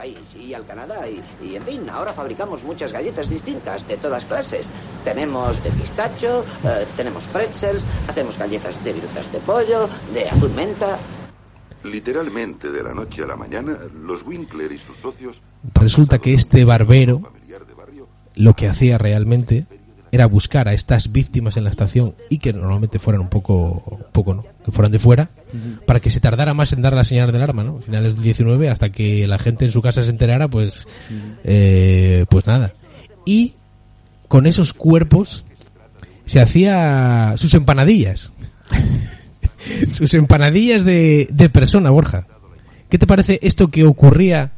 País 0.00 0.18
y 0.34 0.54
al 0.54 0.64
Canadá 0.64 1.06
y, 1.06 1.20
y, 1.46 1.56
en 1.56 1.62
fin, 1.62 1.90
ahora 1.90 2.14
fabricamos 2.14 2.64
muchas 2.64 2.90
galletas 2.90 3.28
distintas 3.28 3.86
de 3.86 3.98
todas 3.98 4.24
clases. 4.24 4.66
Tenemos 5.04 5.62
de 5.62 5.70
pistacho, 5.70 6.42
eh, 6.64 6.86
tenemos 6.96 7.24
pretzels, 7.24 7.84
hacemos 8.08 8.38
galletas 8.38 8.82
de 8.82 8.94
virutas 8.94 9.30
de 9.30 9.38
pollo, 9.40 9.90
de 10.14 10.26
azul 10.26 10.52
menta. 10.56 10.98
Literalmente 11.84 12.70
de 12.70 12.82
la 12.82 12.94
noche 12.94 13.24
a 13.24 13.26
la 13.26 13.36
mañana, 13.36 13.78
los 14.02 14.22
Winkler 14.22 14.72
y 14.72 14.78
sus 14.78 14.96
socios 14.96 15.42
Resulta 15.74 16.18
que 16.18 16.32
este 16.32 16.64
barbero 16.64 17.20
lo 18.34 18.54
que 18.54 18.68
hacía 18.68 18.96
realmente 18.96 19.66
era 20.12 20.26
buscar 20.26 20.68
a 20.68 20.72
estas 20.72 21.12
víctimas 21.12 21.56
en 21.56 21.64
la 21.64 21.70
estación 21.70 22.14
y 22.28 22.38
que 22.38 22.52
normalmente 22.52 22.98
fueran 22.98 23.22
un 23.22 23.28
poco, 23.28 23.82
un 23.86 24.12
poco 24.12 24.34
no, 24.34 24.44
que 24.64 24.72
fueran 24.72 24.92
de 24.92 24.98
fuera, 24.98 25.30
para 25.86 26.00
que 26.00 26.10
se 26.10 26.20
tardara 26.20 26.54
más 26.54 26.72
en 26.72 26.82
dar 26.82 26.94
la 26.94 27.04
señal 27.04 27.32
del 27.32 27.42
arma, 27.42 27.62
¿no? 27.62 27.78
Finales 27.78 28.14
del 28.14 28.24
19 28.24 28.68
hasta 28.68 28.90
que 28.90 29.26
la 29.26 29.38
gente 29.38 29.64
en 29.64 29.70
su 29.70 29.82
casa 29.82 30.02
se 30.02 30.10
enterara, 30.10 30.48
pues, 30.48 30.86
eh, 31.44 32.26
pues 32.28 32.46
nada. 32.46 32.72
Y 33.24 33.54
con 34.28 34.46
esos 34.46 34.72
cuerpos 34.72 35.44
se 36.24 36.40
hacía 36.40 37.34
sus 37.36 37.54
empanadillas. 37.54 38.32
sus 39.90 40.14
empanadillas 40.14 40.84
de, 40.84 41.28
de 41.30 41.50
persona, 41.50 41.90
Borja. 41.90 42.26
¿Qué 42.88 42.98
te 42.98 43.06
parece 43.06 43.38
esto 43.42 43.68
que 43.68 43.84
ocurría 43.84 44.52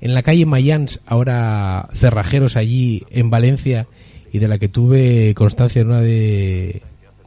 en 0.00 0.14
la 0.14 0.22
calle 0.22 0.46
Mayans, 0.46 1.00
ahora 1.06 1.88
cerrajeros 1.94 2.56
allí 2.56 3.04
en 3.10 3.30
Valencia, 3.30 3.86
y 4.32 4.38
de 4.38 4.48
la 4.48 4.58
que 4.58 4.68
tuve 4.68 5.34
constancia 5.34 5.80
en 5.82 5.88
una 5.88 6.00
de... 6.00 6.82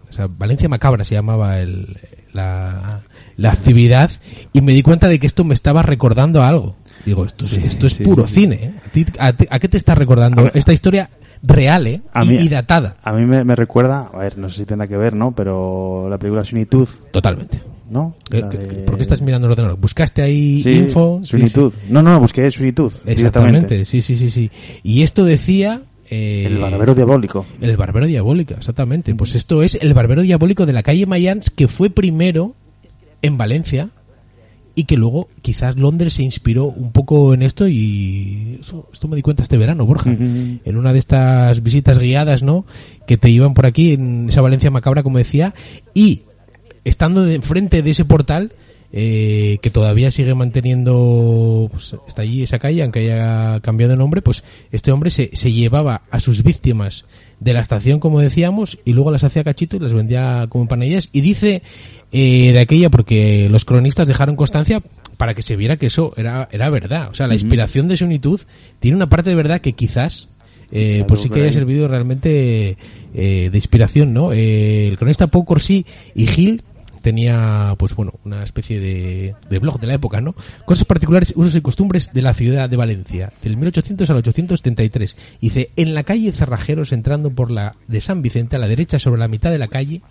O 0.09 0.13
sea, 0.13 0.27
Valencia 0.27 0.69
Macabra 0.69 1.03
se 1.03 1.15
llamaba 1.15 1.59
el, 1.59 1.97
la, 2.33 3.01
la 3.37 3.51
actividad, 3.51 4.11
y 4.53 4.61
me 4.61 4.73
di 4.73 4.83
cuenta 4.83 5.07
de 5.07 5.17
que 5.19 5.25
esto 5.27 5.43
me 5.43 5.53
estaba 5.55 5.81
recordando 5.81 6.43
a 6.43 6.49
algo. 6.49 6.75
Digo, 7.05 7.25
esto, 7.25 7.45
Sí, 7.45 7.55
es, 7.57 7.65
esto 7.65 7.87
es 7.87 7.93
sí, 7.93 8.03
puro 8.03 8.27
sí, 8.27 8.35
cine. 8.35 8.55
¿eh? 8.55 8.73
¿A, 8.85 8.89
ti- 8.91 9.05
a 9.19 9.33
ti- 9.33 9.47
a 9.49 9.59
qué 9.59 9.67
te 9.67 9.77
está 9.77 9.95
recordando 9.95 10.49
esta 10.53 10.71
historia 10.71 11.09
real 11.41 11.87
eh? 11.87 12.01
A 12.13 12.23
y, 12.23 12.27
mí- 12.29 12.35
y 12.35 12.47
datada? 12.47 12.95
A 13.03 13.11
mí 13.11 13.25
me, 13.25 13.43
me 13.43 13.55
recuerda, 13.55 14.09
a 14.13 14.17
ver, 14.19 14.37
no 14.37 14.49
sé 14.49 14.59
si 14.61 14.65
tendrá 14.65 14.87
que 14.87 14.97
ver, 14.97 15.15
¿no? 15.15 15.33
Pero 15.35 16.07
la 16.09 16.17
película 16.19 16.43
Tooth. 16.69 17.11
Totalmente. 17.11 17.61
¿No? 17.89 18.15
¿Qué- 18.29 18.39
La 18.39 18.49
qué- 18.49 18.57
de- 18.57 18.83
¿Por 18.83 18.95
qué 18.97 19.01
estás 19.01 19.19
mirando 19.21 19.47
el 19.47 19.51
ordenador? 19.53 19.79
¿Buscaste 19.79 20.21
ahí 20.21 20.61
info? 20.65 21.21
Tooth. 21.53 21.73
No, 21.89 22.01
no, 22.03 22.19
busqué 22.19 22.49
Tooth. 22.73 22.93
Exactamente, 23.05 23.83
sí, 23.83 24.01
sí, 24.01 24.15
sí, 24.15 24.29
sí. 24.29 24.51
Y 24.83 25.01
esto 25.03 25.25
decía... 25.25 25.81
eh, 26.14 26.45
El 26.47 26.59
barbero 26.59 26.93
diabólico. 26.95 27.45
El 27.61 27.78
barbero 27.78 28.05
diabólico, 28.07 28.53
exactamente. 28.55 29.14
Pues 29.16 29.36
esto 29.36 29.64
es 29.64 29.78
el 29.82 29.93
barbero 29.93 30.22
diabólico 30.22 30.66
de 30.66 30.74
la 30.74 30.84
calle 30.84 31.05
Mayans 31.05 31.49
que 31.49 31.68
fue 31.68 31.89
primero 31.89 32.55
en 33.22 33.38
Valencia 33.38 33.89
y 34.76 34.86
que 34.86 34.97
luego 34.97 35.30
quizás 35.43 35.78
Londres 35.78 36.14
se 36.16 36.24
inspiró 36.24 36.66
un 36.66 36.91
poco 36.91 37.34
en 37.34 37.43
esto 37.43 37.68
y 37.68 38.57
eso- 38.59 38.89
esto 38.91 39.07
me 39.07 39.16
di 39.16 39.22
cuenta 39.22 39.43
este 39.43 39.57
verano, 39.57 39.86
Borja, 39.86 40.09
en 40.11 40.78
una 40.78 40.91
de 40.93 40.99
estas 40.99 41.61
visitas 41.61 41.99
guiadas, 41.99 42.41
¿no? 42.41 42.66
Que 43.05 43.18
te 43.18 43.30
iban 43.30 43.53
por 43.53 43.66
aquí 43.68 43.93
en 43.93 44.30
esa 44.30 44.41
Valencia 44.41 44.72
macabra, 44.72 45.03
como 45.03 45.20
decía, 45.20 45.53
y 45.93 46.22
estando 46.86 47.22
de 47.24 47.36
enfrente 47.36 47.82
de 47.84 47.91
ese 47.91 48.03
portal 48.03 48.51
eh, 48.95 49.57
que 49.61 49.71
todavía 49.71 50.11
sigue 50.11 50.35
manteniendo 50.35 51.67
pues, 51.71 51.95
está 52.07 52.21
allí 52.21 52.43
esa 52.43 52.59
calle 52.59 52.83
aunque 52.83 52.99
haya 52.99 53.59
cambiado 53.61 53.91
de 53.91 53.97
nombre 53.97 54.21
pues 54.21 54.43
este 54.71 54.91
hombre 54.91 55.09
se, 55.09 55.31
se 55.33 55.51
llevaba 55.51 56.03
a 56.11 56.19
sus 56.19 56.43
víctimas 56.43 57.05
de 57.39 57.53
la 57.53 57.59
estación 57.59 57.99
como 57.99 58.19
decíamos 58.19 58.77
y 58.85 58.93
luego 58.93 59.09
las 59.11 59.23
hacía 59.23 59.43
cachito 59.43 59.77
y 59.77 59.79
las 59.79 59.93
vendía 59.93 60.45
como 60.47 60.65
empanadillas 60.65 61.09
y 61.11 61.21
dice 61.21 61.63
eh, 62.11 62.53
de 62.53 62.59
aquella 62.59 62.89
porque 62.91 63.49
los 63.49 63.65
cronistas 63.65 64.07
dejaron 64.07 64.35
constancia 64.35 64.81
para 65.17 65.33
que 65.33 65.41
se 65.41 65.55
viera 65.55 65.77
que 65.77 65.87
eso 65.87 66.13
era, 66.15 66.47
era 66.51 66.69
verdad. 66.69 67.09
O 67.09 67.13
sea 67.13 67.27
la 67.27 67.33
inspiración 67.33 67.87
de 67.87 67.97
Sunitud 67.97 68.41
tiene 68.79 68.97
una 68.97 69.09
parte 69.09 69.31
de 69.31 69.35
verdad 69.35 69.61
que 69.61 69.73
quizás 69.73 70.29
eh, 70.71 70.93
Claro, 70.95 71.07
pues 71.07 71.21
sí 71.21 71.29
que 71.29 71.41
haya 71.41 71.51
servido 71.51 71.87
realmente 71.87 72.77
eh, 73.13 73.49
de 73.51 73.57
inspiración, 73.57 74.11
¿no? 74.11 74.33
Eh, 74.33 74.87
el 74.87 74.97
cronista 74.97 75.27
Pau 75.27 75.45
Corsí 75.45 75.85
y 76.15 76.25
Gil 76.25 76.63
tenía, 77.03 77.75
pues 77.77 77.93
bueno, 77.95 78.13
una 78.25 78.43
especie 78.43 78.79
de, 78.79 79.35
de 79.49 79.59
blog 79.59 79.79
de 79.79 79.85
la 79.87 79.93
época, 79.93 80.21
¿no? 80.21 80.33
Cosas 80.65 80.85
particulares, 80.85 81.33
usos 81.35 81.55
y 81.55 81.61
costumbres 81.61 82.09
de 82.13 82.21
la 82.23 82.33
ciudad 82.33 82.67
de 82.69 82.77
Valencia, 82.77 83.31
del 83.43 83.57
1800 83.57 84.09
al 84.09 84.17
873. 84.17 85.17
Dice, 85.39 85.69
en 85.75 85.93
la 85.93 86.03
calle 86.03 86.31
Cerrajeros, 86.31 86.91
entrando 86.93 87.29
por 87.29 87.51
la 87.51 87.75
de 87.87 88.01
San 88.01 88.21
Vicente, 88.23 88.55
a 88.55 88.59
la 88.59 88.67
derecha, 88.67 88.97
sobre 88.97 89.19
la 89.19 89.27
mitad 89.27 89.51
de 89.51 89.59
la 89.59 89.67
calle, 89.67 90.01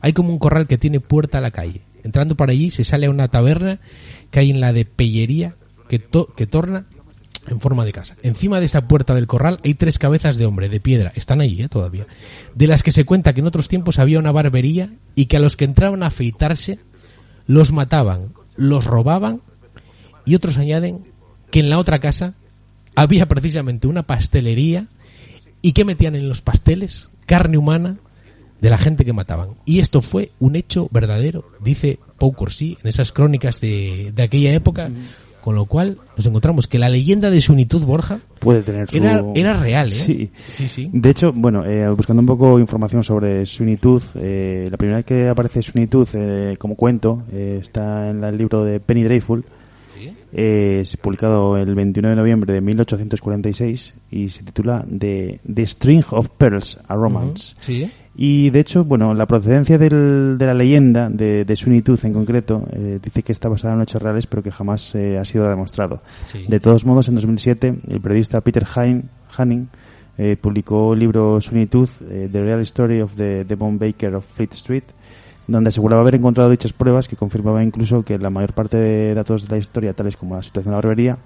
hay 0.00 0.12
como 0.12 0.30
un 0.30 0.38
corral 0.38 0.66
que 0.66 0.76
tiene 0.78 1.00
puerta 1.00 1.38
a 1.38 1.40
la 1.40 1.52
calle. 1.52 1.82
Entrando 2.04 2.34
por 2.36 2.50
allí, 2.50 2.70
se 2.72 2.82
sale 2.84 3.06
a 3.06 3.10
una 3.10 3.28
taberna 3.28 3.78
que 4.32 4.40
hay 4.40 4.50
en 4.50 4.60
la 4.60 4.72
de 4.72 4.84
Pellería, 4.84 5.54
que, 5.88 6.00
to- 6.00 6.34
que 6.34 6.46
torna 6.48 6.86
en 7.48 7.60
forma 7.60 7.84
de 7.84 7.92
casa. 7.92 8.16
Encima 8.22 8.60
de 8.60 8.66
esta 8.66 8.86
puerta 8.86 9.14
del 9.14 9.26
corral 9.26 9.58
hay 9.64 9.74
tres 9.74 9.98
cabezas 9.98 10.36
de 10.36 10.46
hombre 10.46 10.68
de 10.68 10.80
piedra, 10.80 11.12
están 11.14 11.40
allí 11.40 11.62
¿eh? 11.62 11.68
todavía, 11.68 12.06
de 12.54 12.66
las 12.66 12.82
que 12.82 12.92
se 12.92 13.04
cuenta 13.04 13.32
que 13.32 13.40
en 13.40 13.46
otros 13.46 13.68
tiempos 13.68 13.98
había 13.98 14.18
una 14.18 14.32
barbería 14.32 14.92
y 15.14 15.26
que 15.26 15.36
a 15.36 15.40
los 15.40 15.56
que 15.56 15.64
entraban 15.64 16.02
a 16.02 16.06
afeitarse 16.06 16.78
los 17.46 17.72
mataban, 17.72 18.32
los 18.56 18.84
robaban 18.84 19.40
y 20.24 20.34
otros 20.34 20.56
añaden 20.56 21.04
que 21.50 21.60
en 21.60 21.70
la 21.70 21.78
otra 21.78 21.98
casa 21.98 22.34
había 22.94 23.26
precisamente 23.26 23.86
una 23.86 24.04
pastelería 24.04 24.88
y 25.60 25.72
que 25.72 25.84
metían 25.84 26.14
en 26.14 26.28
los 26.28 26.42
pasteles 26.42 27.08
carne 27.26 27.58
humana 27.58 27.98
de 28.60 28.70
la 28.70 28.78
gente 28.78 29.04
que 29.04 29.12
mataban. 29.12 29.56
Y 29.64 29.80
esto 29.80 30.02
fue 30.02 30.30
un 30.38 30.54
hecho 30.54 30.88
verdadero, 30.92 31.50
dice 31.60 31.98
Pau 32.18 32.32
Corsí 32.32 32.78
en 32.82 32.88
esas 32.88 33.12
crónicas 33.12 33.60
de, 33.60 34.12
de 34.14 34.22
aquella 34.22 34.52
época, 34.52 34.90
con 35.42 35.56
lo 35.56 35.66
cual 35.66 35.98
nos 36.16 36.24
encontramos 36.24 36.66
que 36.66 36.78
la 36.78 36.88
leyenda 36.88 37.30
de 37.30 37.40
Sunitud 37.40 37.84
Borja 37.84 38.20
Puede 38.38 38.62
tener 38.62 38.88
su... 38.88 38.96
era, 38.96 39.22
era 39.34 39.52
real, 39.54 39.88
¿eh? 39.88 39.90
Sí. 39.90 40.30
sí, 40.48 40.68
sí. 40.68 40.90
De 40.92 41.10
hecho, 41.10 41.32
bueno, 41.32 41.64
eh, 41.66 41.88
buscando 41.90 42.20
un 42.20 42.26
poco 42.26 42.58
información 42.58 43.02
sobre 43.02 43.44
Tooth, 43.80 44.04
eh, 44.14 44.68
la 44.70 44.76
primera 44.76 44.98
vez 44.98 45.04
que 45.04 45.28
aparece 45.28 45.60
Tooth 45.88 46.14
eh, 46.14 46.56
como 46.58 46.76
cuento 46.76 47.24
eh, 47.32 47.58
está 47.60 48.10
en 48.10 48.22
el 48.22 48.38
libro 48.38 48.64
de 48.64 48.80
Penny 48.80 49.02
Dreadful, 49.02 49.44
es 50.32 50.96
publicado 50.96 51.56
el 51.58 51.74
29 51.74 52.14
de 52.14 52.20
noviembre 52.20 52.54
de 52.54 52.60
1846 52.62 53.94
y 54.10 54.28
se 54.30 54.42
titula 54.42 54.84
The, 54.98 55.40
The 55.52 55.62
String 55.66 56.04
of 56.10 56.28
Pearls, 56.36 56.78
a 56.88 56.94
Romance. 56.94 57.54
Sí. 57.60 57.90
Y 58.14 58.50
de 58.50 58.60
hecho, 58.60 58.84
bueno, 58.84 59.14
la 59.14 59.26
procedencia 59.26 59.78
del- 59.78 60.36
de 60.38 60.46
la 60.46 60.54
leyenda 60.54 61.08
de, 61.08 61.44
de 61.44 61.82
Tooth 61.82 62.04
en 62.04 62.12
concreto 62.12 62.64
eh, 62.72 62.98
dice 63.02 63.22
que 63.22 63.32
está 63.32 63.48
basada 63.48 63.74
en 63.74 63.82
hechos 63.82 64.02
reales, 64.02 64.26
pero 64.26 64.42
que 64.42 64.50
jamás 64.50 64.94
eh, 64.94 65.18
ha 65.18 65.24
sido 65.24 65.48
demostrado. 65.48 66.02
Sí. 66.30 66.44
De 66.46 66.60
todos 66.60 66.84
modos, 66.84 67.08
en 67.08 67.14
2007, 67.14 67.74
el 67.88 68.00
periodista 68.00 68.40
Peter 68.42 68.64
Hein- 68.64 69.04
Hanning 69.36 69.68
eh, 70.18 70.36
publicó 70.38 70.92
el 70.92 71.00
libro 71.00 71.38
Tooth, 71.40 72.02
eh, 72.10 72.28
The 72.30 72.40
Real 72.40 72.60
Story 72.60 73.00
of 73.00 73.14
the 73.14 73.44
Devon 73.44 73.78
Baker 73.78 74.14
of 74.16 74.26
Fleet 74.26 74.52
Street, 74.52 74.84
donde 75.46 75.68
aseguraba 75.68 76.02
haber 76.02 76.14
encontrado 76.14 76.50
dichas 76.50 76.72
pruebas 76.72 77.08
que 77.08 77.16
confirmaba 77.16 77.62
incluso 77.62 78.04
que 78.04 78.18
la 78.18 78.30
mayor 78.30 78.52
parte 78.52 78.76
de 78.76 79.14
datos 79.14 79.48
de 79.48 79.50
la 79.50 79.58
historia, 79.58 79.94
tales 79.94 80.16
como 80.16 80.36
la 80.36 80.42
situación 80.42 80.70
de 80.70 80.76
la 80.76 80.76
barbería 80.76 81.18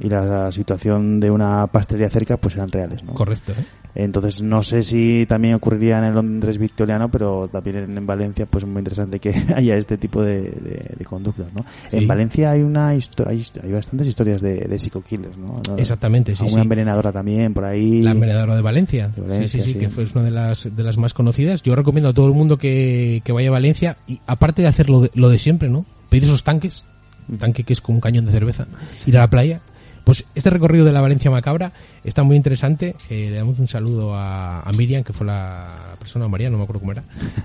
y 0.00 0.08
la 0.08 0.50
situación 0.52 1.20
de 1.20 1.30
una 1.30 1.66
pastelería 1.66 2.10
cerca, 2.10 2.36
pues 2.36 2.54
eran 2.54 2.70
reales. 2.70 3.02
¿no? 3.02 3.14
Correcto. 3.14 3.52
¿eh? 3.52 3.64
Entonces 3.94 4.42
no 4.42 4.62
sé 4.62 4.84
si 4.84 5.26
también 5.26 5.54
ocurriría 5.54 5.98
en 5.98 6.04
el 6.04 6.14
Londres 6.14 6.58
victoriano, 6.58 7.10
pero 7.10 7.48
también 7.48 7.78
en, 7.78 7.98
en 7.98 8.06
Valencia 8.06 8.46
pues 8.46 8.62
es 8.62 8.70
muy 8.70 8.78
interesante 8.78 9.18
que 9.18 9.34
haya 9.56 9.76
este 9.76 9.98
tipo 9.98 10.22
de, 10.22 10.42
de, 10.42 10.94
de 10.96 11.04
conductas, 11.04 11.52
¿no? 11.52 11.64
Sí. 11.90 11.96
En 11.96 12.06
Valencia 12.06 12.52
hay 12.52 12.62
una 12.62 12.88
hay, 12.88 13.02
hay 13.26 13.72
bastantes 13.72 14.06
historias 14.06 14.40
de, 14.40 14.60
de 14.60 14.78
psico-killers, 14.78 15.36
¿no? 15.36 15.60
Exactamente, 15.76 16.36
sí, 16.36 16.44
Una 16.44 16.52
sí. 16.52 16.60
envenenadora 16.60 17.10
también 17.12 17.52
por 17.52 17.64
ahí. 17.64 18.02
La 18.02 18.12
envenenadora 18.12 18.54
de 18.54 18.62
Valencia. 18.62 19.08
De 19.08 19.22
Valencia, 19.22 19.48
sí, 19.48 19.60
sí, 19.60 19.64
sí, 19.64 19.72
sí. 19.72 19.78
que 19.80 19.88
fue 19.88 20.06
una 20.14 20.24
de 20.24 20.30
las, 20.30 20.76
de 20.76 20.82
las 20.84 20.96
más 20.96 21.12
conocidas. 21.12 21.62
Yo 21.62 21.74
recomiendo 21.74 22.10
a 22.10 22.14
todo 22.14 22.26
el 22.26 22.34
mundo 22.34 22.56
que, 22.56 23.20
que 23.24 23.32
vaya 23.32 23.48
a 23.48 23.52
Valencia 23.52 23.96
y 24.06 24.20
aparte 24.26 24.62
de 24.62 24.68
hacer 24.68 24.90
lo 24.90 25.00
de, 25.00 25.10
lo 25.14 25.28
de 25.28 25.38
siempre, 25.38 25.68
¿no? 25.68 25.84
Pedir 26.08 26.24
esos 26.24 26.44
tanques, 26.44 26.84
un 27.28 27.38
tanque 27.38 27.64
que 27.64 27.72
es 27.72 27.80
como 27.80 27.96
un 27.96 28.00
cañón 28.00 28.26
de 28.26 28.32
cerveza, 28.32 28.66
ir 29.06 29.16
a 29.16 29.22
la 29.22 29.30
playa. 29.30 29.60
Pues 30.08 30.24
este 30.34 30.48
recorrido 30.48 30.86
de 30.86 30.92
la 30.92 31.02
Valencia 31.02 31.30
Macabra 31.30 31.70
está 32.02 32.22
muy 32.22 32.34
interesante. 32.34 32.96
Eh, 33.10 33.28
le 33.28 33.36
damos 33.36 33.58
un 33.58 33.66
saludo 33.66 34.14
a, 34.14 34.62
a 34.62 34.72
Miriam, 34.72 35.04
que 35.04 35.12
fue 35.12 35.26
la 35.26 35.96
persona, 35.98 36.26
María, 36.28 36.48
no 36.48 36.56
me 36.56 36.62
acuerdo 36.62 36.80
cómo 36.80 36.92
era. 36.92 37.02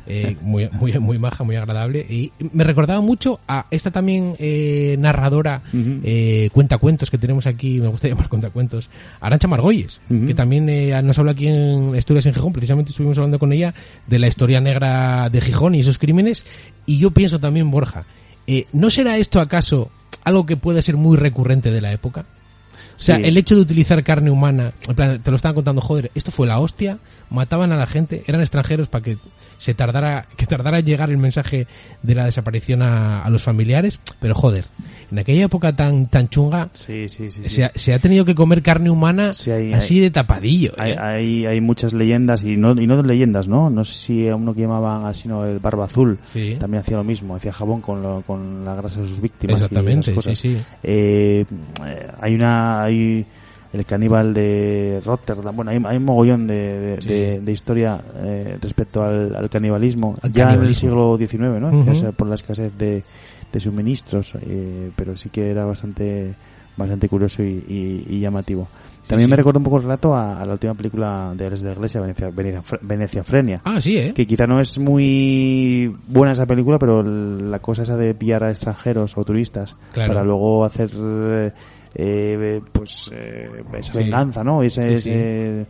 Eh, 0.07 0.37
muy, 0.39 0.69
muy, 0.71 0.97
muy 0.97 1.19
maja, 1.19 1.43
muy 1.43 1.57
agradable. 1.57 2.05
Y 2.09 2.31
me 2.53 2.63
recordaba 2.63 3.01
mucho 3.01 3.41
a 3.49 3.65
esta 3.69 3.91
también 3.91 4.35
eh, 4.39 4.95
narradora, 4.97 5.61
eh, 5.73 6.49
cuentacuentos 6.53 7.11
que 7.11 7.17
tenemos 7.17 7.47
aquí, 7.47 7.81
me 7.81 7.89
gusta 7.89 8.07
llamar 8.07 8.29
cuentacuentos, 8.29 8.89
Arancha 9.19 9.49
Margolles, 9.49 9.99
que 10.07 10.33
también 10.33 10.69
eh, 10.69 11.01
nos 11.03 11.19
habla 11.19 11.33
aquí 11.33 11.47
en 11.47 11.93
Historias 11.97 12.27
en 12.27 12.33
Gijón. 12.33 12.53
Precisamente 12.53 12.91
estuvimos 12.91 13.17
hablando 13.17 13.39
con 13.39 13.51
ella 13.51 13.73
de 14.07 14.19
la 14.19 14.29
historia 14.29 14.61
negra 14.61 15.29
de 15.29 15.41
Gijón 15.41 15.75
y 15.75 15.81
esos 15.81 15.97
crímenes. 15.97 16.45
Y 16.85 16.97
yo 16.97 17.11
pienso 17.11 17.41
también, 17.41 17.69
Borja, 17.69 18.05
eh, 18.47 18.67
¿no 18.71 18.89
será 18.89 19.17
esto 19.17 19.41
acaso 19.41 19.89
algo 20.23 20.45
que 20.45 20.55
puede 20.55 20.81
ser 20.81 20.95
muy 20.95 21.17
recurrente 21.17 21.69
de 21.69 21.81
la 21.81 21.91
época? 21.91 22.23
O 22.95 22.99
sea, 22.99 23.17
Sí. 23.17 23.23
el 23.25 23.37
hecho 23.37 23.55
de 23.55 23.61
utilizar 23.61 24.03
carne 24.03 24.29
humana, 24.31 24.73
en 24.87 24.95
plan, 24.95 25.21
te 25.21 25.31
lo 25.31 25.35
estaban 25.35 25.55
contando, 25.55 25.81
joder, 25.81 26.11
esto 26.15 26.31
fue 26.31 26.47
la 26.47 26.59
hostia, 26.59 26.99
mataban 27.29 27.71
a 27.71 27.77
la 27.77 27.87
gente, 27.87 28.23
eran 28.27 28.41
extranjeros 28.41 28.87
para 28.87 29.03
que 29.03 29.17
se 29.63 29.73
tardara, 29.73 30.27
que 30.35 30.45
tardara 30.45 30.79
en 30.79 30.85
llegar 30.85 31.09
el 31.09 31.17
mensaje 31.17 31.67
de 32.01 32.15
la 32.15 32.25
desaparición 32.25 32.81
a, 32.81 33.21
a 33.23 33.29
los 33.29 33.41
familiares, 33.43 33.97
pero 34.19 34.35
joder, 34.35 34.65
en 35.09 35.19
aquella 35.19 35.45
época 35.45 35.73
tan, 35.73 36.07
tan 36.07 36.27
chunga, 36.27 36.69
Sí, 36.73 37.07
sí, 37.07 37.31
sí. 37.31 37.43
sí. 37.45 37.49
Se, 37.49 37.63
ha, 37.63 37.71
se 37.73 37.93
ha 37.93 37.99
tenido 37.99 38.25
que 38.25 38.35
comer 38.35 38.61
carne 38.61 38.89
humana 38.89 39.31
hay- 39.47 39.71
así 39.71 40.01
de 40.01 40.11
tapadillo. 40.11 40.73
Hay, 40.77 40.91
¿eh? 40.91 40.97
hay, 40.99 41.45
hay 41.45 41.61
muchas 41.61 41.93
leyendas 41.93 42.43
y 42.43 42.57
no, 42.57 42.71
y 42.73 42.85
no 42.87 43.01
leyendas, 43.01 43.47
¿no? 43.47 43.69
No 43.69 43.85
sé 43.85 43.93
si 43.93 44.27
a 44.27 44.35
uno 44.35 44.53
que 44.53 44.61
llamaban 44.63 45.05
así, 45.05 45.29
¿no? 45.29 45.45
El 45.45 45.59
Barba 45.59 45.85
Azul 45.85 46.19
también 46.59 46.81
hacía 46.81 46.97
lo 46.97 47.05
mismo, 47.05 47.35
hacía 47.37 47.53
jabón 47.53 47.79
con, 47.79 48.03
lo- 48.03 48.21
con 48.27 48.65
la 48.65 48.75
grasa 48.75 48.99
de 48.99 49.07
sus 49.07 49.21
víctimas. 49.21 49.61
y 49.61 49.63
Exactamente, 49.63 50.11
esas 50.11 50.15
cosas. 50.15 50.37
sí, 50.37 50.49
sí. 50.57 50.61
Eh, 50.83 51.45
hay 52.19 52.35
una. 52.35 52.83
Hay 52.83 53.25
el 53.73 53.85
caníbal 53.85 54.33
de 54.33 55.01
Rotterdam. 55.05 55.55
Bueno, 55.55 55.71
hay, 55.71 55.81
hay 55.85 55.97
un 55.97 56.05
mogollón 56.05 56.47
de, 56.47 56.79
de, 56.79 57.01
Sí. 57.01 57.07
de- 57.09 57.41
de 57.41 57.51
historia 57.51 57.99
eh, 58.17 58.57
respecto 58.61 59.03
al, 59.03 59.35
al 59.35 59.49
canibalismo. 59.49 60.15
Al 60.21 60.31
ya 60.31 60.45
canibalismo. 60.45 60.63
en 60.63 61.17
el 61.17 61.27
siglo 61.27 61.49
XIX, 61.49 61.59
¿no? 61.59 61.95
Sea 61.95 62.11
por 62.11 62.27
la 62.27 62.35
escasez 62.35 62.71
de, 62.77 63.03
de 63.51 63.59
suministros, 63.59 64.33
eh, 64.41 64.91
pero 64.95 65.17
sí 65.17 65.29
que 65.29 65.49
era 65.51 65.65
bastante 65.65 66.33
bastante 66.75 67.07
curioso 67.07 67.43
y, 67.43 67.63
y- 67.67 68.05
y 68.15 68.19
llamativo. 68.19 68.67
También 69.05 69.27
sí. 69.27 69.29
me 69.31 69.35
recuerda 69.35 69.57
un 69.59 69.63
poco 69.65 69.77
el 69.77 69.83
relato 69.83 70.15
a, 70.15 70.41
a 70.41 70.45
la 70.45 70.53
última 70.53 70.73
película 70.73 71.33
de 71.35 71.45
Alex 71.45 71.61
de 71.61 71.69
la 71.69 71.75
Iglesia, 71.75 71.99
Venecia, 72.01 72.29
Venecia, 72.29 72.63
Venecia 72.81 73.23
Frenia. 73.23 73.61
Ah, 73.65 73.79
sí, 73.81 73.97
¿eh? 73.97 74.13
Que 74.15 74.25
quizá 74.25 74.47
no 74.47 74.59
es 74.61 74.79
muy 74.79 75.93
buena 76.07 76.31
esa 76.33 76.45
película, 76.45 76.79
pero 76.79 77.03
la 77.03 77.59
cosa 77.59 77.83
esa 77.83 77.97
de 77.97 78.13
pillar 78.15 78.43
a 78.43 78.49
extranjeros 78.49 79.17
o 79.17 79.23
turistas 79.25 79.75
Claro. 79.91 80.07
para 80.13 80.23
luego 80.23 80.63
hacer 80.65 80.89
eh, 80.95 81.51
eh, 81.95 82.61
pues 82.71 83.09
eh, 83.13 83.63
esa 83.77 83.93
Sí. 83.93 83.99
venganza, 83.99 84.43
¿no? 84.43 84.63
Ese, 84.63 84.97
Sí, 84.97 85.03
sí. 85.03 85.09
ese- 85.11 85.67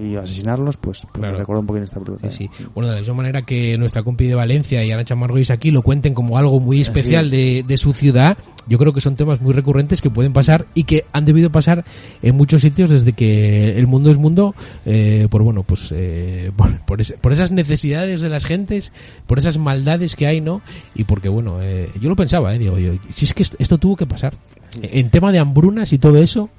y 0.00 0.16
asesinarlos, 0.16 0.76
pues, 0.76 1.00
pues 1.00 1.12
Claro. 1.14 1.32
me 1.32 1.38
recuerda 1.38 1.60
un 1.66 1.76
en 1.78 1.82
esta 1.84 2.00
película. 2.00 2.30
Sí, 2.30 2.48
sí. 2.56 2.64
Bueno, 2.74 2.88
de 2.88 2.94
la 2.96 3.00
misma 3.00 3.14
manera 3.14 3.42
que 3.42 3.78
nuestra 3.78 4.02
compi 4.02 4.26
de 4.26 4.34
Valencia 4.34 4.84
y 4.84 4.90
Arancha 4.92 5.14
Margois 5.14 5.50
aquí 5.50 5.70
lo 5.70 5.82
cuenten 5.82 6.12
como 6.14 6.36
algo 6.38 6.60
muy 6.60 6.80
especial 6.80 7.30
de, 7.30 7.64
de 7.66 7.78
su 7.78 7.92
ciudad, 7.92 8.36
yo 8.66 8.76
creo 8.78 8.92
que 8.92 9.00
son 9.00 9.16
temas 9.16 9.40
muy 9.40 9.54
recurrentes 9.54 10.00
que 10.02 10.10
pueden 10.10 10.32
pasar 10.34 10.66
y 10.74 10.84
que 10.84 11.04
han 11.12 11.24
debido 11.24 11.50
pasar 11.50 11.84
en 12.22 12.36
muchos 12.36 12.60
sitios 12.60 12.90
desde 12.90 13.12
que 13.14 13.78
el 13.78 13.86
mundo 13.86 14.10
es 14.10 14.18
mundo, 14.18 14.54
eh, 14.84 15.26
por 15.30 15.42
bueno, 15.42 15.62
pues 15.62 15.90
eh, 15.94 16.50
por, 16.56 16.78
por, 16.80 17.00
ese- 17.00 17.16
por 17.16 17.32
esas 17.32 17.50
necesidades 17.50 18.20
de 18.20 18.28
las 18.28 18.44
gentes, 18.44 18.92
por 19.26 19.38
esas 19.38 19.56
maldades 19.58 20.14
que 20.16 20.26
hay, 20.26 20.40
¿no? 20.40 20.60
Y 20.94 21.04
porque, 21.04 21.28
bueno, 21.28 21.62
eh, 21.62 21.88
yo 22.00 22.08
lo 22.10 22.16
pensaba, 22.16 22.54
¿eh? 22.54 22.58
Digo, 22.58 22.78
yo, 22.78 22.92
si 23.14 23.24
es 23.24 23.32
que 23.32 23.42
esto 23.42 23.78
tuvo 23.78 23.96
que 23.96 24.06
pasar. 24.06 24.34
En 24.82 25.08
tema 25.10 25.32
de 25.32 25.38
hambrunas 25.38 25.92
y 25.94 25.98
todo 25.98 26.18
eso, 26.18 26.50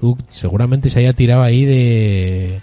tú 0.00 0.16
seguramente 0.28 0.90
se 0.90 1.00
haya 1.00 1.12
tirado 1.12 1.42
ahí 1.42 1.64
de 1.64 2.60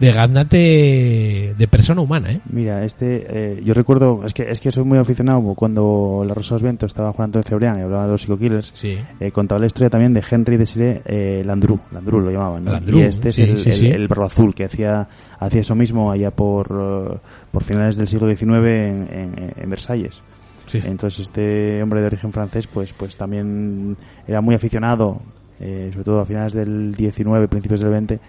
de 0.00 0.12
gaznate 0.12 1.54
de 1.56 1.68
persona 1.68 2.00
humana, 2.00 2.32
¿eh? 2.32 2.40
Mira, 2.50 2.84
este, 2.84 3.26
eh, 3.28 3.62
yo 3.64 3.74
recuerdo, 3.74 4.24
es 4.24 4.32
que, 4.32 4.42
es 4.44 4.60
que 4.60 4.70
soy 4.72 4.84
muy 4.84 4.98
aficionado 4.98 5.40
cuando 5.54 6.24
La 6.26 6.34
Rosa 6.34 6.54
de 6.54 6.56
los 6.56 6.62
Vientos 6.62 6.86
estaba 6.88 7.12
Juan 7.12 7.26
Antonio 7.26 7.46
Cebrián 7.46 7.78
y 7.78 7.82
hablaba 7.82 8.06
de 8.06 8.12
los 8.12 8.22
psico-killers. 8.22 8.72
Sí. 8.74 8.98
eh, 9.20 9.30
contaba 9.30 9.60
la 9.60 9.66
historia 9.66 9.90
también 9.90 10.12
de 10.12 10.22
Henry 10.28 10.56
Desiré 10.56 11.02
eh, 11.04 11.42
Landru, 11.44 11.78
Landru 11.92 12.20
lo 12.20 12.30
llamaban, 12.30 12.64
¿no? 12.64 12.72
Landru, 12.72 12.98
y 12.98 13.02
este 13.02 13.30
es 13.30 13.38
el, 13.38 13.58
sí, 13.58 13.88
el, 13.88 14.08
barro 14.08 14.26
azul 14.26 14.54
que 14.54 14.64
hacía, 14.64 15.08
hacía 15.38 15.60
eso 15.60 15.74
mismo 15.74 16.10
allá 16.10 16.30
por, 16.30 17.20
por 17.50 17.62
finales 17.64 17.96
del 17.96 18.06
siglo 18.06 18.28
XIX 18.28 18.48
en, 18.50 19.08
en, 19.10 19.52
en 19.56 19.70
Versalles. 19.70 20.22
Sí. 20.66 20.80
Entonces 20.84 21.26
este 21.26 21.82
hombre 21.82 22.00
de 22.00 22.06
origen 22.06 22.30
francés 22.30 22.66
pues, 22.66 22.92
pues 22.92 23.16
también 23.16 23.96
era 24.26 24.42
muy 24.42 24.54
aficionado, 24.54 25.22
eh, 25.60 25.88
sobre 25.92 26.04
todo 26.04 26.20
a 26.20 26.26
finales 26.26 26.52
del 26.52 26.94
XIX, 26.96 27.48
principios 27.48 27.80
del 27.80 28.06
XX, 28.06 28.20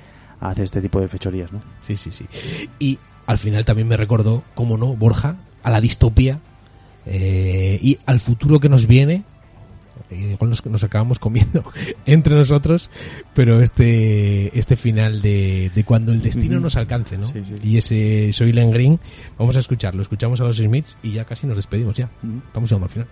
a 0.41 0.49
hacer 0.49 0.63
este 0.65 0.82
tipo 0.82 0.99
de 1.01 1.07
fechorías, 1.07 1.51
¿no? 1.51 1.61
Sí, 1.86 1.95
sí, 1.97 2.11
sí. 2.11 2.25
Y 2.80 2.97
al 3.25 3.38
final 3.38 3.65
también 3.65 3.88
me 3.88 3.97
recordó, 3.97 4.43
cómo 4.55 4.77
no, 4.77 4.95
Borja, 4.95 5.36
a 5.63 5.69
la 5.69 5.82
distopía 5.82 6.39
eh, 7.05 7.80
y 7.82 7.97
al 8.05 8.19
futuro 8.19 8.59
que 8.59 8.69
nos 8.69 8.86
viene. 8.88 9.23
eh, 10.09 10.32
Igual 10.34 10.49
nos, 10.49 10.65
nos 10.65 10.84
acabamos 10.84 11.19
comiendo 11.19 11.63
entre 12.05 12.36
nosotros, 12.36 12.89
pero 13.34 13.61
este 13.61 14.57
este 14.57 14.75
final 14.75 15.21
de, 15.21 15.71
de 15.75 15.84
cuando 15.84 16.11
el 16.11 16.21
destino 16.21 16.59
nos 16.59 16.75
alcance, 16.77 17.17
¿no? 17.17 17.25
Sí, 17.25 17.43
sí. 17.43 17.55
Y 17.63 17.77
ese 17.77 18.32
Soylent 18.34 18.73
Green, 18.73 18.99
vamos 19.38 19.55
a 19.55 19.59
escucharlo. 19.59 20.01
Escuchamos 20.01 20.39
a 20.41 20.45
los 20.45 20.57
Smiths 20.57 20.97
y 21.03 21.11
ya 21.11 21.25
casi 21.25 21.45
nos 21.47 21.57
despedimos 21.57 21.95
ya. 21.97 22.09
Estamos 22.47 22.69
llegando 22.69 22.86
al 22.86 22.91
final. 22.91 23.07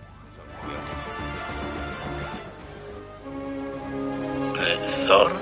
Thorn. 5.08 5.32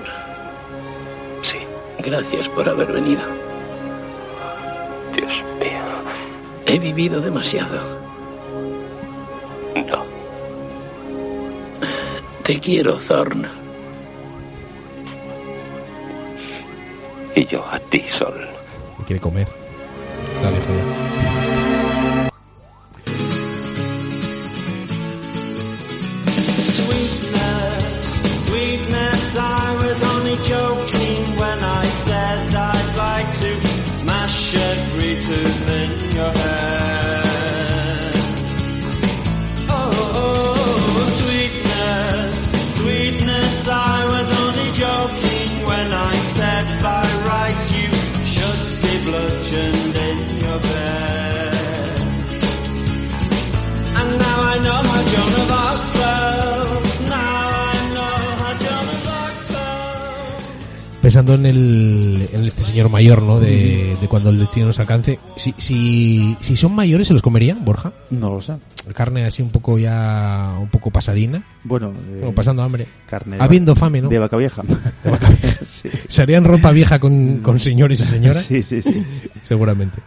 Sí, 1.43 1.59
gracias 1.99 2.49
por 2.51 2.69
haber 2.69 2.93
venido. 2.93 3.21
Dios 5.13 5.33
mío. 5.59 5.83
He 6.67 6.79
vivido 6.79 7.21
demasiado. 7.21 7.99
No. 9.75 10.05
Te 12.45 12.61
quiero, 12.61 12.99
Thorn. 12.99 13.49
Y 17.35 17.45
yo 17.47 17.65
a 17.69 17.81
ti, 17.81 18.05
Sol. 18.07 18.47
Quiere 19.05 19.21
comer. 19.21 19.49
Está 20.37 20.53
ya. 20.53 21.66
Pensando 61.17 61.35
en 61.35 61.47
el 61.47 62.29
en 62.31 62.45
este 62.45 62.63
señor 62.63 62.91
mayor, 62.91 63.23
¿no? 63.23 63.41
De, 63.41 63.97
de 63.99 64.07
cuando 64.09 64.29
el 64.29 64.39
destino 64.39 64.67
nos 64.67 64.79
alcance. 64.81 65.19
Si, 65.39 65.55
si, 65.57 66.37
si 66.43 66.57
son 66.57 66.75
mayores, 66.75 67.09
¿se 67.09 67.15
los 67.15 67.23
comerían, 67.23 67.65
Borja? 67.65 67.91
No 68.11 68.35
lo 68.35 68.41
sé. 68.43 68.57
Carne 68.95 69.25
así 69.25 69.41
un 69.41 69.49
poco 69.49 69.79
ya, 69.79 70.57
un 70.61 70.69
poco 70.69 70.91
pasadina. 70.91 71.43
Bueno, 71.65 71.95
eh, 72.21 72.31
pasando 72.37 72.63
hambre. 72.63 72.87
carne 73.09 73.39
Habiendo 73.41 73.75
fame, 73.75 74.03
¿no? 74.03 74.09
De 74.11 74.19
vaca 74.19 74.37
vieja. 74.37 74.63
De 75.03 75.11
vaca 75.11 75.31
vieja. 75.31 75.57
Sí. 75.67 75.89
¿Se 76.09 76.23
harían 76.23 76.45
ropa 76.45 76.71
vieja 76.71 76.99
con, 76.99 77.39
con 77.39 77.59
señores 77.59 77.99
y 78.01 78.03
señoras? 78.05 78.45
Sí, 78.45 78.63
sí, 78.63 78.83
sí. 78.83 79.03
Seguramente. 79.43 79.99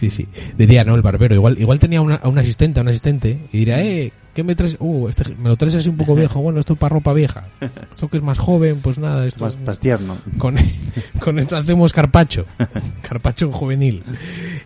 Sí, 0.00 0.08
sí. 0.08 0.26
Diría, 0.56 0.82
no, 0.82 0.94
el 0.94 1.02
barbero. 1.02 1.34
Igual, 1.34 1.58
igual 1.60 1.78
tenía 1.78 2.00
una, 2.00 2.14
a 2.16 2.28
un 2.28 2.38
asistente, 2.38 2.80
a 2.80 2.82
un 2.82 2.88
asistente, 2.88 3.36
y 3.52 3.58
diría, 3.58 3.84
eh, 3.84 4.10
¿qué 4.34 4.42
me 4.42 4.54
traes? 4.54 4.78
Uh, 4.80 5.08
este, 5.08 5.34
me 5.36 5.50
lo 5.50 5.56
traes 5.56 5.74
así 5.74 5.90
un 5.90 5.98
poco 5.98 6.14
viejo. 6.14 6.40
Bueno, 6.40 6.58
esto 6.58 6.72
es 6.72 6.78
para 6.78 6.94
ropa 6.94 7.12
vieja. 7.12 7.44
Esto 7.60 8.08
que 8.08 8.16
es 8.16 8.22
más 8.22 8.38
joven, 8.38 8.78
pues 8.82 8.96
nada, 8.96 9.26
esto 9.26 9.44
Más, 9.44 9.60
más 9.60 9.78
tierno. 9.78 10.16
con, 10.38 10.56
con 11.20 11.38
esto 11.38 11.54
hacemos 11.58 11.92
carpacho. 11.92 12.46
carpacho 13.06 13.52
juvenil. 13.52 14.02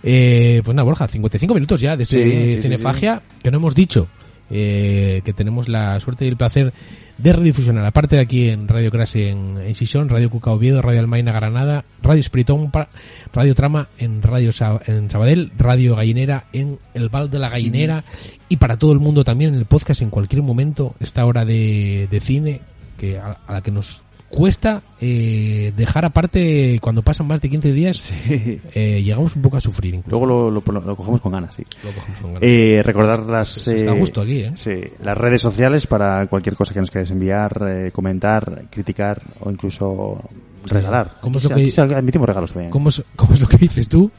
Eh, 0.05 0.63
pues 0.65 0.75
nada, 0.75 0.85
Borja, 0.85 1.09
55 1.09 1.53
minutos 1.55 1.81
ya 1.81 1.97
de 1.97 2.05
Sí, 2.05 2.21
este 2.21 2.53
sí, 2.53 2.63
Cinefagia, 2.63 3.21
que 3.43 3.51
no 3.51 3.57
hemos 3.57 3.75
dicho 3.75 4.07
eh, 4.51 5.21
que 5.25 5.33
tenemos 5.33 5.69
la 5.69 5.99
suerte 5.99 6.27
y 6.27 6.29
el 6.29 6.37
placer 6.37 6.73
de 7.19 7.33
redifusionar, 7.33 7.85
aparte 7.87 8.17
de 8.17 8.23
aquí 8.23 8.49
en 8.49 8.67
Radio 8.67 8.91
Crash 8.91 9.17
en, 9.17 9.59
en 9.59 9.75
Sison, 9.75 10.09
Radio 10.09 10.29
Cuca 10.31 10.51
Oviedo, 10.51 10.83
Radio 10.83 11.01
Almaina 11.01 11.33
Granada, 11.33 11.85
Radio 12.03 12.21
Espiritón, 12.21 12.71
pa- 12.71 12.89
Radio 13.33 13.55
Trama 13.55 13.89
en 13.99 14.21
Radio 14.23 14.53
Sa- 14.53 14.81
en 14.87 15.11
Sabadell, 15.11 15.53
Radio 15.57 15.95
Gallinera 15.97 16.45
en 16.53 16.79
El 16.93 17.09
Val 17.11 17.31
de 17.31 17.39
la 17.39 17.49
Gallinera 17.49 18.03
y 18.49 18.57
para 18.57 18.77
todo 18.79 18.93
el 18.93 18.99
mundo 18.99 19.23
también 19.25 19.53
en 19.55 19.61
el 19.61 19.67
podcast 19.67 20.03
en 20.03 20.11
cualquier 20.11 20.43
momento, 20.43 20.95
esta 21.01 21.25
hora 21.25 21.45
de, 21.45 22.09
de 22.11 22.21
cine 22.21 22.61
que 22.99 23.19
a, 23.19 23.39
a 23.47 23.53
la 23.55 23.61
que 23.63 23.71
nos 23.71 24.03
cuesta 24.35 24.83
eh, 25.01 25.73
dejar 25.77 26.05
aparte 26.05 26.79
cuando 26.81 27.03
pasan 27.03 27.27
más 27.27 27.41
de 27.41 27.49
15 27.51 27.73
días 27.73 28.13
eh, 28.29 29.03
llegamos 29.03 29.37
un 29.37 29.43
poco 29.43 29.57
a 29.57 29.61
sufrir 29.61 29.95
incluso. 29.95 30.11
Luego 30.11 30.51
lo, 30.51 30.51
lo, 30.51 30.81
lo 30.81 30.97
cogemos 30.97 31.21
con 31.21 31.33
ganas, 31.33 31.55
sí. 31.55 31.63
Lo 31.85 31.91
cogemos 31.93 32.21
con 32.21 32.31
ganas. 32.35 32.43
Eh, 32.43 32.83
recordar 32.85 33.21
las, 33.21 33.69
está 33.69 33.93
a 33.93 33.95
eh, 33.95 33.99
gusto 33.99 34.21
aquí, 34.23 34.41
¿eh? 34.41 34.53
sí, 34.57 34.73
las 35.03 35.17
redes 35.17 35.41
sociales 35.41 35.87
para 35.87 36.27
cualquier 36.27 36.57
cosa 36.57 36.75
que 36.75 36.81
nos 36.81 36.91
queráis 36.91 37.11
enviar, 37.11 37.63
eh, 37.69 37.91
comentar, 37.93 38.65
criticar 38.71 39.23
o 39.41 39.51
incluso 39.51 40.21
regalar. 40.67 41.19
¿Cómo 41.21 41.37
es 41.39 41.45
lo 41.45 41.57
que- 41.57 41.65
sí- 41.67 41.71
sí 41.71 41.81
admitimos 41.81 42.27
regalos 42.27 42.53
también. 42.53 42.71
¿Cómo 42.71 42.89
es, 42.89 43.03
cómo 43.17 43.35
es 43.35 43.41
lo 43.41 43.47
que 43.47 43.57
dices 43.59 43.89
tú? 43.89 44.11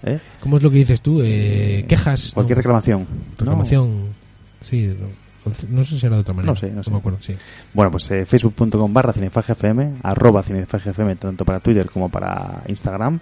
¿Cómo 0.41 0.57
es 0.57 0.63
lo 0.63 0.69
que 0.71 0.77
dices 0.77 1.01
tú? 1.01 1.17
Quejas. 1.19 2.31
Cualquier 2.33 2.57
no. 2.57 2.61
reclamación. 2.61 3.07
Reclamación. 3.37 3.91
Sí, 4.61 4.87
no, 4.99 5.07
no 5.69 5.83
sé 5.83 5.99
si 5.99 6.05
era 6.05 6.15
de 6.15 6.21
otra 6.21 6.33
manera. 6.33 6.51
No 6.51 6.55
sé, 6.55 6.71
no 6.71 6.81
sé. 6.83 6.91
me 6.91 6.97
acuerdo, 6.97 7.19
sí. 7.21 7.33
Bueno, 7.73 7.91
pues 7.91 8.09
eh, 8.11 8.25
facebook.com 8.25 8.93
barra 8.93 9.11
cinefagfm, 9.13 9.99
arroba 10.03 10.43
cinefagfm, 10.43 11.15
tanto 11.15 11.45
para 11.45 11.59
Twitter 11.59 11.89
como 11.89 12.09
para 12.09 12.61
Instagram. 12.67 13.19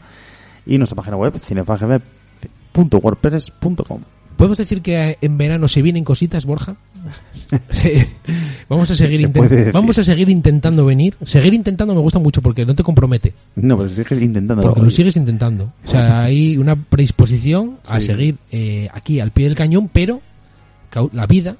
Y 0.65 0.77
nuestra 0.77 0.95
página 0.95 1.17
web, 1.17 1.37
cinefagfm.wordpress.com. 1.39 4.01
¿Podemos 4.37 4.57
decir 4.57 4.81
que 4.81 5.17
en 5.21 5.37
verano 5.37 5.67
se 5.67 5.81
vienen 5.81 6.03
cositas, 6.03 6.45
Borja? 6.45 6.75
Sí. 7.69 8.03
Vamos 8.67 8.89
a 8.89 8.95
seguir 8.95 9.29
vamos 9.71 9.99
a 9.99 10.03
seguir 10.03 10.27
intentando 10.29 10.85
venir. 10.85 11.15
Seguir 11.23 11.53
intentando 11.53 11.93
me 11.93 12.01
gusta 12.01 12.17
mucho 12.17 12.41
porque 12.41 12.65
no 12.65 12.73
te 12.73 12.81
compromete. 12.81 13.33
No, 13.55 13.77
pero 13.77 13.89
sigues 13.89 14.21
intentando. 14.21 14.63
Porque 14.63 14.81
lo 14.81 14.89
sigues 14.89 15.15
intentando. 15.17 15.71
O 15.85 15.87
sea, 15.87 16.23
hay 16.23 16.57
una 16.57 16.75
predisposición 16.75 17.77
a 17.87 18.01
seguir 18.01 18.37
eh, 18.51 18.89
aquí 18.91 19.19
al 19.19 19.29
pie 19.31 19.45
del 19.45 19.55
cañón, 19.55 19.89
pero 19.93 20.21
la 21.11 21.27
vida, 21.27 21.57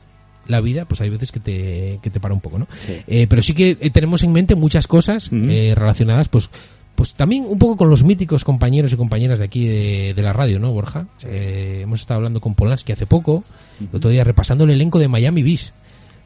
la 0.47 0.61
vida, 0.61 0.85
pues 0.85 1.01
hay 1.01 1.09
veces 1.09 1.31
que 1.31 1.39
te, 1.39 1.99
que 2.01 2.09
te 2.09 2.19
para 2.19 2.33
un 2.33 2.41
poco, 2.41 2.59
¿no? 2.59 2.67
Sí. 2.81 2.97
Eh, 3.07 3.27
pero 3.27 3.41
sí 3.41 3.53
que 3.53 3.77
eh, 3.79 3.89
tenemos 3.89 4.23
en 4.23 4.31
mente 4.31 4.55
muchas 4.55 4.87
cosas 4.87 5.29
eh, 5.31 5.73
relacionadas, 5.75 6.27
pues, 6.27 6.49
pues 6.95 7.13
también 7.13 7.45
un 7.47 7.57
poco 7.57 7.77
con 7.77 7.89
los 7.89 8.03
míticos 8.03 8.43
compañeros 8.43 8.93
y 8.93 8.97
compañeras 8.97 9.39
de 9.39 9.45
aquí 9.45 9.67
de, 9.67 10.13
de 10.15 10.21
la 10.21 10.33
radio, 10.33 10.59
¿no, 10.59 10.71
Borja? 10.71 11.07
Eh, 11.25 11.81
hemos 11.83 12.01
estado 12.01 12.19
hablando 12.19 12.41
con 12.41 12.55
Polanski 12.55 12.91
hace 12.91 13.05
poco, 13.05 13.43
el 13.79 13.95
otro 13.95 14.11
día 14.11 14.23
repasando 14.23 14.63
el 14.63 14.71
elenco 14.71 14.99
de 14.99 15.07
Miami 15.07 15.43
Beach. 15.43 15.73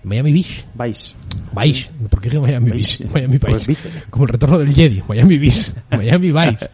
Miami 0.08 0.32
Beach. 0.34 0.66
Vice. 0.74 1.16
Vice. 1.56 1.90
¿Por 2.10 2.22
qué 2.22 2.40
Miami 2.40 2.72
Vice. 2.72 3.04
Beach? 3.04 3.14
Miami 3.14 3.38
Vice. 3.38 3.68
Vice. 3.72 3.90
Como 4.10 4.26
el 4.26 4.30
retorno 4.30 4.58
del 4.60 4.74
Jedi. 4.74 5.04
Miami 5.08 5.38
Beach. 5.38 5.72
Miami 5.92 6.32
Vice. 6.32 6.70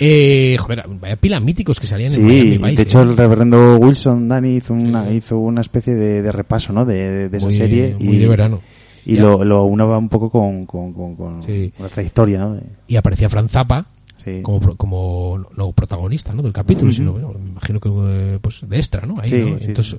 Eh, 0.00 0.56
joder, 0.58 0.84
vaya 1.00 1.16
pila 1.16 1.40
míticos 1.40 1.78
que 1.80 1.86
salían 1.86 2.12
en 2.12 2.22
Miami 2.26 2.40
Sí, 2.52 2.58
Vice. 2.58 2.74
de 2.76 2.82
hecho 2.82 3.00
eh. 3.00 3.02
el 3.04 3.16
reverendo 3.16 3.76
Wilson 3.78 4.28
Dani 4.28 4.56
hizo 4.56 4.74
una, 4.74 5.10
hizo 5.12 5.38
una 5.38 5.60
especie 5.60 5.94
de, 5.94 6.22
de 6.22 6.32
repaso, 6.32 6.72
¿no? 6.72 6.84
De, 6.84 7.28
de 7.28 7.36
esa 7.38 7.46
Muy- 7.46 7.56
serie. 7.56 7.96
muy 7.98 8.16
de 8.18 8.28
verano. 8.28 8.60
Y 9.04 9.16
Ya. 9.16 9.22
lo, 9.22 9.42
lo 9.44 9.64
unaba 9.64 9.98
un 9.98 10.08
poco 10.08 10.30
con, 10.30 10.64
con, 10.66 10.92
con, 10.92 11.16
con 11.16 11.42
Sí. 11.42 11.72
la 11.78 11.88
trayectoria, 11.88 12.38
¿no? 12.38 12.54
De- 12.54 12.62
Y 12.86 12.96
aparecía 12.96 13.28
Fran 13.28 13.48
Zappa 13.48 13.86
Sí. 14.24 14.40
como, 14.42 14.76
como 14.76 15.44
no 15.56 15.72
protagonista 15.72 16.32
¿no? 16.32 16.42
del 16.42 16.52
capítulo, 16.52 16.90
Ujú. 16.90 16.96
sino 16.96 17.12
bueno, 17.12 17.32
me 17.42 17.48
imagino 17.50 17.80
que 17.80 17.88
eh, 17.92 18.38
pues 18.40 18.60
de 18.64 18.76
extra, 18.76 19.04
¿no? 19.04 19.14
Ahí, 19.18 19.28
Sí, 19.28 19.40
¿no? 19.40 19.58
sí, 19.58 19.64
Entonces, 19.68 19.96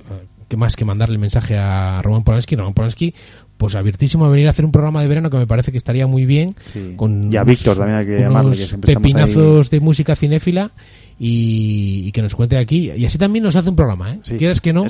¿qué 0.48 0.56
más 0.56 0.76
que 0.76 0.84
mandarle 0.84 1.18
mensaje 1.18 1.56
a 1.56 2.00
Roman 2.02 2.24
Polanski? 2.24 2.56
Roman 2.56 2.74
Polanski, 2.74 3.14
pues 3.56 3.74
abiertísimo 3.74 4.24
a 4.24 4.28
venir 4.28 4.46
a 4.46 4.50
hacer 4.50 4.64
un 4.64 4.72
programa 4.72 5.02
de 5.02 5.08
verano 5.08 5.30
que 5.30 5.36
me 5.36 5.46
parece 5.46 5.72
que 5.72 5.78
estaría 5.78 6.06
muy 6.06 6.26
bien. 6.26 6.54
Sí. 6.64 6.94
Con 6.96 7.32
Y 7.32 7.36
a 7.36 7.44
Víctor 7.44 7.76
también 7.76 7.98
hay 7.98 8.06
que 8.06 8.20
llamarle, 8.20 8.52
que 8.52 8.64
siempre 8.64 8.94
pepinazos 8.94 9.70
de 9.70 9.80
música 9.80 10.16
cinéfila 10.16 10.72
y, 11.18 12.04
y 12.06 12.12
que 12.12 12.22
nos 12.22 12.34
cuente 12.34 12.56
aquí. 12.58 12.90
Y 12.96 13.04
así 13.04 13.18
también 13.18 13.44
nos 13.44 13.56
hace 13.56 13.68
un 13.70 13.76
programa, 13.76 14.12
¿eh? 14.12 14.18
Sí. 14.22 14.36
Quieres 14.36 14.60
que 14.60 14.72
no, 14.72 14.84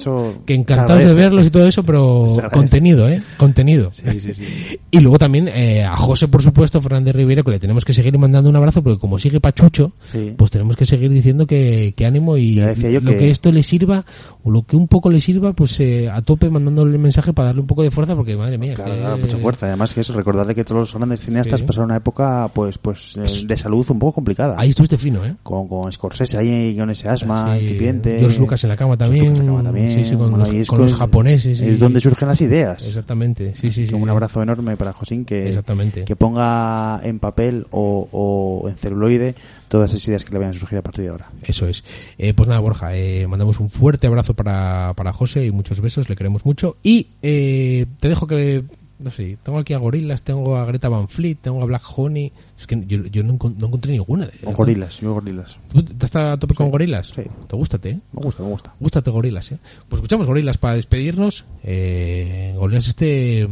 que 0.46 0.54
encantados 0.54 1.04
de 1.04 1.14
verlos 1.14 1.46
y 1.46 1.50
todo 1.50 1.66
eso, 1.66 1.82
pero 1.82 2.26
contenido, 2.52 3.08
¿eh? 3.08 3.22
Contenido. 3.36 3.90
Sí, 3.92 4.20
sí, 4.20 4.34
sí. 4.34 4.44
Y 4.90 5.00
luego 5.00 5.18
también 5.18 5.48
eh, 5.48 5.82
a 5.82 5.96
José, 5.96 6.28
por 6.28 6.40
supuesto, 6.42 6.80
Fernández 6.80 7.16
Rivero, 7.16 7.42
que 7.42 7.50
le 7.50 7.58
tenemos 7.58 7.84
que 7.84 7.92
seguir 7.92 8.16
mandando 8.16 8.48
un 8.48 8.54
abrazo, 8.56 8.80
porque 8.82 8.98
como 9.00 9.18
sigue 9.18 9.40
Pachucho, 9.40 9.92
pues 10.36 10.50
tenemos 10.52 10.76
que 10.76 10.86
seguir 10.86 11.10
diciendo 11.10 11.46
que, 11.48 11.94
que 11.96 12.06
ánimo 12.06 12.36
y 12.36 12.54
lo 12.56 12.74
que... 12.74 13.00
que- 13.02 13.30
esto 13.30 13.50
le 13.50 13.62
sirva, 13.64 14.04
o 14.44 14.50
lo 14.52 14.62
que 14.62 14.76
un 14.76 14.86
poco 14.86 15.10
le 15.10 15.20
sirva, 15.20 15.52
pues 15.52 15.80
eh, 15.80 16.08
a 16.08 16.22
tope 16.22 16.48
mandándole 16.48 16.92
el 16.92 16.98
mensaje 17.00 17.32
para 17.32 17.46
darle 17.48 17.62
un 17.62 17.66
poco 17.66 17.82
de 17.82 17.90
fuerza, 17.90 18.14
porque 18.14 18.36
madre 18.36 18.56
mía, 18.56 18.74
Claro, 18.74 18.92
que- 18.94 19.00
claro, 19.00 19.18
mucha 19.18 19.38
fuerza. 19.38 19.66
Además 19.66 19.92
que 19.94 20.00
eso, 20.02 20.12
recordarle 20.14 20.54
que 20.54 20.62
todos 20.64 20.78
los 20.80 20.94
grandes 20.94 21.24
cineastas 21.24 21.62
pasaron 21.64 21.86
una 21.86 21.96
época, 21.96 22.48
pues, 22.54 22.78
pues, 22.78 23.16
eh, 23.18 23.46
de 23.46 23.56
salud 23.56 23.84
un 23.90 23.98
poco 23.98 24.12
complicada. 24.12 24.54
Ahí 24.58 24.68
estuviste 24.70 24.96
fino, 24.96 25.24
¿eh? 25.26 25.34
Con, 25.42 25.66
con 25.66 25.90
Scorsese 25.90 26.13
ahí, 26.20 26.76
con 26.76 26.90
ese 26.90 27.08
asma 27.08 27.54
Sí, 27.54 27.62
incipiente. 27.62 28.18
George 28.18 28.38
Lucas 28.38 28.62
en 28.64 28.70
la 28.70 28.76
cama 28.76 28.96
también. 28.96 29.26
En 29.26 29.38
la 29.38 29.44
cama 29.44 29.62
también. 29.62 29.90
Sí, 29.90 30.04
sí, 30.04 30.16
con, 30.16 30.30
Bueno, 30.30 30.46
los, 30.46 30.66
con 30.66 30.80
los 30.80 30.94
japoneses. 30.94 31.60
Es 31.60 31.78
donde 31.78 32.00
surgen 32.00 32.28
las 32.28 32.40
ideas. 32.40 32.86
Exactamente, 32.86 33.54
sí, 33.54 33.70
sí, 33.70 33.92
un 33.94 34.08
abrazo 34.08 34.42
enorme 34.42 34.76
para 34.76 34.92
Josín 34.92 35.24
que, 35.24 35.48
Exactamente. 35.48 36.04
que 36.04 36.16
ponga 36.16 37.00
en 37.02 37.18
papel 37.18 37.66
o, 37.70 38.08
o 38.10 38.68
en 38.68 38.76
celuloide 38.76 39.34
todas 39.68 39.90
esas 39.90 40.06
ideas 40.06 40.24
que 40.24 40.32
le 40.32 40.38
vayan 40.38 40.54
a 40.54 40.58
surgir 40.58 40.78
a 40.78 40.82
partir 40.82 41.04
de 41.04 41.10
ahora. 41.10 41.30
Eso 41.42 41.66
es. 41.66 41.84
Eh, 42.18 42.32
pues 42.34 42.48
nada, 42.48 42.60
Borja, 42.60 42.96
eh, 42.96 43.26
mandamos 43.26 43.58
un 43.60 43.70
fuerte 43.70 44.06
abrazo 44.06 44.34
para, 44.34 44.92
para 44.94 45.12
José 45.12 45.44
y 45.44 45.50
muchos 45.50 45.80
besos, 45.80 46.08
le 46.08 46.16
queremos 46.16 46.44
mucho. 46.44 46.76
Y 46.82 47.08
eh, 47.22 47.86
te 47.98 48.08
dejo 48.08 48.26
que, 48.26 48.64
no 48.98 49.10
sé, 49.10 49.36
tengo 49.42 49.58
aquí 49.58 49.74
a 49.74 49.78
Gorilas, 49.78 50.22
tengo 50.22 50.56
a 50.56 50.64
Greta 50.64 50.88
Van 50.88 51.08
Fleet, 51.08 51.36
tengo 51.40 51.60
a 51.62 51.64
Black 51.66 51.82
Honey. 51.96 52.32
Es 52.58 52.66
que 52.66 52.82
yo, 52.86 53.04
yo 53.06 53.22
no, 53.22 53.34
encon- 53.34 53.56
no 53.56 53.66
encontré 53.66 53.92
ninguna. 53.92 54.30
O 54.44 54.52
gorilas, 54.52 55.00
yo 55.00 55.12
gorilas. 55.14 55.58
¿Tú 55.72 55.82
te 55.82 56.06
estás 56.06 56.34
a 56.34 56.36
tope 56.38 56.54
con 56.54 56.70
Gorilas? 56.70 57.08
Sí. 57.08 57.22
¿Te 57.48 57.56
gustate, 57.56 57.90
eh? 57.90 58.00
Me 58.12 58.22
gusta, 58.22 58.42
me 58.42 58.50
gusta. 58.50 58.74
Gústate 58.80 59.10
Gorilas, 59.10 59.50
eh. 59.52 59.58
Pues 59.88 59.98
escuchamos 59.98 60.26
Gorilas 60.26 60.58
para 60.58 60.76
despedirnos. 60.76 61.44
Eh, 61.64 62.54
Gorilas 62.56 62.86
este... 62.86 63.48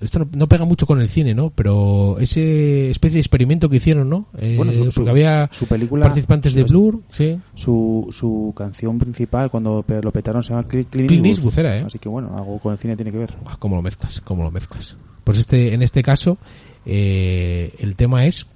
Esto 0.00 0.18
no, 0.18 0.28
no 0.32 0.46
pega 0.46 0.66
mucho 0.66 0.86
con 0.86 1.00
el 1.00 1.08
cine, 1.08 1.34
¿no? 1.34 1.48
Pero 1.50 2.18
ese 2.18 2.90
especie 2.90 3.14
de 3.16 3.20
experimento 3.20 3.68
que 3.70 3.76
hicieron, 3.76 4.10
¿no? 4.10 4.26
Eh, 4.38 4.54
Bueno, 4.56 4.72
su- 4.72 4.78
porque 4.80 4.90
su- 4.92 5.08
había 5.08 5.48
su 5.50 5.66
película- 5.66 6.04
participantes 6.04 6.52
de 6.52 6.64
Blur, 6.64 7.00
sí. 7.10 7.38
Su, 7.54 8.08
su 8.12 8.52
canción 8.56 8.98
principal 8.98 9.50
cuando 9.50 9.82
lo 10.02 10.10
petaron 10.12 10.42
se 10.42 10.50
llama 10.50 10.68
Clint, 10.68 10.90
Clint 10.90 11.08
Clint 11.08 11.26
Eastwood. 11.26 11.58
Era, 11.58 11.78
¿eh? 11.78 11.84
Así 11.86 11.98
que 11.98 12.08
bueno, 12.10 12.36
algo 12.36 12.58
con 12.58 12.72
el 12.72 12.78
cine 12.78 12.94
tiene 12.94 13.10
que 13.10 13.18
ver. 13.18 13.34
Ah, 13.46 13.56
¿Cómo 13.58 13.76
lo 13.76 13.82
mezclas? 13.82 14.20
¿Cómo 14.20 14.42
lo 14.44 14.50
mezclas? 14.50 14.96
Pues 15.24 15.38
este, 15.38 15.72
en 15.72 15.82
este 15.82 16.02
caso, 16.02 16.36
eh, 16.84 17.72
el 17.78 17.96
tema 17.96 18.26
es... 18.26 18.46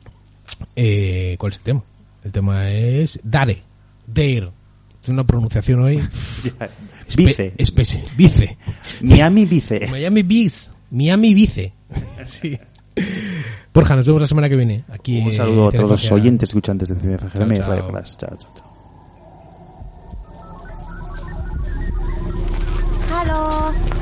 Eh, 0.76 1.36
¿Cuál 1.38 1.52
es 1.52 1.58
el 1.58 1.64
tema? 1.64 1.82
El 2.22 2.32
tema 2.32 2.70
es 2.70 3.18
Dare. 3.24 3.62
Dare. 4.06 4.50
Es 5.02 5.08
una 5.08 5.24
pronunciación 5.26 5.80
hoy... 5.80 5.96
espe- 7.08 7.16
Vice. 7.16 7.54
especie. 7.56 8.02
Vice. 8.16 8.56
Miami 9.00 9.46
Vice. 9.46 9.88
Miami 9.90 10.22
Vice. 10.22 10.69
Miami 10.90 11.34
Vice. 11.34 11.72
sí. 12.26 12.58
Borja, 13.72 13.96
nos 13.96 14.06
vemos 14.06 14.20
la 14.22 14.26
semana 14.26 14.48
que 14.48 14.56
viene. 14.56 14.84
Aquí 14.88 15.20
Un 15.20 15.32
saludo 15.32 15.68
a 15.68 15.72
todos 15.72 15.90
los 15.90 16.12
oyentes 16.12 16.50
escuchantes 16.50 16.88
de 16.88 16.96
Cine 16.96 17.18
FGM 17.18 17.52
y 17.52 17.56
Chao, 17.58 17.68
Radio 17.68 17.82
chao. 17.82 18.02
Chao, 18.02 18.36
chao, 18.36 18.50
chao. 23.24 23.99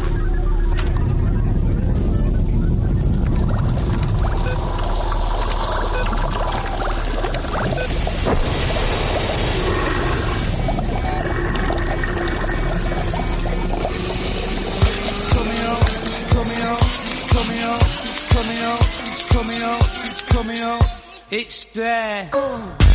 it's 21.30 21.66
there. 21.66 22.30
Oh. 22.32 22.87